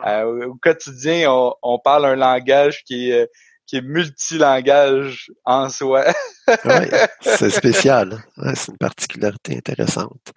Euh, 0.05 0.47
au 0.47 0.55
quotidien, 0.55 1.29
on, 1.61 1.79
parle 1.79 2.05
un 2.05 2.15
langage 2.15 2.83
qui 2.83 3.11
est, 3.11 3.29
qui 3.67 3.77
est 3.77 3.81
multilangage 3.81 5.31
en 5.43 5.69
soi. 5.69 6.05
oui, 6.47 6.87
c'est 7.21 7.49
spécial. 7.49 8.23
c'est 8.55 8.71
une 8.71 8.77
particularité 8.77 9.57
intéressante. 9.57 10.33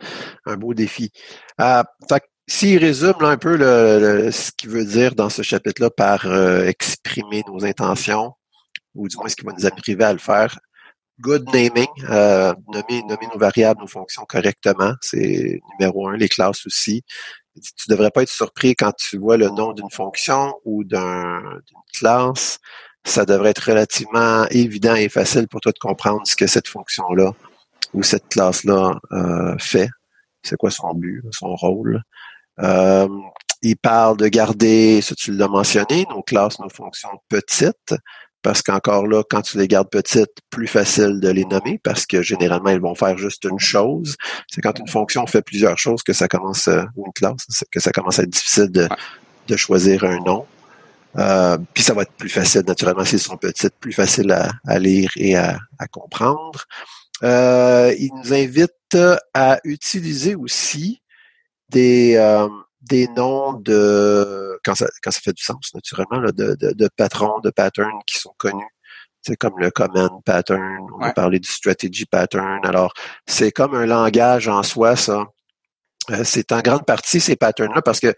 Un 0.46 0.56
beau 0.56 0.74
défi. 0.74 1.10
Euh, 1.60 1.82
s'il 2.46 2.78
résume 2.78 3.20
un 3.20 3.36
peu 3.36 3.56
le, 3.56 4.30
ce 4.32 4.50
qu'il 4.52 4.70
veut 4.70 4.84
dire 4.84 5.14
dans 5.14 5.28
ce 5.28 5.42
chapitre-là 5.42 5.90
par 5.90 6.26
euh, 6.26 6.64
exprimer 6.64 7.44
nos 7.46 7.64
intentions, 7.64 8.32
ou 8.94 9.06
du 9.06 9.16
moins 9.18 9.28
ce 9.28 9.36
qui 9.36 9.44
va 9.44 9.52
nous 9.52 9.66
arriver 9.66 10.04
à 10.04 10.12
le 10.14 10.18
faire, 10.18 10.58
good 11.20 11.44
naming, 11.52 11.86
euh, 12.08 12.54
nommer, 12.68 13.02
nommer 13.02 13.28
nos 13.32 13.38
variables, 13.38 13.80
nos 13.80 13.86
fonctions 13.86 14.24
correctement, 14.24 14.94
c'est 15.02 15.60
numéro 15.78 16.08
un, 16.08 16.16
les 16.16 16.28
classes 16.28 16.66
aussi. 16.66 17.02
Tu 17.54 17.90
devrais 17.90 18.10
pas 18.10 18.22
être 18.22 18.30
surpris 18.30 18.74
quand 18.74 18.92
tu 18.92 19.18
vois 19.18 19.36
le 19.36 19.48
nom 19.48 19.72
d'une 19.72 19.90
fonction 19.90 20.54
ou 20.64 20.84
d'une 20.84 21.60
classe. 21.92 22.60
Ça 23.08 23.24
devrait 23.24 23.50
être 23.50 23.70
relativement 23.70 24.46
évident 24.50 24.94
et 24.94 25.08
facile 25.08 25.48
pour 25.48 25.62
toi 25.62 25.72
de 25.72 25.78
comprendre 25.78 26.20
ce 26.26 26.36
que 26.36 26.46
cette 26.46 26.68
fonction-là 26.68 27.32
ou 27.94 28.02
cette 28.02 28.28
classe-là 28.28 29.00
euh, 29.12 29.56
fait. 29.58 29.88
C'est 30.42 30.56
quoi 30.56 30.70
son 30.70 30.92
but, 30.92 31.24
son 31.32 31.56
rôle? 31.56 32.02
Euh, 32.60 33.08
il 33.62 33.76
parle 33.76 34.18
de 34.18 34.28
garder, 34.28 35.00
ça 35.00 35.14
tu 35.14 35.32
l'as 35.32 35.48
mentionné, 35.48 36.06
nos 36.10 36.22
classes, 36.22 36.60
nos 36.60 36.68
fonctions 36.68 37.08
petites, 37.30 37.94
parce 38.42 38.60
qu'encore 38.60 39.06
là, 39.06 39.22
quand 39.28 39.40
tu 39.40 39.56
les 39.56 39.68
gardes 39.68 39.88
petites, 39.88 40.34
plus 40.50 40.66
facile 40.66 41.18
de 41.18 41.30
les 41.30 41.46
nommer, 41.46 41.80
parce 41.82 42.04
que 42.04 42.20
généralement, 42.20 42.68
elles 42.68 42.82
vont 42.82 42.94
faire 42.94 43.16
juste 43.16 43.44
une 43.44 43.58
chose. 43.58 44.16
C'est 44.48 44.60
quand 44.60 44.78
une 44.78 44.86
fonction 44.86 45.26
fait 45.26 45.42
plusieurs 45.42 45.78
choses 45.78 46.02
que 46.02 46.12
ça 46.12 46.28
commence, 46.28 46.68
euh, 46.68 46.84
ou 46.94 47.06
une 47.06 47.12
classe, 47.14 47.64
que 47.72 47.80
ça 47.80 47.90
commence 47.90 48.18
à 48.18 48.24
être 48.24 48.30
difficile 48.30 48.70
de, 48.70 48.86
de 49.48 49.56
choisir 49.56 50.04
un 50.04 50.18
nom. 50.18 50.44
Euh, 51.18 51.58
puis 51.74 51.82
ça 51.82 51.94
va 51.94 52.02
être 52.02 52.12
plus 52.12 52.28
facile, 52.28 52.62
naturellement, 52.66 53.04
s'ils 53.04 53.18
sont 53.18 53.36
petites, 53.36 53.74
plus 53.80 53.92
facile 53.92 54.30
à, 54.32 54.50
à 54.66 54.78
lire 54.78 55.10
et 55.16 55.36
à, 55.36 55.58
à 55.78 55.86
comprendre. 55.88 56.64
Euh, 57.24 57.92
il 57.98 58.10
nous 58.14 58.32
invite 58.32 58.96
à 59.34 59.58
utiliser 59.64 60.36
aussi 60.36 61.02
des, 61.68 62.14
euh, 62.16 62.48
des 62.80 63.08
noms 63.08 63.54
de, 63.54 64.58
quand 64.64 64.74
ça, 64.74 64.86
quand 65.02 65.10
ça 65.10 65.20
fait 65.20 65.32
du 65.32 65.42
sens, 65.42 65.74
naturellement, 65.74 66.20
de, 66.20 66.30
de, 66.30 66.72
de, 66.72 66.88
patrons, 66.96 67.40
de 67.40 67.50
patterns 67.50 68.00
qui 68.06 68.18
sont 68.18 68.34
connus. 68.38 68.68
C'est 69.20 69.36
comme 69.36 69.58
le 69.58 69.70
command 69.70 70.22
pattern, 70.24 70.78
on 70.96 71.02
a 71.02 71.12
parlé 71.12 71.40
du 71.40 71.50
strategy 71.50 72.06
pattern. 72.06 72.60
Alors, 72.64 72.94
c'est 73.26 73.50
comme 73.50 73.74
un 73.74 73.84
langage 73.84 74.46
en 74.46 74.62
soi, 74.62 74.94
ça. 74.94 75.24
Euh, 76.10 76.22
c'est 76.24 76.52
en 76.52 76.60
grande 76.60 76.86
partie 76.86 77.20
ces 77.20 77.36
patterns-là 77.36 77.82
parce 77.82 78.00
que 78.00 78.14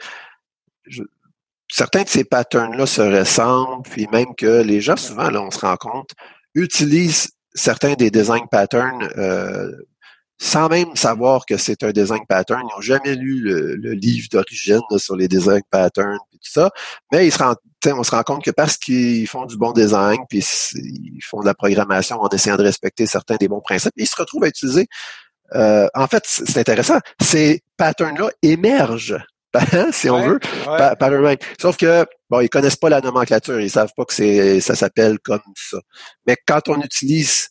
certains 1.70 2.02
de 2.02 2.08
ces 2.08 2.24
patterns-là 2.24 2.86
se 2.86 3.02
ressemblent, 3.02 3.82
puis 3.88 4.06
même 4.12 4.34
que 4.36 4.62
les 4.62 4.80
gens, 4.80 4.96
souvent, 4.96 5.30
là, 5.30 5.42
on 5.42 5.50
se 5.50 5.60
rend 5.60 5.76
compte, 5.76 6.10
utilisent 6.54 7.30
certains 7.54 7.94
des 7.94 8.10
design 8.10 8.46
patterns 8.50 9.08
euh, 9.16 9.70
sans 10.40 10.68
même 10.68 10.96
savoir 10.96 11.44
que 11.44 11.58
c'est 11.58 11.84
un 11.84 11.90
design 11.90 12.20
pattern. 12.26 12.62
Ils 12.62 12.74
n'ont 12.74 12.80
jamais 12.80 13.14
lu 13.14 13.40
le, 13.40 13.92
livre 13.92 14.26
d'origine 14.32 14.80
sur 14.96 15.14
les 15.14 15.28
design 15.28 15.60
patterns 15.70 16.18
et 16.32 16.38
tout 16.38 16.50
ça. 16.50 16.70
Mais 17.12 17.26
ils 17.26 17.30
se 17.30 17.38
rendent, 17.38 17.58
on 17.86 18.02
se 18.02 18.10
rend 18.10 18.22
compte 18.22 18.42
que 18.42 18.50
parce 18.50 18.78
qu'ils 18.78 19.28
font 19.28 19.44
du 19.44 19.58
bon 19.58 19.72
design, 19.72 20.18
puis 20.30 20.42
ils 20.76 21.20
font 21.22 21.40
de 21.40 21.46
la 21.46 21.52
programmation 21.52 22.18
en 22.22 22.28
essayant 22.30 22.56
de 22.56 22.62
respecter 22.62 23.04
certains 23.04 23.36
des 23.36 23.48
bons 23.48 23.60
principes, 23.60 23.92
ils 23.96 24.08
se 24.08 24.16
retrouvent 24.16 24.44
à 24.44 24.48
utiliser. 24.48 24.86
Euh, 25.54 25.88
en 25.94 26.06
fait, 26.06 26.22
c'est 26.24 26.58
intéressant. 26.58 27.00
Ces 27.20 27.62
patterns-là 27.76 28.30
émergent 28.42 29.18
si 29.92 30.08
on 30.10 30.22
veut. 30.22 30.40
Sauf 31.60 31.76
que 31.76 32.06
bon, 32.28 32.40
ils 32.40 32.48
connaissent 32.48 32.76
pas 32.76 32.88
la 32.88 33.00
nomenclature, 33.00 33.60
ils 33.60 33.70
savent 33.70 33.92
pas 33.96 34.04
que 34.04 34.14
c'est 34.14 34.60
ça 34.60 34.74
s'appelle 34.74 35.18
comme 35.18 35.40
ça. 35.56 35.78
Mais 36.26 36.36
quand 36.46 36.68
on 36.68 36.80
utilise 36.80 37.48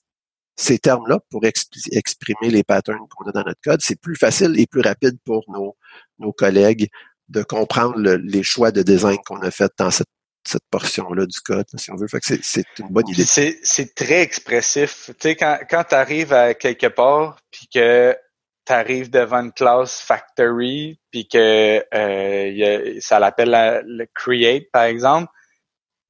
ces 0.56 0.78
termes-là 0.78 1.20
pour 1.30 1.42
exprimer 1.46 2.50
les 2.50 2.64
patterns 2.64 3.08
qu'on 3.10 3.30
a 3.30 3.32
dans 3.32 3.44
notre 3.44 3.62
code, 3.64 3.82
c'est 3.82 4.00
plus 4.00 4.16
facile 4.16 4.60
et 4.60 4.68
plus 4.68 4.82
rapide 4.82 5.18
pour 5.24 5.46
nos, 5.48 5.76
nos 6.20 6.34
collègues 6.34 6.90
de 7.30 7.44
comprendre 7.44 7.98
les 8.00 8.44
choix 8.44 8.72
de 8.72 8.82
design 8.82 9.18
qu'on 9.26 9.40
a 9.42 9.52
fait 9.52 9.72
dans 9.78 9.92
cette, 9.92 10.10
cette 10.46 10.64
portion-là 10.70 11.26
du 11.26 11.40
code, 11.40 11.66
si 11.78 11.92
on 11.92 11.96
veut. 11.96 12.08
Fait 12.08 12.20
que 12.20 12.36
c'est 12.42 12.66
une 12.80 12.90
bonne 12.90 13.08
idée. 13.08 13.24
C'est 13.26 13.96
très 13.96 14.22
expressif. 14.22 15.12
Tu 15.12 15.14
sais, 15.20 15.36
quand, 15.36 15.60
quand 15.70 15.84
tu 15.90 15.96
arrives 15.96 16.34
à 16.34 16.54
quelque 16.54 16.88
part, 16.88 17.38
puis 17.52 17.68
que 17.74 18.18
tu 18.70 18.74
arrives 18.76 19.10
devant 19.10 19.42
une 19.42 19.52
classe 19.52 20.00
factory, 20.00 21.00
puis 21.10 21.28
que 21.28 21.84
euh, 21.92 23.00
ça 23.00 23.18
l'appelle 23.18 23.82
le 23.84 24.06
create, 24.14 24.70
par 24.72 24.84
exemple, 24.84 25.32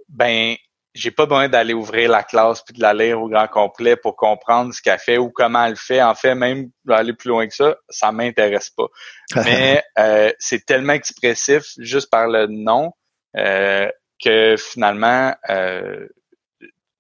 ben 0.10 0.56
j'ai 0.94 1.12
pas 1.12 1.26
besoin 1.26 1.48
d'aller 1.48 1.74
ouvrir 1.74 2.10
la 2.10 2.24
classe 2.24 2.62
puis 2.62 2.76
de 2.76 2.82
la 2.82 2.94
lire 2.94 3.22
au 3.22 3.30
grand 3.30 3.48
complet 3.48 3.96
pour 3.96 4.18
comprendre 4.18 4.74
ce 4.74 4.82
qu'elle 4.82 5.00
fait 5.00 5.18
ou 5.18 5.30
comment 5.30 5.64
elle 5.64 5.78
fait. 5.78 6.02
En 6.02 6.16
fait, 6.16 6.36
même 6.36 6.72
aller 6.90 7.14
plus 7.14 7.30
loin 7.30 7.48
que 7.48 7.54
ça, 7.54 7.78
ça 7.90 8.12
m'intéresse 8.12 8.72
pas. 8.72 8.88
Mais 9.46 9.82
euh, 9.98 10.34
c'est 10.40 10.66
tellement 10.66 10.94
expressif 10.94 11.64
juste 11.78 12.10
par 12.10 12.28
le 12.28 12.48
nom 12.48 12.92
euh, 13.38 13.90
que 14.22 14.56
finalement, 14.58 15.34
euh, 15.50 16.10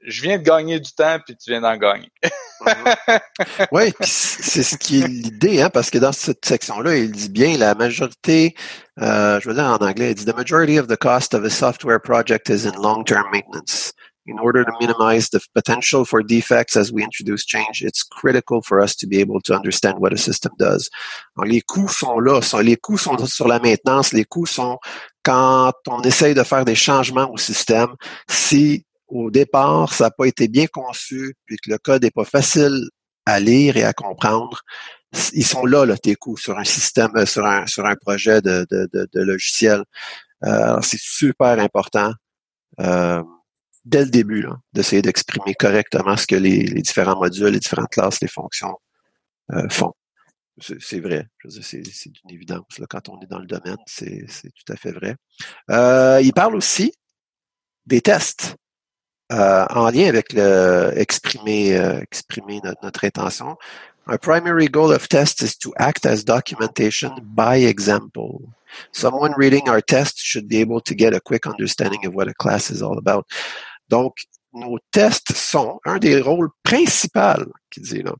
je 0.05 0.21
viens 0.21 0.37
de 0.37 0.43
gagner 0.43 0.79
du 0.79 0.91
temps 0.91 1.17
puis 1.25 1.35
tu 1.35 1.51
viens 1.51 1.61
d'en 1.61 1.77
gagner. 1.77 2.11
oui, 3.71 3.93
c'est 4.01 4.63
ce 4.63 4.77
qui 4.77 5.01
est 5.01 5.07
l'idée, 5.07 5.61
hein, 5.61 5.69
parce 5.69 5.89
que 5.89 5.97
dans 5.97 6.11
cette 6.11 6.45
section-là, 6.45 6.97
il 6.97 7.11
dit 7.11 7.29
bien 7.29 7.57
la 7.57 7.75
majorité, 7.75 8.55
euh, 9.01 9.39
je 9.39 9.49
veux 9.49 9.55
dire 9.55 9.65
en 9.65 9.77
anglais, 9.77 10.11
il 10.11 10.15
dit 10.15 10.25
The 10.25 10.35
majority 10.35 10.79
of 10.79 10.87
the 10.87 10.97
cost 10.97 11.33
of 11.33 11.43
a 11.43 11.49
software 11.49 11.99
project 11.99 12.49
is 12.49 12.65
in 12.65 12.71
long-term 12.81 13.25
maintenance. 13.31 13.93
In 14.27 14.37
order 14.37 14.63
to 14.63 14.71
minimize 14.79 15.29
the 15.29 15.39
potential 15.55 16.05
for 16.05 16.21
defects 16.21 16.77
as 16.77 16.91
we 16.91 17.01
introduce 17.01 17.45
change, 17.45 17.81
it's 17.81 18.03
critical 18.03 18.61
for 18.61 18.79
us 18.79 18.95
to 18.97 19.07
be 19.07 19.19
able 19.19 19.41
to 19.41 19.55
understand 19.55 19.97
what 19.97 20.13
a 20.13 20.17
system 20.17 20.51
does. 20.59 20.87
Les 21.45 21.61
coûts 21.61 21.87
sont 21.87 22.19
là, 22.19 22.39
sont, 22.41 22.59
les 22.59 22.77
coûts 22.77 22.99
sont 22.99 23.17
sur 23.25 23.47
la 23.47 23.59
maintenance, 23.59 24.13
les 24.13 24.25
coûts 24.25 24.45
sont 24.45 24.77
quand 25.23 25.73
on 25.87 26.01
essaye 26.01 26.35
de 26.35 26.43
faire 26.43 26.63
des 26.63 26.75
changements 26.75 27.31
au 27.31 27.37
système. 27.37 27.95
Si 28.29 28.85
au 29.09 29.31
départ, 29.31 29.93
ça 29.93 30.05
n'a 30.05 30.11
pas 30.11 30.25
été 30.25 30.47
bien 30.47 30.67
conçu, 30.67 31.35
puis 31.45 31.57
que 31.57 31.69
le 31.69 31.77
code 31.77 32.03
n'est 32.03 32.11
pas 32.11 32.25
facile 32.25 32.89
à 33.25 33.39
lire 33.39 33.77
et 33.77 33.83
à 33.83 33.93
comprendre, 33.93 34.61
ils 35.33 35.45
sont 35.45 35.65
là, 35.65 35.85
là, 35.85 35.97
tes 35.97 36.15
sur 36.37 36.57
un 36.57 36.63
système, 36.63 37.11
euh, 37.15 37.25
sur 37.25 37.45
un, 37.45 37.65
sur 37.65 37.85
un 37.85 37.95
projet 37.95 38.41
de, 38.41 38.65
de, 38.69 38.87
de, 38.91 39.21
logiciel. 39.21 39.83
Euh, 40.45 40.79
c'est 40.81 40.99
super 40.99 41.59
important 41.59 42.13
euh, 42.79 43.23
dès 43.85 44.05
le 44.05 44.09
début 44.09 44.45
d'essayer 44.73 45.01
d'exprimer 45.01 45.55
correctement 45.55 46.15
ce 46.15 46.27
que 46.27 46.35
les, 46.35 46.63
les, 46.63 46.81
différents 46.81 47.17
modules, 47.17 47.53
les 47.53 47.59
différentes 47.59 47.89
classes, 47.89 48.21
les 48.21 48.27
fonctions 48.27 48.77
euh, 49.53 49.67
font. 49.69 49.93
C'est 50.61 50.99
vrai, 50.99 51.25
c'est 51.61 51.77
une 51.77 52.31
évidence. 52.31 52.79
Là, 52.79 52.85
quand 52.89 53.07
on 53.07 53.21
est 53.21 53.27
dans 53.27 53.39
le 53.39 53.47
domaine, 53.47 53.77
c'est 53.85 54.25
tout 54.27 54.73
à 54.73 54.75
fait 54.75 54.91
vrai. 54.91 55.15
Euh, 55.71 56.19
il 56.21 56.33
parle 56.33 56.55
aussi 56.55 56.93
des 57.85 58.01
tests. 58.01 58.55
Euh, 59.31 59.65
en 59.69 59.91
lien 59.91 60.07
avec 60.07 60.33
le 60.33 60.91
exprimer, 60.95 61.77
euh, 61.77 62.01
exprimer 62.01 62.59
notre, 62.63 62.81
notre, 62.81 63.05
intention. 63.05 63.57
Our 64.07 64.17
primary 64.17 64.67
goal 64.67 64.91
of 64.91 65.07
test 65.07 65.43
is 65.43 65.55
to 65.57 65.71
act 65.77 66.07
as 66.07 66.23
documentation 66.23 67.11
by 67.21 67.57
example. 67.57 68.41
Someone 68.91 69.33
reading 69.37 69.69
our 69.69 69.83
test 69.83 70.17
should 70.17 70.47
be 70.47 70.57
able 70.57 70.81
to 70.81 70.95
get 70.95 71.13
a 71.13 71.19
quick 71.19 71.45
understanding 71.45 72.07
of 72.07 72.15
what 72.15 72.27
a 72.27 72.33
class 72.33 72.71
is 72.71 72.81
all 72.81 72.97
about. 72.97 73.27
Donc, 73.87 74.15
nos 74.51 74.79
tests 74.91 75.35
sont 75.35 75.79
un 75.85 75.99
des 75.99 76.19
rôles 76.21 76.49
principaux, 76.63 77.53
qui 77.69 77.81
dit 77.81 78.01
là, 78.01 78.15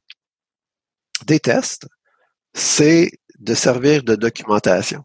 des 1.26 1.40
tests, 1.40 1.88
c'est 2.54 3.12
de 3.40 3.56
servir 3.56 4.04
de 4.04 4.16
documentation. 4.16 5.04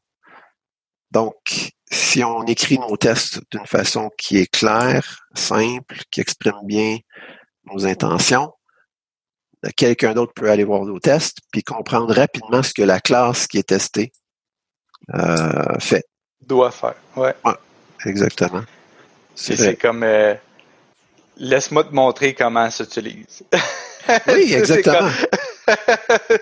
Donc, 1.10 1.72
si 1.94 2.24
on 2.24 2.44
écrit 2.44 2.78
nos 2.78 2.96
tests 2.96 3.40
d'une 3.50 3.66
façon 3.66 4.10
qui 4.18 4.38
est 4.38 4.46
claire, 4.46 5.26
simple, 5.34 5.96
qui 6.10 6.20
exprime 6.20 6.60
bien 6.64 6.98
nos 7.72 7.86
intentions, 7.86 8.52
quelqu'un 9.76 10.12
d'autre 10.12 10.32
peut 10.34 10.50
aller 10.50 10.64
voir 10.64 10.84
nos 10.84 10.98
tests 10.98 11.38
puis 11.52 11.62
comprendre 11.62 12.14
rapidement 12.14 12.62
ce 12.62 12.74
que 12.74 12.82
la 12.82 13.00
classe 13.00 13.46
qui 13.46 13.58
est 13.58 13.68
testée 13.68 14.12
euh, 15.14 15.78
fait. 15.78 16.04
Doit 16.40 16.72
faire, 16.72 16.96
ouais. 17.16 17.34
exactement. 18.04 18.64
C'est 19.34 19.76
comme 19.76 20.02
euh, 20.02 20.34
laisse-moi 21.36 21.84
te 21.84 21.94
montrer 21.94 22.34
comment 22.34 22.70
ça 22.70 22.84
s'utilise. 22.84 23.44
oui, 24.28 24.52
exactement. 24.54 25.10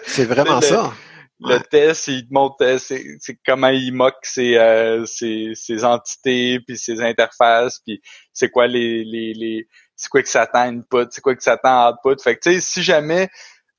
C'est 0.07 0.24
vraiment 0.24 0.61
ça 0.62 0.92
le 1.49 1.61
test, 1.61 2.09
il 2.09 2.26
te 2.26 2.32
montre 2.32 2.57
euh, 2.62 2.78
c'est, 2.78 3.38
comment 3.47 3.68
il 3.68 3.93
moque 3.93 4.14
ses, 4.22 4.57
euh, 4.57 5.05
ses, 5.07 5.84
entités, 5.84 6.61
puis 6.61 6.76
ses 6.76 7.01
interfaces, 7.01 7.80
puis 7.86 8.01
c'est 8.32 8.51
quoi 8.51 8.66
les, 8.66 9.05
les, 9.05 9.34
les 9.34 9.68
c'est 9.97 10.09
quoi 10.09 10.22
que 10.22 10.28
ça 10.28 10.43
attend 10.43 10.61
input, 10.61 11.07
c'est 11.11 11.20
quoi 11.20 11.36
que 11.36 11.43
ça 11.43 11.53
attend 11.53 11.90
output. 11.90 12.20
Fait 12.22 12.36
que 12.36 12.40
tu 12.40 12.55
sais, 12.55 12.61
si 12.61 12.82
jamais 12.82 13.28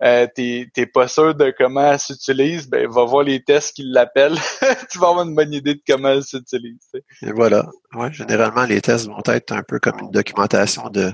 euh, 0.03 0.27
t'es 0.35 0.85
pas 0.85 1.07
sûr 1.07 1.33
de 1.33 1.53
comment 1.57 1.91
elle 1.91 1.99
s'utilise, 1.99 2.67
ben 2.69 2.87
va 2.89 3.05
voir 3.05 3.23
les 3.23 3.43
tests 3.43 3.75
qui 3.75 3.83
l'appellent. 3.83 4.37
tu 4.91 4.99
vas 4.99 5.09
avoir 5.09 5.25
une 5.25 5.35
bonne 5.35 5.53
idée 5.53 5.75
de 5.75 5.81
comment 5.87 6.09
elle 6.09 6.23
s'utilise. 6.23 6.89
Et 7.21 7.31
voilà. 7.31 7.69
Ouais, 7.93 8.11
généralement, 8.11 8.63
les 8.63 8.81
tests 8.81 9.07
vont 9.07 9.21
être 9.27 9.51
un 9.53 9.63
peu 9.63 9.79
comme 9.79 9.99
une 9.99 10.11
documentation 10.11 10.89
de, 10.89 11.11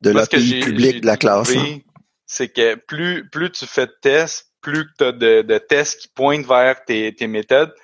de 0.00 0.10
l'API 0.10 0.60
public 0.60 1.00
de 1.02 1.06
la 1.06 1.16
classe. 1.16 1.54
Hein. 1.56 1.78
C'est 2.26 2.48
que 2.48 2.74
plus, 2.74 3.28
plus 3.30 3.50
tu 3.52 3.66
fais 3.66 3.86
de 3.86 3.94
tests, 4.00 4.51
plus 4.62 4.86
tu 4.98 5.04
as 5.04 5.12
de, 5.12 5.42
de, 5.42 5.58
tests 5.58 6.00
qui 6.00 6.08
pointent 6.08 6.46
vers 6.46 6.84
tes, 6.84 7.14
tes 7.14 7.26
méthodes, 7.26 7.74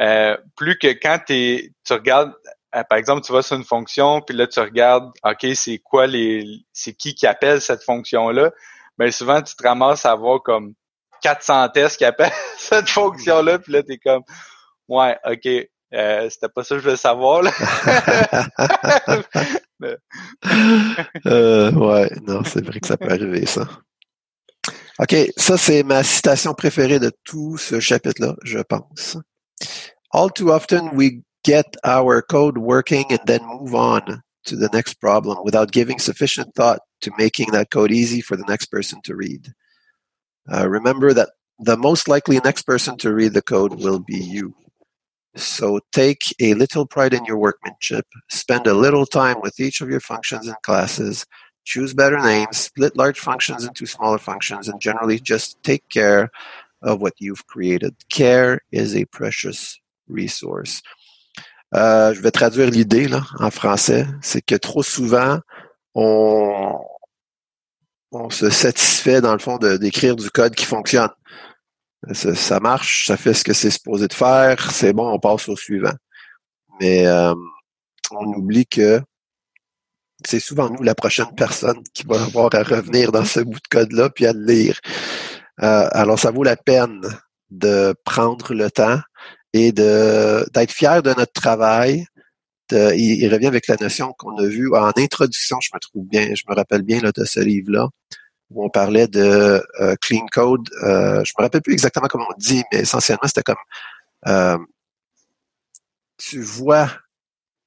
euh, 0.00 0.36
plus 0.56 0.78
que 0.78 0.88
quand 0.88 1.18
tu 1.26 1.72
regardes, 1.90 2.34
euh, 2.74 2.82
par 2.84 2.98
exemple, 2.98 3.24
tu 3.24 3.32
vas 3.32 3.42
sur 3.42 3.56
une 3.56 3.64
fonction, 3.64 4.20
puis 4.20 4.36
là, 4.36 4.46
tu 4.46 4.60
regardes, 4.60 5.10
OK, 5.24 5.46
c'est 5.54 5.78
quoi 5.78 6.06
les. 6.06 6.44
c'est 6.72 6.92
qui 6.92 7.14
qui 7.14 7.26
appelle 7.26 7.60
cette 7.60 7.82
fonction-là? 7.82 8.52
Mais 8.98 9.10
souvent, 9.10 9.42
tu 9.42 9.54
te 9.54 9.66
ramasses 9.66 10.04
à 10.04 10.12
avoir 10.12 10.42
comme 10.42 10.74
400 11.22 11.70
tests 11.70 11.96
qui 11.96 12.04
appellent 12.04 12.30
cette 12.58 12.88
fonction-là, 12.88 13.58
puis 13.58 13.72
là, 13.72 13.82
t'es 13.82 13.98
comme, 13.98 14.22
ouais, 14.88 15.16
OK, 15.24 15.48
euh, 15.94 16.28
c'était 16.28 16.48
pas 16.48 16.64
ça 16.64 16.74
que 16.74 16.80
je 16.80 16.84
voulais 16.84 16.96
savoir, 16.96 17.42
là. 17.42 17.50
euh, 21.26 21.72
ouais, 21.72 22.10
non, 22.26 22.42
c'est 22.44 22.64
vrai 22.64 22.80
que 22.80 22.86
ça 22.86 22.96
peut 22.96 23.10
arriver, 23.10 23.46
ça. 23.46 23.66
OK, 24.98 25.14
ça, 25.36 25.58
c'est 25.58 25.82
ma 25.82 26.02
citation 26.02 26.54
préférée 26.54 26.98
de 26.98 27.12
tout 27.24 27.58
ce 27.58 27.80
chapitre-là, 27.80 28.34
je 28.44 28.58
pense. 28.60 29.18
All 30.12 30.30
too 30.30 30.50
often, 30.50 30.90
we 30.94 31.22
get 31.44 31.76
our 31.84 32.22
code 32.22 32.56
working 32.56 33.04
and 33.10 33.20
then 33.26 33.40
move 33.44 33.74
on 33.74 34.22
to 34.46 34.56
the 34.56 34.70
next 34.72 34.94
problem 34.94 35.38
without 35.44 35.70
giving 35.70 35.98
sufficient 35.98 36.54
thought 36.54 36.80
to 37.02 37.10
making 37.18 37.50
that 37.52 37.70
code 37.70 37.92
easy 37.92 38.22
for 38.22 38.36
the 38.36 38.44
next 38.48 38.66
person 38.66 39.00
to 39.04 39.14
read. 39.14 39.52
Uh, 40.50 40.68
remember 40.68 41.12
that 41.12 41.30
the 41.58 41.76
most 41.76 42.08
likely 42.08 42.40
next 42.40 42.62
person 42.62 42.96
to 42.98 43.12
read 43.12 43.34
the 43.34 43.42
code 43.42 43.74
will 43.74 43.98
be 43.98 44.16
you. 44.16 44.54
So 45.36 45.80
take 45.92 46.22
a 46.40 46.54
little 46.54 46.86
pride 46.86 47.12
in 47.12 47.24
your 47.26 47.36
workmanship, 47.36 48.06
spend 48.30 48.66
a 48.66 48.72
little 48.72 49.04
time 49.04 49.36
with 49.42 49.60
each 49.60 49.82
of 49.82 49.90
your 49.90 50.00
functions 50.00 50.46
and 50.46 50.56
classes, 50.62 51.26
choose 51.66 51.92
better 51.94 52.18
names, 52.18 52.56
split 52.56 52.96
large 52.96 53.18
functions 53.18 53.64
into 53.64 53.84
smaller 53.86 54.18
functions, 54.18 54.68
and 54.68 54.80
generally 54.80 55.20
just 55.20 55.62
take 55.62 55.86
care 55.88 56.30
of 56.80 57.00
what 57.00 57.14
you've 57.18 57.46
created. 57.46 57.94
Care 58.08 58.60
is 58.70 58.94
a 58.94 59.04
precious 59.06 59.78
resource. 60.08 60.82
Euh, 61.74 62.14
je 62.14 62.20
vais 62.20 62.30
traduire 62.30 62.70
l'idée 62.70 63.08
là, 63.08 63.22
en 63.40 63.50
français. 63.50 64.06
C'est 64.22 64.40
que 64.40 64.54
trop 64.54 64.84
souvent, 64.84 65.40
on, 65.94 66.78
on 68.12 68.30
se 68.30 68.48
satisfait, 68.48 69.20
dans 69.20 69.32
le 69.32 69.40
fond, 69.40 69.58
d'écrire 69.58 70.14
du 70.14 70.30
code 70.30 70.54
qui 70.54 70.64
fonctionne. 70.64 71.10
Ça, 72.12 72.36
ça, 72.36 72.60
marche, 72.60 73.06
ça 73.08 73.16
fait 73.16 73.34
ce 73.34 73.42
que 73.42 73.52
c'est 73.52 73.70
supposé 73.70 74.06
de 74.06 74.12
faire, 74.12 74.70
c'est 74.70 74.92
bon, 74.92 75.10
on 75.10 75.18
passe 75.18 75.48
au 75.48 75.56
suivant. 75.56 75.94
Mais 76.80 77.04
euh, 77.06 77.34
on 78.12 78.26
oublie 78.34 78.66
que 78.66 79.00
c'est 80.26 80.40
souvent 80.40 80.70
nous, 80.70 80.82
la 80.82 80.94
prochaine 80.94 81.34
personne, 81.36 81.82
qui 81.94 82.04
va 82.04 82.22
avoir 82.22 82.54
à 82.54 82.62
revenir 82.62 83.12
dans 83.12 83.24
ce 83.24 83.40
bout 83.40 83.58
de 83.58 83.68
code-là 83.70 84.10
puis 84.10 84.26
à 84.26 84.32
le 84.32 84.44
lire. 84.44 84.80
Euh, 85.62 85.88
alors, 85.92 86.18
ça 86.18 86.30
vaut 86.30 86.42
la 86.42 86.56
peine 86.56 87.00
de 87.50 87.94
prendre 88.04 88.52
le 88.54 88.70
temps 88.70 89.00
et 89.52 89.72
d'être 89.72 90.70
fier 90.70 91.02
de 91.02 91.10
notre 91.10 91.32
travail. 91.32 92.06
il, 92.70 93.28
revient 93.32 93.46
avec 93.46 93.68
la 93.68 93.76
notion 93.80 94.12
qu'on 94.18 94.36
a 94.36 94.46
vue 94.46 94.74
en 94.74 94.92
introduction, 94.96 95.58
je 95.62 95.70
me 95.72 95.78
trouve 95.78 96.04
bien, 96.06 96.34
je 96.34 96.42
me 96.48 96.54
rappelle 96.54 96.82
bien 96.82 97.00
là, 97.00 97.12
de 97.12 97.24
ce 97.24 97.40
livre-là, 97.40 97.88
où 98.50 98.64
on 98.64 98.68
parlait 98.68 99.08
de 99.08 99.64
euh, 99.80 99.94
clean 100.00 100.26
code. 100.30 100.68
Euh, 100.82 101.22
je 101.24 101.32
me 101.38 101.42
rappelle 101.42 101.62
plus 101.62 101.72
exactement 101.72 102.08
comment 102.08 102.26
on 102.28 102.38
dit, 102.38 102.62
mais 102.72 102.80
essentiellement, 102.80 103.26
c'était 103.26 103.42
comme 103.42 103.56
euh, 104.26 104.58
tu 106.18 106.40
vois 106.40 106.90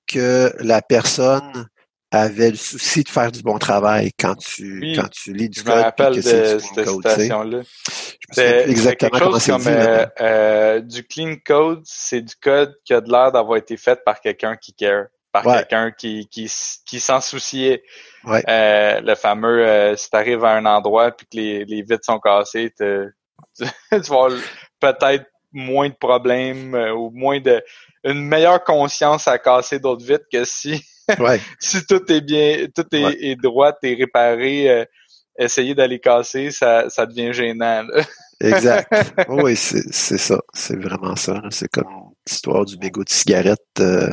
que 0.08 0.54
la 0.60 0.82
personne 0.82 1.68
avait 2.12 2.50
le 2.50 2.56
souci 2.56 3.04
de 3.04 3.10
faire 3.10 3.32
du 3.32 3.42
bon 3.42 3.58
travail 3.60 4.12
quand 4.20 4.36
tu 4.36 4.94
quand 4.96 5.10
tu 5.10 5.34
lis 5.34 5.50
du 5.50 5.64
code. 5.64 5.74
Je 5.74 5.78
me 5.78 5.84
rappelle 5.84 6.16
de 6.16 6.22
cette 6.22 6.62
citation-là. 6.62 7.60
C'est 8.32 8.70
exactement 8.70 9.20
comment 9.20 9.40
c'est 9.40 9.58
dit. 9.58 9.68
Euh, 9.68 10.06
euh, 10.22 10.80
du 10.82 11.04
clean 11.04 11.36
code, 11.46 11.82
c'est 11.86 12.22
du 12.22 12.36
code 12.36 12.76
qui 12.84 12.94
a 12.94 13.02
de 13.02 13.12
l'air 13.12 13.32
d'avoir 13.32 13.58
été 13.58 13.78
fait 13.78 14.04
par 14.04 14.22
quelqu'un 14.22 14.56
qui 14.56 14.74
care, 14.74 15.06
par 15.32 15.44
quelqu'un 15.44 15.92
qui 15.92 16.28
qui, 16.30 16.52
qui 16.86 17.00
s'en 17.00 17.22
souciait. 17.22 17.84
Ouais. 18.26 18.44
Euh, 18.50 19.00
le 19.02 19.16
fameux 19.16 19.66
euh, 19.66 19.96
si 19.96 20.10
tu 20.10 20.16
arrives 20.18 20.44
à 20.44 20.52
un 20.52 20.66
endroit 20.66 21.12
puis 21.12 21.26
que 21.26 21.38
les, 21.38 21.66
les 21.66 21.82
vitres 21.84 22.04
sont 22.04 22.20
cassées, 22.20 22.74
tu, 22.78 23.16
tu 23.60 23.66
vas 23.96 24.26
avoir 24.26 24.32
peut-être 24.80 25.26
moins 25.52 25.90
de 25.90 25.96
problèmes 25.96 26.76
euh, 26.76 26.94
ou 26.94 27.12
moins 27.12 27.40
de 27.40 27.64
une 28.04 28.22
meilleure 28.22 28.64
conscience 28.64 29.28
à 29.28 29.38
casser 29.40 29.80
d'autres 29.80 30.06
vitres 30.06 30.26
que 30.32 30.44
si 30.44 30.84
Ouais. 31.20 31.40
si 31.60 31.86
tout 31.86 32.12
est 32.12 32.22
bien, 32.22 32.68
tout 32.76 32.86
est, 32.92 33.36
droit, 33.42 33.74
est 33.84 33.94
réparé, 33.94 34.70
euh, 34.70 34.86
essayer 35.38 35.76
d'aller 35.76 36.00
casser, 36.00 36.52
ça, 36.52 36.90
ça 36.90 37.06
devient 37.06 37.34
gênant. 37.34 37.86
exact. 38.42 38.92
oui, 39.30 39.56
c'est 39.56 39.92
ça. 39.92 40.40
C'est 40.54 40.80
vraiment 40.82 41.16
ça. 41.16 41.42
C'est 41.50 41.70
comme 41.70 42.14
l'histoire 42.28 42.66
du 42.66 42.78
mégot 42.78 43.04
de 43.04 43.10
cigarette. 43.10 43.60
Euh, 43.80 44.10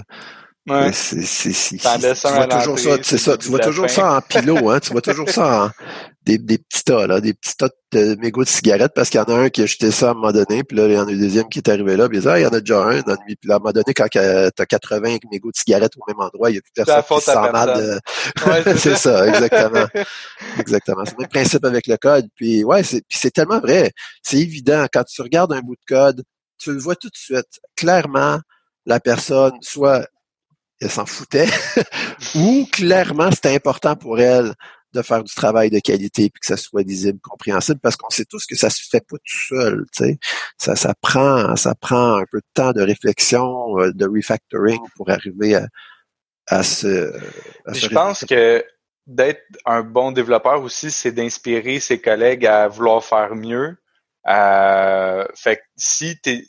Ouais. 0.69 0.91
C'est, 0.93 1.23
c'est, 1.23 1.77
tu 1.77 2.29
vois 2.29 2.47
toujours 2.47 2.79
ça, 2.79 2.97
c'est 3.03 3.19
ça. 3.19 3.37
Tu 3.37 3.49
vois 3.49 3.61
toujours 3.61 3.89
ça 3.89 4.15
en 4.15 4.21
pilot, 4.21 4.71
hein. 4.71 4.81
Tu 4.81 4.91
vois 4.91 5.01
toujours 5.01 5.29
ça 5.29 5.65
en 5.65 5.71
des, 6.27 6.39
des 6.39 6.59
petits 6.59 6.83
tas, 6.83 7.07
là, 7.07 7.21
des 7.21 7.35
petits 7.35 7.57
tas 7.57 7.69
de 7.93 8.17
mégots 8.17 8.43
de 8.43 8.49
cigarettes 8.49 8.93
parce 8.95 9.11
qu'il 9.11 9.21
y 9.21 9.23
en 9.23 9.33
a 9.33 9.39
un 9.39 9.49
qui 9.49 9.63
a 9.63 9.67
jeté 9.67 9.93
ça 9.93 10.09
à 10.09 10.11
un 10.11 10.15
moment 10.15 10.33
donné, 10.33 10.65
puis 10.65 10.77
là, 10.77 10.89
il 10.89 10.95
y 10.95 10.99
en 10.99 11.07
a 11.07 11.13
un 11.13 11.17
deuxième 11.17 11.49
qui 11.49 11.61
est 11.61 11.69
arrivé 11.69 11.97
là, 11.97 12.09
puis 12.09 12.19
il 12.19 12.21
dit, 12.21 12.29
ah, 12.29 12.39
il 12.41 12.43
y 12.43 12.47
en 12.47 12.51
a 12.51 12.59
déjà 12.59 12.83
un 12.83 13.01
dans 13.03 13.17
Puis 13.25 13.39
là, 13.45 13.55
à 13.55 13.57
un 13.57 13.61
moment 13.61 13.71
donné, 13.71 13.95
quand 13.95 14.09
tu 14.11 14.19
as 14.19 14.51
80 14.51 15.19
mégots 15.31 15.53
de 15.53 15.57
cigarettes 15.57 15.93
au 15.97 16.03
même 16.09 16.19
endroit, 16.19 16.51
il 16.51 16.55
n'y 16.55 16.59
a 16.59 16.63
plus 16.63 16.73
personne 16.75 17.03
qui 17.03 17.25
se 17.25 17.31
sent 17.31 17.53
mal 17.53 17.79
de... 17.79 18.77
c'est 18.77 18.97
ça, 18.97 19.29
exactement. 19.29 19.87
exactement. 20.59 21.05
C'est 21.05 21.13
le 21.13 21.21
même 21.21 21.29
principe 21.29 21.65
avec 21.65 21.87
le 21.87 21.97
code. 21.97 22.27
Puis 22.35 22.65
ouais, 22.65 22.83
c'est, 22.83 23.03
puis 23.09 23.19
c'est 23.21 23.31
tellement 23.31 23.61
vrai. 23.61 23.93
C'est 24.23 24.39
évident. 24.39 24.85
Quand 24.93 25.05
tu 25.05 25.23
regardes 25.23 25.53
un 25.53 25.61
bout 25.61 25.77
de 25.77 25.95
code, 25.95 26.25
tu 26.59 26.73
le 26.73 26.79
vois 26.79 26.97
tout 26.97 27.09
de 27.09 27.17
suite. 27.17 27.61
Clairement, 27.77 28.41
la 28.85 28.99
personne, 28.99 29.53
soit 29.61 30.09
elle 30.81 30.91
s'en 30.91 31.07
foutait, 31.07 31.49
ou 32.35 32.67
clairement 32.71 33.31
c'était 33.31 33.55
important 33.55 33.97
pour 33.97 34.21
elle 34.21 34.55
de 34.93 35.03
faire 35.03 35.23
du 35.23 35.35
travail 35.35 35.71
de 35.71 35.79
qualité 35.79 36.31
puis 36.31 36.41
que 36.41 36.47
ça 36.47 36.57
soit 36.57 36.83
lisible, 36.83 37.21
compréhensible, 37.21 37.81
parce 37.81 37.97
qu'on 37.97 38.11
sait 38.11 38.25
tous 38.25 38.47
que 38.47 38.57
ça 38.57 38.71
se 38.71 38.83
fait 38.89 39.05
pas 39.07 39.17
tout 39.19 39.47
seul, 39.49 39.85
tu 39.95 40.05
sais. 40.05 40.19
Ça, 40.59 40.75
ça 40.75 40.95
prend, 41.01 41.55
ça 41.57 41.75
prend 41.75 42.17
un 42.17 42.25
peu 42.31 42.39
de 42.39 42.47
temps 42.55 42.73
de 42.73 42.83
réflexion, 42.83 43.79
euh, 43.79 43.93
de 43.93 44.07
refactoring 44.07 44.81
pour 44.97 45.11
arriver 45.11 45.55
à, 45.55 45.67
à 46.47 46.63
ce. 46.63 47.13
je 47.69 47.89
pense 47.89 48.25
que 48.25 48.65
d'être 49.07 49.43
un 49.65 49.83
bon 49.83 50.13
développeur 50.13 50.63
aussi, 50.63 50.91
c'est 50.91 51.13
d'inspirer 51.13 51.79
ses 51.81 52.01
collègues 52.01 52.47
à 52.47 52.69
vouloir 52.69 53.05
faire 53.05 53.35
mieux. 53.37 53.77
Euh, 54.29 55.25
fait 55.35 55.57
que 55.57 55.63
si 55.77 56.19
t'es 56.21 56.45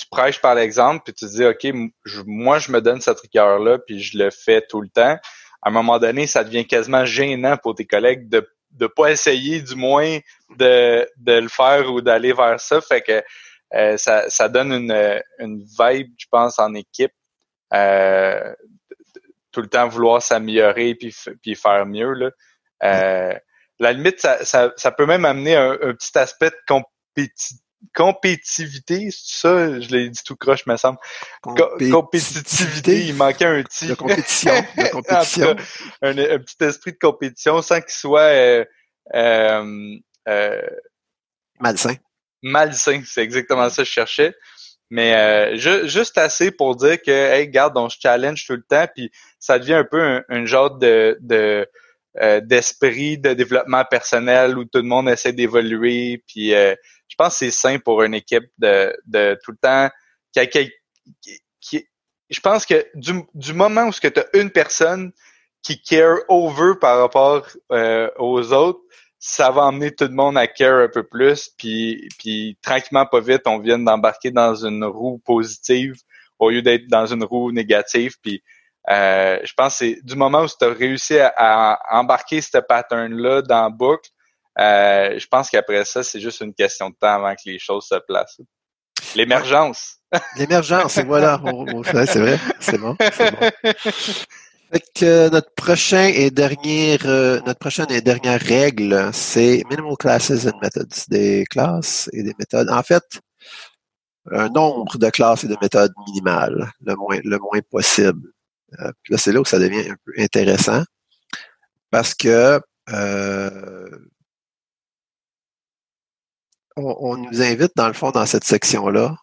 tu 0.00 0.06
prêches 0.10 0.40
par 0.40 0.54
l'exemple, 0.54 1.02
puis 1.04 1.14
tu 1.14 1.26
dis, 1.26 1.44
OK, 1.44 1.66
moi, 2.26 2.58
je 2.58 2.72
me 2.72 2.80
donne 2.80 3.00
cette 3.00 3.20
rigueur-là, 3.20 3.78
puis 3.78 4.00
je 4.00 4.18
le 4.18 4.30
fais 4.30 4.62
tout 4.62 4.80
le 4.80 4.88
temps. 4.88 5.18
À 5.62 5.68
un 5.68 5.70
moment 5.70 5.98
donné, 5.98 6.26
ça 6.26 6.44
devient 6.44 6.66
quasiment 6.66 7.04
gênant 7.04 7.56
pour 7.56 7.74
tes 7.74 7.86
collègues 7.86 8.28
de 8.28 8.48
ne 8.80 8.86
pas 8.86 9.10
essayer, 9.10 9.60
du 9.60 9.74
moins, 9.74 10.18
de, 10.56 11.08
de 11.18 11.32
le 11.32 11.48
faire 11.48 11.90
ou 11.92 12.00
d'aller 12.00 12.32
vers 12.32 12.60
ça. 12.60 12.80
Fait 12.80 13.02
que 13.02 13.22
euh, 13.74 13.96
ça, 13.96 14.28
ça 14.30 14.48
donne 14.48 14.72
une, 14.72 15.22
une 15.38 15.58
vibe, 15.58 16.12
je 16.18 16.26
pense, 16.30 16.58
en 16.58 16.74
équipe. 16.74 17.12
Euh, 17.74 18.54
tout 19.52 19.60
le 19.60 19.68
temps 19.68 19.88
vouloir 19.88 20.22
s'améliorer 20.22 20.94
puis, 20.94 21.14
puis 21.42 21.54
faire 21.54 21.84
mieux. 21.86 22.12
Là. 22.12 22.30
Euh, 22.84 23.34
la 23.78 23.92
limite, 23.92 24.20
ça, 24.20 24.44
ça, 24.44 24.72
ça, 24.76 24.92
peut 24.92 25.06
même 25.06 25.24
amener 25.24 25.56
un, 25.56 25.72
un 25.72 25.94
petit 25.94 26.16
aspect 26.16 26.50
de 26.50 26.56
compétition 26.66 27.58
compétitivité, 27.94 29.10
c'est 29.10 29.40
ça, 29.40 29.80
je 29.80 29.88
l'ai 29.88 30.10
dit 30.10 30.22
tout 30.24 30.36
croche, 30.36 30.66
me 30.66 30.76
semble. 30.76 30.98
compétitivité, 31.42 33.06
il 33.06 33.14
manquait 33.14 33.46
un 33.46 33.62
petit. 33.62 33.88
De 33.88 33.94
compétition. 33.94 34.52
De 34.76 34.88
compétition. 34.92 35.56
un, 36.02 36.14
petit 36.14 36.56
esprit 36.60 36.92
de 36.92 36.98
compétition 36.98 37.62
sans 37.62 37.80
qu'il 37.80 37.92
soit 37.92 38.20
euh, 38.20 38.64
euh, 39.14 39.96
euh, 40.28 40.62
malsain. 41.58 41.94
Malsain, 42.42 43.02
c'est 43.04 43.22
exactement 43.22 43.68
ça 43.70 43.82
que 43.82 43.88
je 43.88 43.92
cherchais. 43.92 44.34
Mais 44.92 45.56
juste 45.56 46.18
assez 46.18 46.50
pour 46.50 46.74
dire 46.74 47.00
que, 47.00 47.10
hey, 47.10 47.48
garde, 47.48 47.76
on 47.76 47.88
se 47.88 47.96
challenge 48.00 48.44
tout 48.44 48.54
le 48.54 48.62
temps, 48.62 48.86
puis 48.92 49.10
ça 49.38 49.58
devient 49.58 49.74
un 49.74 49.84
peu 49.84 50.22
un, 50.28 50.46
genre 50.46 50.76
de, 50.78 51.16
de 51.20 51.68
d'esprit 52.40 53.16
de 53.16 53.34
développement 53.34 53.84
personnel 53.84 54.58
où 54.58 54.64
tout 54.64 54.80
le 54.80 54.88
monde 54.88 55.08
essaie 55.08 55.32
d'évoluer, 55.32 56.24
puis 56.26 56.52
pense 57.22 57.38
que 57.38 57.46
c'est 57.46 57.50
sain 57.50 57.78
pour 57.78 58.02
une 58.02 58.14
équipe 58.14 58.50
de, 58.58 58.96
de 59.06 59.38
tout 59.44 59.52
le 59.52 59.58
temps 59.58 59.90
je 62.30 62.40
pense 62.40 62.64
que 62.64 62.86
du, 62.94 63.12
du 63.34 63.52
moment 63.52 63.86
où 63.86 63.92
tu 63.92 64.06
as 64.06 64.38
une 64.38 64.50
personne 64.50 65.12
qui 65.62 65.82
care 65.82 66.18
over 66.28 66.74
par 66.80 67.00
rapport 67.00 67.46
euh, 67.72 68.08
aux 68.18 68.52
autres, 68.52 68.80
ça 69.18 69.50
va 69.50 69.62
emmener 69.62 69.94
tout 69.94 70.04
le 70.04 70.14
monde 70.14 70.38
à 70.38 70.46
care 70.46 70.78
un 70.78 70.88
peu 70.88 71.02
plus, 71.02 71.50
puis, 71.58 72.08
tranquillement, 72.62 73.04
pas 73.04 73.20
vite, 73.20 73.42
on 73.46 73.58
vient 73.58 73.78
d'embarquer 73.78 74.30
dans 74.30 74.54
une 74.54 74.84
roue 74.84 75.18
positive 75.18 75.96
au 76.38 76.48
lieu 76.48 76.62
d'être 76.62 76.86
dans 76.86 77.04
une 77.04 77.24
roue 77.24 77.52
négative. 77.52 78.14
Puis 78.22 78.42
euh, 78.88 79.38
je 79.44 79.52
pense 79.52 79.78
que 79.78 79.84
c'est 79.84 79.98
du 80.02 80.16
moment 80.16 80.42
où 80.42 80.46
tu 80.46 80.64
as 80.64 80.72
réussi 80.72 81.18
à, 81.18 81.78
embarquer 81.90 82.40
ce 82.40 82.56
pattern-là 82.56 83.42
dans 83.42 83.64
la 83.64 83.68
boucle, 83.68 84.08
euh, 84.58 85.18
je 85.18 85.26
pense 85.26 85.50
qu'après 85.50 85.84
ça, 85.84 86.02
c'est 86.02 86.20
juste 86.20 86.40
une 86.40 86.54
question 86.54 86.90
de 86.90 86.94
temps 87.00 87.14
avant 87.14 87.34
que 87.34 87.42
les 87.46 87.58
choses 87.58 87.86
se 87.86 87.96
placent. 88.06 88.40
L'émergence. 89.14 89.96
L'émergence, 90.36 90.98
et 90.98 91.04
voilà. 91.04 91.40
c'est 92.06 92.18
vrai, 92.18 92.38
c'est 92.58 92.78
bon. 92.78 92.96
Fait 94.72 95.30
notre 95.30 95.52
prochain 95.54 96.06
et 96.14 96.30
dernière, 96.30 97.00
euh, 97.04 97.40
notre 97.44 97.58
prochaine 97.58 97.90
et 97.90 98.00
dernière 98.00 98.40
règle, 98.40 99.10
c'est 99.12 99.64
minimal 99.68 99.96
classes 99.98 100.46
and 100.46 100.58
methods, 100.62 101.06
des 101.08 101.44
classes 101.50 102.08
et 102.12 102.22
des 102.22 102.34
méthodes. 102.38 102.70
En 102.70 102.82
fait, 102.82 103.20
un 104.30 104.48
nombre 104.48 104.96
de 104.96 105.10
classes 105.10 105.44
et 105.44 105.48
de 105.48 105.56
méthodes 105.60 105.92
minimales, 106.06 106.70
le 106.84 106.94
moins, 106.94 107.18
le 107.24 107.38
moins 107.38 107.60
possible. 107.68 108.30
Euh, 108.78 108.92
puis 109.02 109.12
là, 109.12 109.18
c'est 109.18 109.32
là 109.32 109.40
où 109.40 109.44
ça 109.44 109.58
devient 109.58 109.90
un 109.90 109.96
peu 110.04 110.12
intéressant 110.18 110.84
parce 111.90 112.14
que 112.14 112.60
euh, 112.90 113.88
on, 116.76 117.16
nous 117.16 117.42
invite, 117.42 117.72
dans 117.76 117.88
le 117.88 117.92
fond, 117.92 118.10
dans 118.10 118.26
cette 118.26 118.44
section-là. 118.44 119.16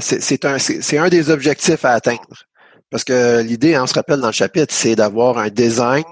C'est 0.00 0.44
un, 0.44 0.56
un 0.56 1.08
des 1.08 1.30
objectifs 1.30 1.84
à 1.84 1.92
atteindre. 1.92 2.46
Parce 2.90 3.04
que 3.04 3.40
l'idée, 3.40 3.74
hein, 3.74 3.84
on 3.84 3.86
se 3.86 3.94
rappelle 3.94 4.20
dans 4.20 4.28
le 4.28 4.32
chapitre, 4.32 4.72
c'est 4.74 4.94
d'avoir 4.94 5.38
un 5.38 5.48
design 5.48 6.04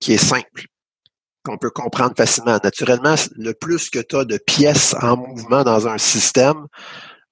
qui 0.00 0.14
est 0.14 0.18
simple, 0.18 0.66
qu'on 1.44 1.56
peut 1.58 1.70
comprendre 1.70 2.14
facilement. 2.16 2.58
Naturellement, 2.62 3.14
le 3.36 3.52
plus 3.52 3.88
que 3.88 4.00
tu 4.00 4.16
as 4.16 4.24
de 4.24 4.38
pièces 4.38 4.94
en 5.00 5.16
mouvement 5.16 5.62
dans 5.62 5.86
un 5.86 5.96
système, 5.96 6.66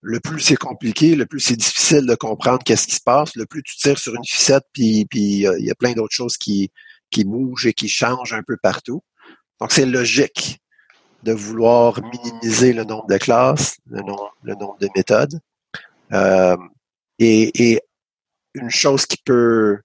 le 0.02 0.20
plus 0.20 0.40
c'est 0.40 0.56
compliqué, 0.56 1.14
le 1.14 1.26
plus 1.26 1.40
c'est 1.40 1.56
difficile 1.56 2.06
de 2.06 2.14
comprendre 2.14 2.60
qu'est-ce 2.64 2.86
qui 2.86 2.94
se 2.94 3.02
passe, 3.04 3.34
le 3.36 3.46
plus 3.46 3.62
tu 3.62 3.76
tires 3.76 3.98
sur 3.98 4.14
une 4.14 4.24
ficette, 4.24 4.64
puis 4.72 5.06
euh, 5.46 5.56
il 5.58 5.64
y 5.64 5.70
a 5.70 5.74
plein 5.74 5.92
d'autres 5.92 6.14
choses 6.14 6.36
qui, 6.36 6.70
qui 7.10 7.24
bougent 7.24 7.66
et 7.66 7.72
qui 7.72 7.88
changent 7.88 8.32
un 8.32 8.42
peu 8.42 8.56
partout. 8.60 9.02
Donc, 9.60 9.70
c'est 9.72 9.86
logique 9.86 10.61
de 11.22 11.32
vouloir 11.32 12.00
minimiser 12.02 12.72
le 12.72 12.84
nombre 12.84 13.06
de 13.06 13.16
classes, 13.16 13.76
le 13.90 14.00
nombre, 14.00 14.34
le 14.42 14.54
nombre 14.54 14.76
de 14.78 14.88
méthodes. 14.96 15.40
Euh, 16.12 16.56
et, 17.18 17.72
et, 17.72 17.80
une 18.54 18.70
chose 18.70 19.06
qui 19.06 19.16
peut 19.24 19.80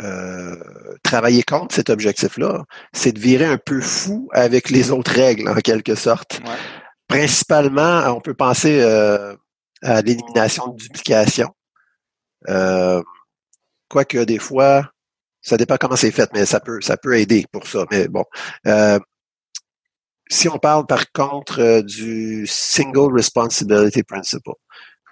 euh, 0.00 0.54
travailler 1.02 1.42
contre 1.42 1.74
cet 1.74 1.90
objectif-là, 1.90 2.64
c'est 2.92 3.10
de 3.10 3.18
virer 3.18 3.46
un 3.46 3.58
peu 3.58 3.80
fou 3.80 4.28
avec 4.32 4.70
les 4.70 4.92
autres 4.92 5.10
règles, 5.10 5.48
en 5.48 5.56
quelque 5.56 5.96
sorte. 5.96 6.40
Principalement, 7.08 8.04
on 8.14 8.20
peut 8.20 8.34
penser 8.34 8.80
euh, 8.80 9.34
à 9.82 10.02
l'élimination 10.02 10.68
de 10.68 10.76
duplication. 10.76 11.48
Quoique 13.88 14.18
des 14.24 14.38
fois, 14.38 14.88
ça 15.46 15.56
dépend 15.56 15.76
comment 15.76 15.96
c'est 15.96 16.10
fait, 16.10 16.28
mais 16.32 16.44
ça 16.44 16.58
peut, 16.58 16.80
ça 16.80 16.96
peut 16.96 17.16
aider 17.18 17.46
pour 17.52 17.66
ça. 17.66 17.84
Mais 17.90 18.08
bon. 18.08 18.24
Euh, 18.66 18.98
si 20.28 20.48
on 20.48 20.58
parle 20.58 20.86
par 20.86 21.10
contre 21.12 21.82
du 21.82 22.46
single 22.46 23.14
responsibility 23.14 24.02
principle, 24.02 24.52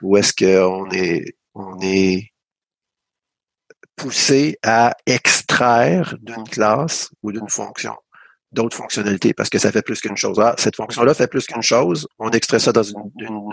où 0.03 0.17
est-ce 0.17 0.33
qu'on 0.33 0.91
est 0.91 1.37
on 1.55 1.79
est 1.81 2.33
poussé 3.97 4.59
à 4.65 4.97
extraire 5.07 6.17
d'une 6.21 6.45
classe 6.45 7.11
ou 7.23 7.31
d'une 7.31 7.49
fonction 7.49 7.95
d'autres 8.55 8.77
fonctionnalités 8.77 9.35
parce 9.35 9.51
que 9.51 9.59
ça 9.59 9.71
fait 9.71 9.83
plus 9.83 10.01
qu'une 10.01 10.17
chose. 10.17 10.39
Ah, 10.41 10.55
cette 10.57 10.77
fonction-là 10.77 11.13
fait 11.13 11.27
plus 11.27 11.47
qu'une 11.47 11.63
chose, 11.63 12.09
on 12.19 12.31
extrait 12.31 12.59
ça 12.59 12.73
dans 12.73 12.83
une, 12.83 12.97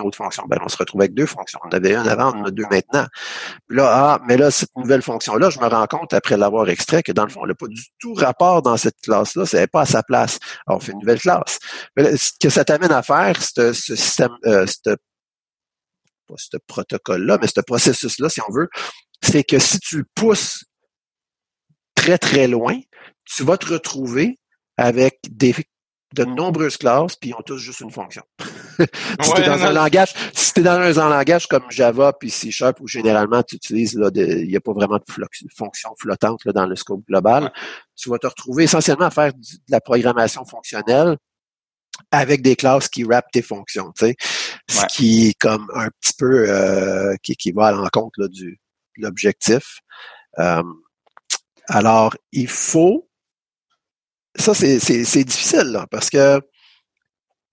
autre 0.02 0.18
fonction. 0.18 0.44
Ben, 0.48 0.58
on 0.64 0.70
se 0.70 0.78
retrouve 0.78 1.02
avec 1.02 1.14
deux 1.14 1.26
fonctions. 1.26 1.60
On 1.66 1.70
avait 1.70 1.94
une 1.94 2.08
avant, 2.08 2.34
on 2.34 2.42
en 2.42 2.46
a 2.46 2.52
deux 2.52 2.66
maintenant. 2.72 3.06
Puis 3.68 3.78
là, 3.78 3.90
ah, 3.92 4.20
mais 4.28 4.38
là, 4.38 4.52
cette 4.52 4.76
nouvelle 4.78 5.02
fonction-là, 5.02 5.50
je 5.50 5.60
me 5.60 5.66
rends 5.66 5.88
compte 5.88 6.14
après 6.14 6.38
l'avoir 6.38 6.70
extrait 6.70 7.04
que 7.04 7.12
dans 7.12 7.24
le 7.24 7.30
fond, 7.30 7.42
elle 7.44 7.50
n'a 7.50 7.56
pas 7.56 7.68
du 7.68 7.84
tout 8.00 8.14
rapport 8.14 8.62
dans 8.62 8.78
cette 8.78 9.00
classe-là, 9.02 9.46
c'est 9.46 9.68
pas 9.68 9.82
à 9.82 9.86
sa 9.86 10.04
place. 10.04 10.40
Alors, 10.68 10.78
on 10.78 10.80
fait 10.80 10.94
une 10.94 11.00
nouvelle 11.00 11.20
classe. 11.20 11.60
Mais 11.98 12.16
ce 12.16 12.32
que 12.40 12.50
ça 12.50 12.64
t'amène 12.64 12.92
à 12.92 13.04
faire, 13.04 13.36
ce, 13.42 13.74
système, 13.74 14.32
euh, 14.46 14.66
ce 16.38 16.58
protocole-là, 16.68 17.38
mais 17.42 17.48
ce 17.48 17.62
processus-là, 17.62 18.30
si 18.30 18.42
on 18.48 18.54
veut, 18.54 18.70
c'est 19.22 19.44
que 19.44 19.60
si 19.60 19.80
tu 19.80 20.06
pousses 20.16 20.64
très, 21.96 22.18
très 22.18 22.48
loin, 22.48 22.80
tu 23.26 23.44
vas 23.44 23.58
te 23.58 23.68
retrouver 23.68 24.40
avec 24.78 25.20
des, 25.30 25.56
de 26.14 26.26
nombreuses 26.26 26.78
classes, 26.78 27.16
puis 27.16 27.30
ils 27.30 27.34
ont 27.34 27.42
tous 27.46 27.58
juste 27.58 27.82
une 27.82 27.92
fonction. 27.92 28.24
si 28.80 29.32
tu 29.34 29.42
es 29.42 29.46
dans 29.46 29.64
un 29.64 29.72
langage, 29.72 30.14
si 30.34 30.54
es 30.58 30.64
dans 30.64 31.00
un 31.00 31.10
langage 31.10 31.48
comme 31.48 31.70
Java 31.70 32.14
puis 32.14 32.30
C 32.30 32.52
Sharp, 32.52 32.80
où 32.80 32.88
généralement 32.88 33.44
tu 33.44 33.56
utilises, 33.56 34.00
il 34.16 34.48
n'y 34.48 34.56
a 34.56 34.62
pas 34.62 34.74
vraiment 34.74 34.98
de 34.98 35.04
fonction 35.56 35.94
flottante 36.00 36.42
dans 36.48 36.66
le 36.66 36.76
scope 36.76 37.06
global, 37.08 37.52
tu 37.96 38.10
vas 38.10 38.18
te 38.18 38.28
retrouver 38.28 38.64
essentiellement 38.64 39.06
à 39.06 39.12
faire 39.12 39.34
de 39.34 39.40
la 39.70 39.82
programmation 39.82 40.46
fonctionnelle 40.46 41.18
avec 42.10 42.42
des 42.42 42.56
classes 42.56 42.88
qui 42.88 43.04
wrappent 43.04 43.32
tes 43.32 43.42
fonctions, 43.42 43.92
tu 43.98 44.06
sais. 44.06 44.16
Ce 44.70 44.86
qui 44.88 45.28
est 45.28 45.34
comme 45.40 45.70
un 45.76 45.90
petit 46.00 46.14
peu 46.18 46.50
euh, 46.50 47.16
qui, 47.22 47.36
qui 47.36 47.52
va 47.52 47.68
à 47.68 47.72
l'encontre 47.74 48.28
du 48.28 48.60
de 48.98 49.04
l'objectif. 49.04 49.80
Euh, 50.40 50.64
alors, 51.68 52.16
il 52.32 52.48
faut 52.48 53.10
ça, 54.36 54.54
c'est, 54.54 54.80
c'est, 54.80 55.24
difficile, 55.24 55.72
là, 55.72 55.88
parce 55.90 56.10
que 56.10 56.42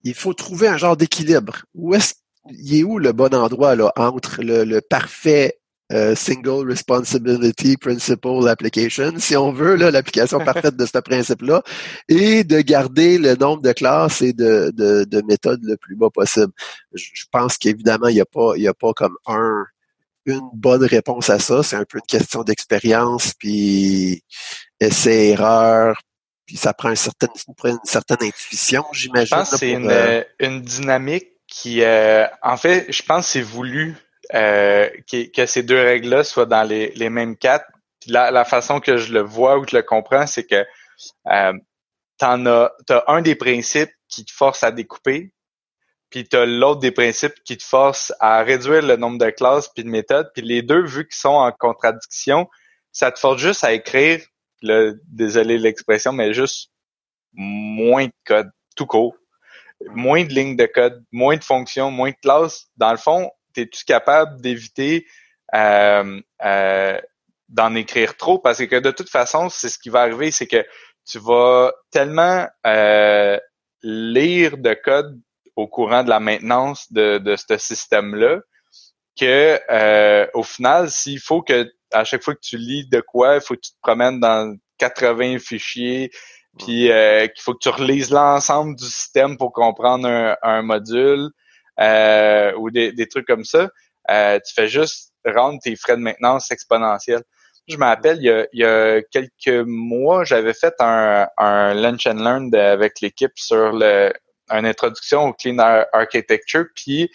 il 0.03 0.13
faut 0.13 0.33
trouver 0.33 0.67
un 0.67 0.77
genre 0.77 0.95
d'équilibre. 0.95 1.65
Où 1.73 1.93
est-ce 1.93 2.13
il 2.51 2.79
est 2.79 2.83
où 2.83 2.97
le 2.99 3.11
bon 3.11 3.33
endroit 3.33 3.75
là, 3.75 3.91
entre 3.95 4.41
le, 4.41 4.63
le 4.63 4.81
parfait 4.81 5.59
euh, 5.91 6.13
single 6.15 6.67
Responsibility 6.67 7.75
Principle 7.77 8.47
Application, 8.47 9.13
si 9.17 9.35
on 9.35 9.51
veut, 9.51 9.75
l'application 9.75 10.39
parfaite 10.45 10.75
de 10.75 10.85
ce 10.85 10.99
principe-là, 10.99 11.63
et 12.07 12.43
de 12.43 12.61
garder 12.61 13.17
le 13.17 13.35
nombre 13.35 13.63
de 13.63 13.71
classes 13.71 14.21
et 14.21 14.33
de, 14.33 14.71
de, 14.75 15.03
de 15.03 15.21
méthodes 15.23 15.63
le 15.63 15.77
plus 15.77 15.95
bas 15.95 16.09
possible? 16.11 16.53
Je, 16.93 17.25
pense 17.31 17.57
qu'évidemment, 17.57 18.07
il 18.07 18.15
n'y 18.15 18.21
a 18.21 18.25
pas, 18.25 18.53
il 18.55 18.63
y 18.63 18.67
a 18.67 18.73
pas 18.73 18.93
comme 18.93 19.15
un 19.25 19.65
une 20.25 20.49
bonne 20.53 20.83
réponse 20.83 21.31
à 21.31 21.39
ça. 21.39 21.63
C'est 21.63 21.75
un 21.75 21.85
peu 21.85 21.97
une 21.97 22.05
question 22.05 22.43
d'expérience, 22.43 23.33
puis 23.33 24.23
essai-erreur, 24.79 25.99
puis 26.49 26.57
ça 26.57 26.73
prend 26.73 26.89
une 26.89 26.95
certaine, 26.95 27.29
une 27.63 27.77
certaine 27.83 28.23
intuition, 28.23 28.83
j'imagine. 28.91 29.27
Je 29.27 29.35
pense 29.35 29.51
que 29.51 29.57
c'est 29.57 29.69
une, 29.69 29.87
euh, 29.87 30.23
une, 30.39 30.63
dynamique 30.63 31.27
qui, 31.45 31.83
euh, 31.83 32.25
en 32.41 32.57
fait, 32.57 32.91
je 32.91 33.03
pense 33.03 33.27
que 33.27 33.31
c'est 33.33 33.41
voulu 33.43 33.95
euh, 34.33 34.89
que, 35.11 35.45
ces 35.45 35.61
deux 35.61 35.79
règles-là 35.79 36.23
soient 36.23 36.47
dans 36.47 36.63
les, 36.63 36.89
les 36.95 37.11
mêmes 37.11 37.37
quatre. 37.37 37.67
la, 38.07 38.31
la, 38.31 38.45
façon 38.45 38.79
que 38.79 38.97
je 38.97 39.13
le 39.13 39.21
vois 39.21 39.59
ou 39.59 39.61
que 39.61 39.69
je 39.69 39.75
le 39.75 39.83
comprends, 39.83 40.25
c'est 40.25 40.47
que 40.47 40.65
euh, 41.27 41.53
t'en 42.17 42.43
as, 42.47 42.71
as 42.89 43.03
un 43.09 43.21
des 43.21 43.35
principes 43.35 43.93
qui 44.07 44.25
te 44.25 44.31
force 44.31 44.63
à 44.63 44.71
découper, 44.71 45.31
puis 46.09 46.27
tu 46.27 46.35
as 46.35 46.47
l'autre 46.47 46.79
des 46.79 46.91
principes 46.91 47.35
qui 47.45 47.57
te 47.57 47.63
force 47.63 48.11
à 48.19 48.41
réduire 48.41 48.81
le 48.81 48.95
nombre 48.95 49.19
de 49.19 49.29
classes 49.29 49.69
puis 49.69 49.83
de 49.83 49.89
méthodes. 49.89 50.31
Puis 50.33 50.41
les 50.41 50.63
deux, 50.63 50.83
vu 50.83 51.07
qu'ils 51.07 51.19
sont 51.19 51.29
en 51.29 51.51
contradiction, 51.51 52.49
ça 52.91 53.11
te 53.11 53.19
force 53.19 53.39
juste 53.39 53.63
à 53.63 53.71
écrire, 53.71 54.19
le, 54.61 54.99
désolé 55.07 55.57
l'expression, 55.57 56.11
mais 56.11 56.33
juste 56.33 56.71
moins 57.33 58.05
de 58.05 58.13
code, 58.25 58.49
tout 58.75 58.85
court. 58.85 59.15
Moins 59.91 60.25
de 60.25 60.33
lignes 60.33 60.57
de 60.57 60.65
code, 60.65 61.03
moins 61.11 61.37
de 61.37 61.43
fonctions, 61.43 61.91
moins 61.91 62.11
de 62.11 62.17
classes. 62.21 62.67
Dans 62.75 62.91
le 62.91 62.97
fond, 62.97 63.31
es-tu 63.55 63.85
capable 63.85 64.41
d'éviter 64.41 65.05
euh, 65.55 66.21
euh, 66.43 66.99
d'en 67.47 67.75
écrire 67.75 68.17
trop? 68.17 68.39
Parce 68.39 68.65
que 68.65 68.75
de 68.75 68.91
toute 68.91 69.09
façon, 69.09 69.49
c'est 69.49 69.69
ce 69.69 69.79
qui 69.79 69.89
va 69.89 70.01
arriver, 70.01 70.31
c'est 70.31 70.47
que 70.47 70.65
tu 71.05 71.19
vas 71.19 71.71
tellement 71.91 72.47
euh, 72.67 73.39
lire 73.81 74.57
de 74.57 74.73
code 74.73 75.19
au 75.55 75.67
courant 75.67 76.03
de 76.03 76.09
la 76.09 76.19
maintenance 76.19 76.91
de, 76.91 77.17
de 77.17 77.35
ce 77.35 77.57
système-là 77.57 78.39
que 79.19 80.29
au 80.33 80.43
final, 80.43 80.89
s'il 80.89 81.19
faut 81.19 81.41
que 81.41 81.69
à 81.91 82.03
chaque 82.03 82.23
fois 82.23 82.35
que 82.35 82.41
tu 82.41 82.57
lis 82.57 82.87
de 82.87 83.01
quoi, 83.01 83.35
il 83.35 83.41
faut 83.41 83.55
que 83.55 83.61
tu 83.61 83.71
te 83.71 83.77
promènes 83.81 84.19
dans 84.19 84.55
80 84.77 85.39
fichiers, 85.39 86.11
puis 86.57 86.89
qu'il 86.89 87.41
faut 87.41 87.53
que 87.53 87.59
tu 87.61 87.69
relises 87.69 88.11
l'ensemble 88.11 88.75
du 88.75 88.85
système 88.85 89.37
pour 89.37 89.53
comprendre 89.53 90.07
un, 90.07 90.35
un 90.41 90.61
module 90.61 91.29
euh, 91.79 92.53
ou 92.57 92.71
des, 92.71 92.91
des, 92.91 93.07
trucs 93.07 93.27
comme 93.27 93.45
ça, 93.45 93.69
euh, 94.09 94.39
tu 94.45 94.53
fais 94.53 94.67
juste 94.67 95.13
rendre 95.25 95.59
tes 95.61 95.75
frais 95.75 95.95
de 95.95 96.01
maintenance 96.01 96.51
exponentiels. 96.51 97.23
Je 97.67 97.77
me 97.77 97.85
rappelle, 97.85 98.17
il 98.17 98.23
y 98.23 98.31
a, 98.31 98.47
il 98.51 98.59
y 98.59 98.65
a 98.65 99.01
quelques 99.11 99.65
mois, 99.65 100.23
j'avais 100.23 100.53
fait 100.53 100.73
un, 100.79 101.27
un 101.37 101.73
lunch 101.73 102.07
and 102.07 102.15
learn 102.15 102.53
avec 102.55 102.99
l'équipe 102.99 103.31
sur 103.35 103.71
le, 103.71 104.11
une 104.49 104.65
introduction 104.65 105.27
au 105.27 105.33
clean 105.33 105.59
architecture, 105.93 106.65
puis 106.75 107.09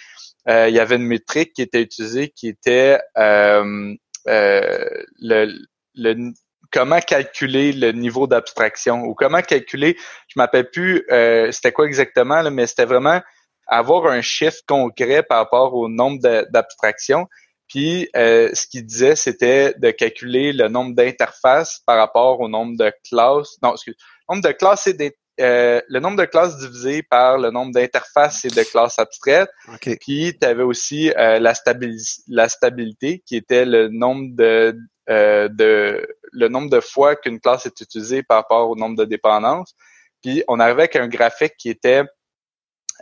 euh, 0.49 0.69
il 0.69 0.75
y 0.75 0.79
avait 0.79 0.97
une 0.97 1.07
métrique 1.07 1.55
qui 1.55 1.63
était 1.63 1.83
utilisée 1.83 2.29
qui 2.29 2.49
était 2.49 3.01
euh, 3.19 3.63
euh, 3.63 3.95
le, 4.27 5.67
le 5.95 6.33
comment 6.75 7.01
calculer 7.01 7.73
le 7.73 7.93
niveau 7.93 8.27
d'abstraction? 8.27 9.05
Ou 9.05 9.15
comment 9.15 9.43
calculer, 9.43 9.97
je 10.27 10.35
m'appelle 10.37 10.71
plus 10.71 11.07
euh, 11.11 11.53
c'était 11.53 11.73
quoi 11.73 11.87
exactement, 11.87 12.43
là, 12.43 12.51
mais 12.51 12.67
c'était 12.67 12.85
vraiment 12.85 13.21
avoir 13.67 14.07
un 14.07 14.21
chiffre 14.21 14.61
concret 14.67 15.23
par 15.23 15.39
rapport 15.39 15.75
au 15.75 15.89
nombre 15.89 16.21
d'abstractions. 16.51 17.29
Puis 17.69 18.09
euh, 18.17 18.51
ce 18.53 18.67
qu'il 18.67 18.85
disait, 18.85 19.17
c'était 19.17 19.73
de 19.79 19.91
calculer 19.91 20.53
le 20.53 20.69
nombre 20.69 20.95
d'interfaces 20.95 21.81
par 21.87 21.97
rapport 21.97 22.41
au 22.41 22.49
nombre 22.49 22.77
de 22.77 22.93
classes. 23.09 23.57
Non, 23.63 23.73
excuse, 23.73 23.97
nombre 24.29 24.43
de 24.43 24.53
classes 24.53 24.89
et 24.89 24.95
euh, 25.41 25.81
le 25.89 25.99
nombre 25.99 26.19
de 26.19 26.27
classes 26.27 26.59
divisé 26.59 27.03
par 27.03 27.39
le 27.39 27.51
nombre 27.51 27.73
d'interfaces 27.73 28.45
et 28.45 28.49
de 28.49 28.63
classes 28.63 28.99
abstraites. 28.99 29.51
Puis 30.01 30.37
tu 30.41 30.47
avais 30.47 30.63
aussi 30.63 31.11
euh, 31.11 31.41
la, 31.41 31.55
la 32.29 32.49
stabilité 32.49 33.23
qui 33.27 33.37
était 33.37 33.65
le 33.65 33.89
nombre 33.89 34.37
de, 34.37 34.79
euh, 35.11 35.49
de 35.49 36.07
le 36.33 36.49
nombre 36.49 36.71
de 36.71 36.81
fois 36.81 37.17
qu'une 37.17 37.41
classe 37.41 37.67
est 37.67 37.81
utilisée 37.81 38.23
par 38.23 38.39
rapport 38.39 38.71
au 38.71 38.77
nombre 38.77 38.97
de 38.97 39.05
dépendances. 39.05 39.75
Puis 40.23 40.45
on 40.47 40.61
arrivait 40.61 40.83
avec 40.83 40.97
un 40.97 41.09
graphique 41.09 41.55
qui 41.59 41.69
était 41.69 42.03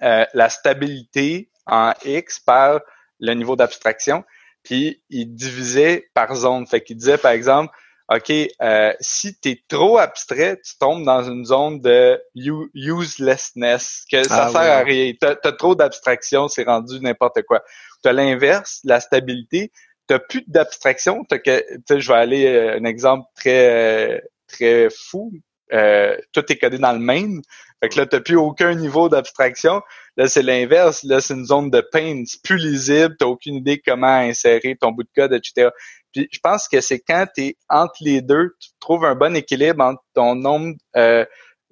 la 0.01 0.49
stabilité 0.49 1.51
en 1.67 1.93
X 2.05 2.41
par 2.41 2.81
le 3.21 3.35
niveau 3.35 3.55
d'abstraction. 3.55 4.25
Puis 4.65 5.03
il 5.11 5.35
divisait 5.35 6.09
par 6.15 6.35
zone. 6.35 6.67
Fait 6.67 6.83
qu'il 6.83 6.97
disait 6.97 7.19
par 7.19 7.33
exemple 7.33 7.73
OK, 8.15 8.31
euh, 8.31 8.93
si 9.01 9.39
tu 9.41 9.51
es 9.51 9.63
trop 9.69 9.97
abstrait, 9.97 10.61
tu 10.63 10.77
tombes 10.79 11.05
dans 11.05 11.23
une 11.23 11.47
zone 11.47 11.81
de 11.81 12.21
uselessness, 12.35 14.05
que 14.11 14.23
ça 14.25 14.47
ah 14.47 14.51
sert 14.51 14.61
à 14.61 14.81
rien. 14.81 15.13
Tu 15.19 15.27
as, 15.27 15.53
trop 15.53 15.75
d'abstraction, 15.75 16.49
c'est 16.49 16.65
rendu 16.65 17.01
n'importe 17.01 17.43
quoi. 17.43 17.63
Tu 18.03 18.09
as 18.09 18.13
l'inverse, 18.13 18.81
la 18.85 19.01
stabilité. 19.01 19.73
Tu 20.09 20.17
plus 20.29 20.45
d'abstraction. 20.47 21.23
Je 21.31 22.09
vais 22.09 22.15
aller 22.15 22.47
euh, 22.47 22.77
un 22.79 22.85
exemple 22.85 23.25
très 23.35 24.17
euh, 24.17 24.21
très 24.47 24.89
fou. 24.91 25.33
Euh, 25.73 26.17
tout 26.33 26.45
est 26.53 26.59
codé 26.59 26.77
dans 26.79 26.93
le 26.93 26.99
main. 26.99 27.41
Fait 27.83 27.89
que 27.89 27.99
là, 27.99 28.07
tu 28.07 28.23
plus 28.23 28.37
aucun 28.37 28.75
niveau 28.75 29.09
d'abstraction. 29.09 29.83
Là, 30.17 30.29
c'est 30.29 30.43
l'inverse. 30.43 31.03
Là, 31.03 31.21
c'est 31.21 31.35
une 31.35 31.45
zone 31.45 31.69
de 31.69 31.81
pain. 31.81 32.23
C'est 32.27 32.41
plus 32.41 32.57
lisible. 32.57 33.17
Tu 33.19 33.25
aucune 33.25 33.57
idée 33.57 33.83
comment 33.85 34.19
insérer 34.19 34.77
ton 34.81 34.93
bout 34.93 35.03
de 35.03 35.11
code, 35.17 35.33
etc. 35.33 35.71
Puis 36.13 36.29
je 36.31 36.39
pense 36.39 36.69
que 36.69 36.81
c'est 36.81 37.01
quand 37.01 37.27
tu 37.35 37.43
es 37.43 37.57
entre 37.69 37.97
les 38.01 38.21
deux, 38.21 38.55
tu 38.61 38.71
trouves 38.79 39.05
un 39.05 39.17
bon 39.17 39.35
équilibre 39.35 39.83
entre 39.85 40.03
ton 40.15 40.37
nombre 40.37 40.77
euh, 40.97 41.25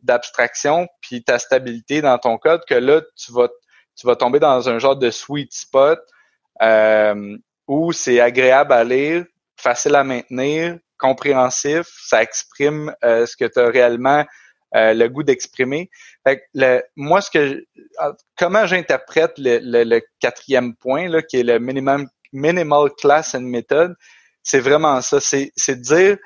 d'abstractions 0.02 0.88
puis 1.00 1.22
ta 1.22 1.38
stabilité 1.38 2.00
dans 2.00 2.18
ton 2.18 2.38
code 2.38 2.62
que 2.68 2.74
là, 2.74 3.02
tu 3.16 3.32
vas, 3.32 3.48
tu 3.96 4.06
vas 4.06 4.16
tomber 4.16 4.40
dans 4.40 4.68
un 4.68 4.80
genre 4.80 4.96
de 4.96 5.10
sweet 5.10 5.52
spot 5.52 6.00
euh, 6.60 7.36
où 7.68 7.92
c'est 7.92 8.18
agréable 8.18 8.72
à 8.72 8.82
lire, 8.82 9.26
facile 9.56 9.94
à 9.94 10.02
maintenir, 10.02 10.76
compréhensif, 10.98 11.86
ça 12.08 12.20
exprime 12.22 12.92
euh, 13.04 13.26
ce 13.26 13.36
que 13.36 13.44
tu 13.44 13.60
as 13.60 13.68
réellement 13.68 14.24
euh, 14.74 14.94
le 14.94 15.08
goût 15.08 15.22
d'exprimer. 15.22 15.90
Le, 16.54 16.80
moi, 16.96 17.20
ce 17.20 17.30
que 17.30 17.64
comment 18.36 18.66
j'interprète 18.66 19.32
le, 19.38 19.58
le, 19.84 20.00
quatrième 20.20 20.74
point, 20.76 21.08
là, 21.08 21.22
qui 21.22 21.38
est 21.38 21.42
le 21.42 21.58
minimum 21.58 22.08
minimal 22.32 22.90
class 22.96 23.34
and 23.34 23.40
method, 23.40 23.94
c'est 24.42 24.60
vraiment 24.60 25.00
ça. 25.00 25.20
C'est, 25.20 25.52
c'est 25.56 25.76
de 25.76 25.82
dire, 25.82 26.16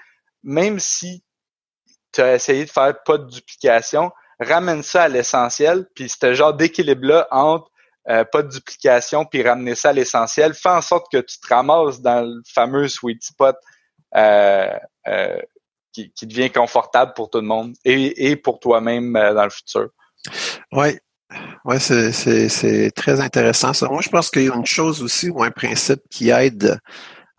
même 0.43 0.79
si 0.79 1.25
tu 2.13 2.21
as 2.21 2.35
essayé 2.35 2.65
de 2.65 2.71
faire 2.71 2.95
pas 3.05 3.19
de 3.19 3.29
duplication, 3.29 4.13
ramène 4.39 4.83
ça 4.83 5.05
à 5.05 5.09
l'essentiel, 5.09 5.87
puis 5.95 6.09
ce 6.09 6.35
genre 6.35 6.55
d'équilibre-là 6.55 7.27
entre 7.31 7.71
euh, 8.09 8.25
pas 8.25 8.43
de 8.43 8.49
duplication 8.49 9.25
puis 9.25 9.43
ramener 9.43 9.75
ça 9.75 9.91
à 9.91 9.93
l'essentiel, 9.93 10.53
fais 10.53 10.69
en 10.69 10.83
sorte 10.83 11.11
que 11.11 11.19
tu 11.19 11.41
te 11.41 11.47
ramasses 11.49 12.03
dans 12.03 12.21
le 12.21 12.43
fameux 12.55 12.87
sweet 12.87 13.25
spot 13.25 13.57
euh, 14.15 14.79
euh, 15.09 15.41
qui, 15.95 16.13
qui, 16.13 16.27
devient 16.27 16.51
confortable 16.51 17.13
pour 17.15 17.31
tout 17.31 17.41
le 17.41 17.47
monde 17.47 17.75
et, 17.85 18.31
et 18.31 18.37
pour 18.37 18.59
toi-même 18.59 19.13
dans 19.13 19.45
le 19.45 19.51
futur. 19.51 19.89
Oui, 20.73 20.99
Ouais, 21.65 21.81
c'est, 21.81 22.13
c'est, 22.13 22.49
c'est 22.49 22.91
très 22.91 23.21
intéressant 23.21 23.73
ça. 23.73 23.89
Moi, 23.89 24.03
je 24.03 24.09
pense 24.09 24.31
qu'il 24.31 24.45
y 24.45 24.51
a 24.51 24.55
une 24.55 24.67
chose 24.67 25.03
aussi 25.03 25.31
ou 25.31 25.43
un 25.43 25.51
principe 25.51 26.01
qui 26.11 26.31
aide 26.31 26.79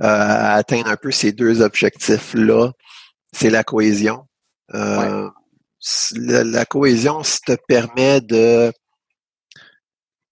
euh, 0.02 0.08
à 0.08 0.56
atteindre 0.56 0.90
un 0.90 0.98
peu 0.98 1.12
ces 1.12 1.32
deux 1.32 1.62
objectifs-là, 1.62 2.72
c'est 3.32 3.50
la 3.50 3.64
cohésion. 3.64 4.28
Euh, 4.74 5.30
la, 6.16 6.66
cohésion, 6.66 7.24
ça 7.24 7.40
te 7.46 7.56
permet 7.68 8.20
de... 8.22 8.74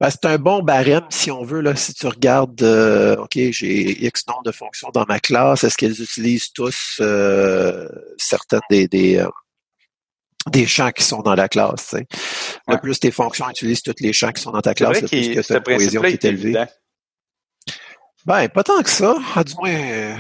Ben, 0.04 0.10
c'est 0.10 0.26
un 0.26 0.38
bon 0.38 0.62
barème, 0.62 1.06
si 1.10 1.32
on 1.32 1.44
veut, 1.44 1.62
là, 1.62 1.78
si 1.78 1.94
tu 1.94 2.08
regardes, 2.08 2.62
euh, 2.62 3.16
OK, 3.16 3.36
j'ai 3.36 4.06
X 4.06 4.28
nombre 4.28 4.44
de 4.44 4.52
fonctions 4.52 4.90
dans 4.94 5.06
ma 5.08 5.22
classe, 5.22 5.64
est-ce 5.64 5.78
qu'elles 5.78 6.02
utilisent 6.02 6.52
tous 6.52 7.02
certaines 8.18 8.60
des, 8.70 8.90
des, 8.90 9.26
des 10.52 10.66
champs 10.66 10.92
qui 10.92 11.04
sont 11.04 11.22
dans 11.22 11.36
la 11.36 11.48
classe. 11.48 11.96
Le 12.68 12.78
plus 12.78 13.00
tes 13.00 13.12
fonctions 13.12 13.50
utilisent 13.50 13.82
tous 13.82 13.96
les 14.02 14.12
champs 14.12 14.32
qui 14.32 14.42
sont 14.42 14.52
dans 14.52 14.62
ta 14.62 14.74
classe, 14.74 15.02
le 15.02 15.08
plus 15.08 15.36
que 15.36 15.40
tu 15.40 15.54
as 15.54 15.60
cohésion 15.62 16.02
qui 16.02 16.08
est 16.08 16.26
élevée. 16.26 16.66
Ben, 18.26 18.50
pas 18.50 18.64
tant 18.64 18.82
que 18.82 18.90
ça. 18.90 19.16
Ah, 19.36 19.44
du 19.46 19.54
moins, 19.56 19.74
euh, 19.74 20.18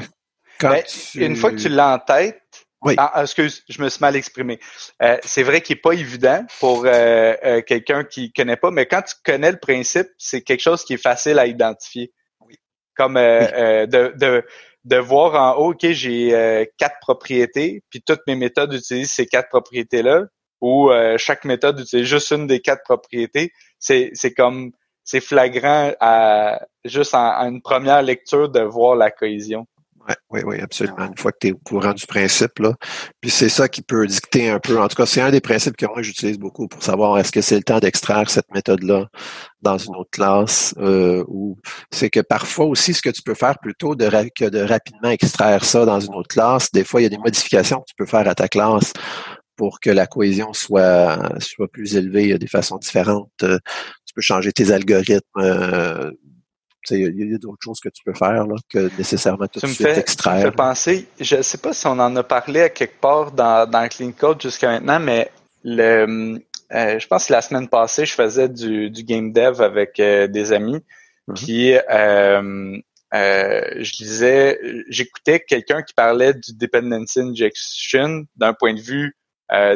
quand 0.59 0.69
ben, 0.69 0.83
Une 1.15 1.35
fois 1.35 1.51
que 1.51 1.57
tu 1.57 1.67
l'as 1.67 1.95
en 1.95 1.99
tête, 1.99 2.41
oui. 2.83 2.95
Ah, 2.97 3.21
excuse, 3.21 3.63
je 3.69 3.81
me 3.81 3.89
suis 3.89 4.01
mal 4.01 4.15
exprimé. 4.15 4.59
Euh, 5.01 5.17
c'est 5.23 5.43
vrai 5.43 5.61
qu'il 5.61 5.75
n'est 5.75 5.81
pas 5.81 5.93
évident 5.93 6.45
pour 6.59 6.85
euh, 6.85 7.61
quelqu'un 7.61 8.03
qui 8.03 8.31
connaît 8.31 8.57
pas, 8.57 8.71
mais 8.71 8.85
quand 8.85 9.01
tu 9.01 9.15
connais 9.23 9.51
le 9.51 9.59
principe, 9.59 10.07
c'est 10.17 10.41
quelque 10.41 10.61
chose 10.61 10.83
qui 10.83 10.93
est 10.93 11.01
facile 11.01 11.39
à 11.39 11.47
identifier. 11.47 12.11
Oui. 12.41 12.55
Comme 12.95 13.15
de, 13.15 13.85
de, 14.17 14.45
de 14.85 14.97
voir 14.97 15.33
en 15.35 15.59
haut, 15.59 15.71
OK, 15.71 15.85
j'ai 15.91 16.67
quatre 16.77 16.97
propriétés, 17.01 17.83
puis 17.89 18.01
toutes 18.01 18.21
mes 18.27 18.35
méthodes 18.35 18.73
utilisent 18.73 19.11
ces 19.11 19.25
quatre 19.25 19.49
propriétés-là, 19.49 20.25
ou 20.61 20.91
chaque 21.17 21.45
méthode 21.45 21.79
utilise 21.79 22.07
juste 22.07 22.31
une 22.31 22.47
des 22.47 22.59
quatre 22.59 22.83
propriétés. 22.83 23.51
C'est, 23.79 24.11
c'est 24.13 24.33
comme 24.33 24.71
c'est 25.03 25.19
flagrant 25.19 25.91
à 25.99 26.61
juste 26.85 27.13
en, 27.13 27.49
une 27.49 27.61
première 27.61 28.01
lecture 28.01 28.49
de 28.49 28.61
voir 28.61 28.95
la 28.95 29.11
cohésion. 29.11 29.67
Ouais, 30.07 30.15
oui, 30.31 30.41
oui, 30.45 30.59
absolument. 30.59 31.05
Une 31.07 31.17
fois 31.17 31.31
que 31.31 31.37
tu 31.39 31.47
es 31.47 31.51
au 31.53 31.59
courant 31.63 31.93
du 31.93 32.05
principe, 32.05 32.59
là. 32.59 32.73
Puis 33.21 33.31
c'est 33.31 33.47
ça 33.47 33.69
qui 33.69 33.81
peut 33.81 34.05
dicter 34.05 34.49
un 34.49 34.59
peu. 34.59 34.77
En 34.81 34.87
tout 34.89 34.97
cas, 34.97 35.05
c'est 35.05 35.21
un 35.21 35.31
des 35.31 35.39
principes 35.39 35.77
que 35.77 35.85
moi 35.85 36.01
j'utilise 36.01 36.37
beaucoup 36.37 36.67
pour 36.67 36.83
savoir 36.83 37.17
est-ce 37.19 37.31
que 37.31 37.39
c'est 37.41 37.55
le 37.55 37.63
temps 37.63 37.79
d'extraire 37.79 38.29
cette 38.29 38.51
méthode-là 38.53 39.07
dans 39.61 39.77
une 39.77 39.95
autre 39.95 40.09
classe 40.11 40.75
euh, 40.79 41.23
ou 41.29 41.57
c'est 41.91 42.09
que 42.09 42.19
parfois 42.19 42.65
aussi 42.65 42.93
ce 42.93 43.01
que 43.01 43.09
tu 43.09 43.21
peux 43.21 43.33
faire 43.33 43.57
plutôt 43.59 43.95
de, 43.95 44.09
que 44.37 44.49
de 44.49 44.59
rapidement 44.59 45.09
extraire 45.09 45.63
ça 45.63 45.85
dans 45.85 46.01
une 46.01 46.13
autre 46.15 46.27
classe, 46.27 46.69
des 46.73 46.83
fois 46.83 46.99
il 46.99 47.03
y 47.03 47.07
a 47.07 47.09
des 47.09 47.17
modifications 47.17 47.79
que 47.79 47.85
tu 47.87 47.95
peux 47.97 48.05
faire 48.05 48.27
à 48.27 48.35
ta 48.35 48.49
classe 48.49 48.91
pour 49.55 49.79
que 49.79 49.89
la 49.89 50.07
cohésion 50.07 50.51
soit 50.53 51.39
soit 51.39 51.67
plus 51.69 51.95
élevée 51.95 52.27
Il 52.27 52.33
a 52.33 52.37
des 52.37 52.47
façons 52.47 52.77
différentes. 52.77 53.31
Euh, 53.43 53.57
tu 54.05 54.13
peux 54.13 54.21
changer 54.21 54.51
tes 54.51 54.71
algorithmes. 54.71 55.21
Euh, 55.37 56.11
il 56.91 57.31
y 57.31 57.35
a, 57.35 57.37
d'autres 57.37 57.61
choses 57.63 57.79
que 57.79 57.89
tu 57.89 58.03
peux 58.03 58.13
faire 58.13 58.45
là, 58.45 58.55
que 58.69 58.89
nécessairement 58.97 59.47
tout 59.47 59.59
de 59.59 59.67
suite 59.67 59.87
extraire. 59.87 60.39
Tu 60.39 60.45
me 60.45 60.51
fais 60.51 60.55
penser, 60.55 61.07
je 61.19 61.37
ne 61.37 61.41
sais 61.41 61.57
pas 61.57 61.73
si 61.73 61.87
on 61.87 61.91
en 61.91 62.15
a 62.15 62.23
parlé 62.23 62.61
à 62.61 62.69
quelque 62.69 62.99
part 62.99 63.31
dans, 63.31 63.69
dans 63.69 63.87
Clean 63.87 64.11
Code 64.11 64.41
jusqu'à 64.41 64.69
maintenant, 64.69 64.99
mais 64.99 65.31
le, 65.63 66.39
euh, 66.73 66.97
je 66.97 67.07
pense 67.07 67.27
que 67.27 67.33
la 67.33 67.41
semaine 67.41 67.67
passée, 67.67 68.05
je 68.05 68.13
faisais 68.13 68.49
du, 68.49 68.89
du 68.89 69.03
game 69.03 69.31
dev 69.31 69.61
avec 69.61 69.99
euh, 69.99 70.27
des 70.27 70.51
amis. 70.51 70.79
Mm-hmm. 71.27 71.45
Puis 71.45 71.73
euh, 71.75 72.79
je 73.13 73.91
disais, 73.95 74.59
j'écoutais 74.89 75.39
quelqu'un 75.39 75.83
qui 75.83 75.93
parlait 75.93 76.33
du 76.33 76.53
dependency 76.55 77.19
injection 77.19 78.23
d'un 78.35 78.53
point 78.53 78.73
de 78.73 78.81
vue 78.81 79.15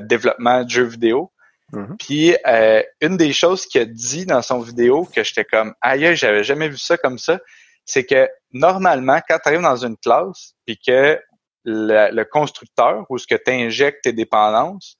développement 0.02 0.64
de 0.64 0.70
jeux 0.70 0.86
vidéo. 0.86 1.32
Mm-hmm. 1.74 1.98
Puis 1.98 2.36
euh, 2.46 2.82
une 3.02 3.18
des 3.18 3.34
choses 3.34 3.66
qu'il 3.66 3.82
a 3.82 3.86
dit 3.86 4.26
dans 4.26 4.42
son 4.42 4.60
vidéo 4.60 5.08
que 5.14 5.24
j'étais 5.24 5.46
comme 5.46 5.74
aïe, 5.82 6.16
j'avais 6.16 6.44
jamais 6.44 6.70
vu 6.70 6.78
ça 6.78 6.98
comme 6.98 7.18
ça, 7.18 7.40
c'est 7.86 8.06
que 8.06 8.30
normalement, 8.52 9.20
quand 9.28 9.38
tu 9.40 9.50
arrives 9.50 9.62
dans 9.62 9.76
une 9.76 9.98
classe, 9.98 10.54
puis 10.66 10.78
que 10.78 11.20
le, 11.64 12.24
constructeur 12.24 13.06
ou 13.10 13.18
ce 13.18 13.28
que 13.28 13.36
tu 13.36 13.52
injectes 13.52 14.04
tes 14.04 14.14
dépendances, 14.14 14.98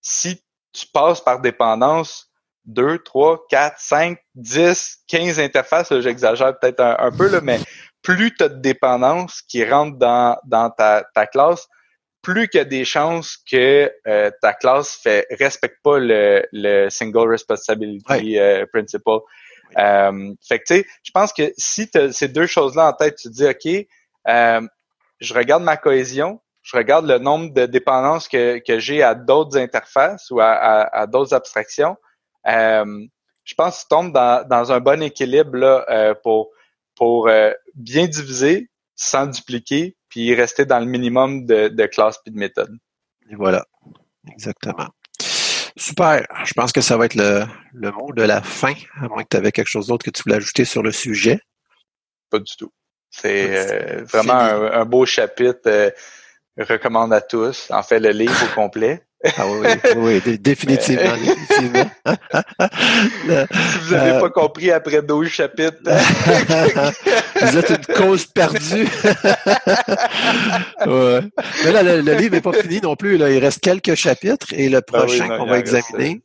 si 0.00 0.42
tu 0.72 0.86
passes 0.92 1.20
par 1.20 1.40
dépendance 1.40 2.30
2, 2.64 2.98
3, 2.98 3.46
4, 3.48 3.76
5, 3.78 4.18
10, 4.34 4.98
15 5.08 5.40
interfaces, 5.40 6.00
j'exagère 6.00 6.58
peut-être 6.58 6.80
un, 6.80 7.10
peu, 7.10 7.28
là, 7.28 7.40
mais 7.42 7.60
plus 8.02 8.34
tu 8.34 8.44
as 8.44 8.48
de 8.48 8.60
dépendances 8.60 9.42
qui 9.42 9.64
rentrent 9.64 9.98
dans, 9.98 10.38
dans 10.44 10.70
ta, 10.70 11.04
ta 11.14 11.26
classe, 11.26 11.66
plus 12.28 12.46
qu'il 12.48 12.58
y 12.58 12.60
a 12.60 12.66
des 12.66 12.84
chances 12.84 13.38
que 13.50 13.90
euh, 14.06 14.30
ta 14.42 14.52
classe 14.52 14.94
fait 15.02 15.26
respecte 15.40 15.78
pas 15.82 15.98
le, 15.98 16.46
le 16.52 16.90
single 16.90 17.30
responsibility 17.30 18.38
euh, 18.38 18.66
principle. 18.70 19.20
Euh, 19.78 20.34
fait 20.46 20.58
que 20.58 20.64
tu 20.66 20.74
sais, 20.74 20.86
je 21.04 21.10
pense 21.10 21.32
que 21.32 21.54
si 21.56 21.90
tu 21.90 21.96
as 21.96 22.12
ces 22.12 22.28
deux 22.28 22.44
choses-là 22.44 22.88
en 22.88 22.92
tête, 22.92 23.16
tu 23.16 23.30
te 23.30 23.32
dis 23.32 23.46
OK, 23.46 23.86
je 25.20 25.34
regarde 25.34 25.62
ma 25.62 25.78
cohésion, 25.78 26.42
je 26.60 26.76
regarde 26.76 27.06
le 27.06 27.16
nombre 27.16 27.54
de 27.54 27.64
dépendances 27.64 28.28
que, 28.28 28.58
que 28.58 28.78
j'ai 28.78 29.02
à 29.02 29.14
d'autres 29.14 29.56
interfaces 29.56 30.30
ou 30.30 30.38
à, 30.40 30.50
à, 30.52 31.06
d'autres 31.06 31.32
abstractions. 31.32 31.96
je 32.44 33.54
pense 33.56 33.76
que 33.76 33.82
tu 33.82 33.88
tombes 33.88 34.12
dans, 34.12 34.46
dans 34.46 34.70
un 34.70 34.80
bon 34.80 35.02
équilibre 35.02 35.56
là, 35.56 36.14
pour, 36.22 36.50
pour 36.94 37.30
bien 37.74 38.06
diviser, 38.06 38.68
sans 38.96 39.26
dupliquer, 39.26 39.96
puis 40.08 40.34
rester 40.34 40.64
dans 40.64 40.80
le 40.80 40.86
minimum 40.86 41.46
de, 41.46 41.68
de 41.68 41.86
classe 41.86 42.18
puis 42.24 42.32
de 42.32 42.38
méthode. 42.38 42.76
Et 43.30 43.34
voilà, 43.34 43.66
exactement. 44.30 44.88
Super. 45.76 46.26
Je 46.44 46.52
pense 46.54 46.72
que 46.72 46.80
ça 46.80 46.96
va 46.96 47.04
être 47.04 47.14
le, 47.14 47.44
le 47.72 47.92
mot 47.92 48.12
de 48.12 48.22
la 48.22 48.42
fin, 48.42 48.74
à 49.00 49.08
moins 49.08 49.22
que 49.22 49.28
tu 49.30 49.36
avais 49.36 49.52
quelque 49.52 49.68
chose 49.68 49.86
d'autre 49.86 50.04
que 50.04 50.10
tu 50.10 50.22
voulais 50.22 50.36
ajouter 50.36 50.64
sur 50.64 50.82
le 50.82 50.90
sujet. 50.90 51.40
Pas 52.30 52.38
du 52.40 52.56
tout. 52.56 52.72
C'est 53.10 53.56
euh, 53.56 54.04
vraiment 54.04 54.34
un, 54.34 54.84
beau 54.84 55.06
chapitre. 55.06 55.60
Euh, 55.66 55.90
recommande 56.64 57.12
à 57.12 57.20
tous. 57.20 57.70
En 57.70 57.82
fait, 57.82 58.00
le 58.00 58.10
livre 58.10 58.34
au 58.44 58.54
complet. 58.54 59.02
Ah 59.36 59.46
oui, 59.48 59.66
oui, 59.96 60.22
oui 60.24 60.38
définitivement, 60.38 61.16
définitivement. 61.16 61.90
si 62.06 63.80
vous 63.80 63.94
n'avez 63.94 64.12
euh, 64.12 64.20
pas 64.20 64.30
compris 64.30 64.70
après 64.70 65.02
12 65.02 65.28
chapitres. 65.28 65.78
vous 67.42 67.56
êtes 67.56 67.70
une 67.70 67.94
cause 67.96 68.26
perdue. 68.26 68.86
ouais. 70.86 71.20
Mais 71.64 71.72
là, 71.72 71.82
le, 71.82 72.14
livre 72.14 72.36
n'est 72.36 72.40
pas 72.40 72.52
fini 72.52 72.80
non 72.80 72.94
plus. 72.94 73.16
Là. 73.16 73.28
Il 73.30 73.38
reste 73.38 73.58
quelques 73.58 73.96
chapitres 73.96 74.46
et 74.52 74.68
le 74.68 74.78
ah 74.78 74.82
prochain 74.82 75.36
qu'on 75.36 75.46
va 75.46 75.58
examiner, 75.58 76.22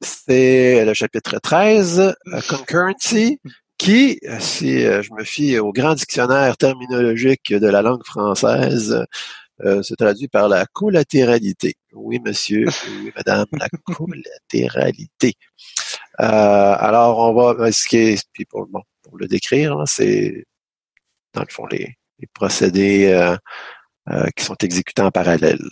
c'est 0.00 0.84
le 0.84 0.94
chapitre 0.94 1.40
13, 1.40 2.14
Concurrency, 2.48 3.40
qui, 3.76 4.20
si 4.38 4.82
je 4.82 5.12
me 5.14 5.24
fie 5.24 5.58
au 5.58 5.72
grand 5.72 5.94
dictionnaire 5.94 6.56
terminologique 6.56 7.52
de 7.52 7.66
la 7.66 7.82
langue 7.82 8.04
française, 8.04 9.04
euh, 9.62 9.82
se 9.82 9.94
traduit 9.94 10.28
par 10.28 10.48
la 10.48 10.66
collatéralité. 10.66 11.76
Oui, 11.92 12.18
monsieur, 12.24 12.66
oui, 12.88 13.12
madame, 13.14 13.46
la 13.52 13.68
collatéralité. 13.94 15.34
Euh, 16.20 16.76
alors, 16.78 17.18
on 17.18 17.34
va, 17.34 17.70
ce 17.70 17.86
qui 17.86 17.96
est, 17.98 18.28
puis 18.32 18.44
pour, 18.44 18.66
bon, 18.66 18.82
pour 19.02 19.16
le 19.16 19.28
décrire, 19.28 19.82
c'est, 19.86 20.44
dans 21.34 21.42
le 21.42 21.52
fond, 21.52 21.66
les, 21.66 21.96
les 22.18 22.26
procédés 22.32 23.06
euh, 23.12 23.36
euh 24.10 24.26
qui 24.36 24.44
sont 24.44 24.56
exécutés 24.60 25.02
en 25.02 25.10
parallèle. 25.10 25.68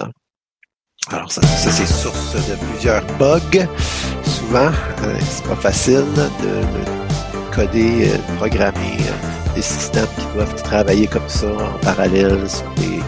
Alors, 1.09 1.33
ça, 1.33 1.43
ça 1.43 1.71
c'est 1.71 1.87
source 1.87 2.35
de 2.49 2.55
plusieurs 2.71 3.05
bugs. 3.19 3.67
Souvent, 4.23 4.71
euh, 5.03 5.19
c'est 5.21 5.45
pas 5.45 5.57
facile 5.57 6.05
de, 6.15 6.29
de 6.41 7.55
coder, 7.55 8.09
de 8.09 8.37
programmer 8.37 8.97
des 9.55 9.63
systèmes 9.63 10.07
qui 10.19 10.27
doivent 10.35 10.63
travailler 10.63 11.07
comme 11.07 11.29
ça 11.29 11.53
en 11.53 11.79
parallèle 11.81 12.49
sur 12.49 12.71
des 12.75 13.01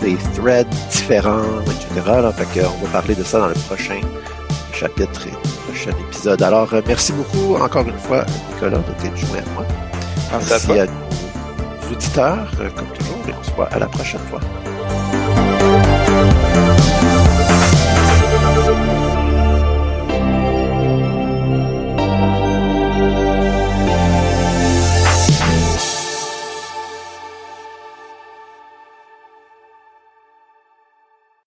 des 0.00 0.16
threads 0.34 0.68
différents, 0.90 1.60
etc. 1.62 1.88
Là, 2.06 2.32
fait 2.32 2.64
on 2.64 2.84
va 2.84 2.92
parler 2.92 3.14
de 3.14 3.22
ça 3.22 3.40
dans 3.40 3.48
le 3.48 3.54
prochain 3.54 4.00
chapitre 4.72 5.26
et 5.26 5.30
le 5.30 5.72
prochain 5.72 5.90
épisode. 6.08 6.42
Alors, 6.42 6.72
euh, 6.72 6.80
merci 6.86 7.12
beaucoup 7.12 7.56
encore 7.56 7.86
une 7.88 7.98
fois, 7.98 8.24
Nicolas, 8.54 8.78
de 8.78 8.92
t'être 9.02 9.16
joint 9.16 9.38
à 9.38 9.54
moi. 9.54 9.66
Merci, 10.32 10.72
à, 10.72 10.86
nos 10.86 11.92
auditeurs, 11.92 12.50
euh, 12.60 12.68
comme 12.76 12.88
toujours, 12.88 13.28
et 13.28 13.32
on 13.38 13.42
se 13.42 13.50
voit 13.52 13.68
à 13.68 13.78
la 13.78 13.86
prochaine 13.86 14.20
fois. 14.30 14.40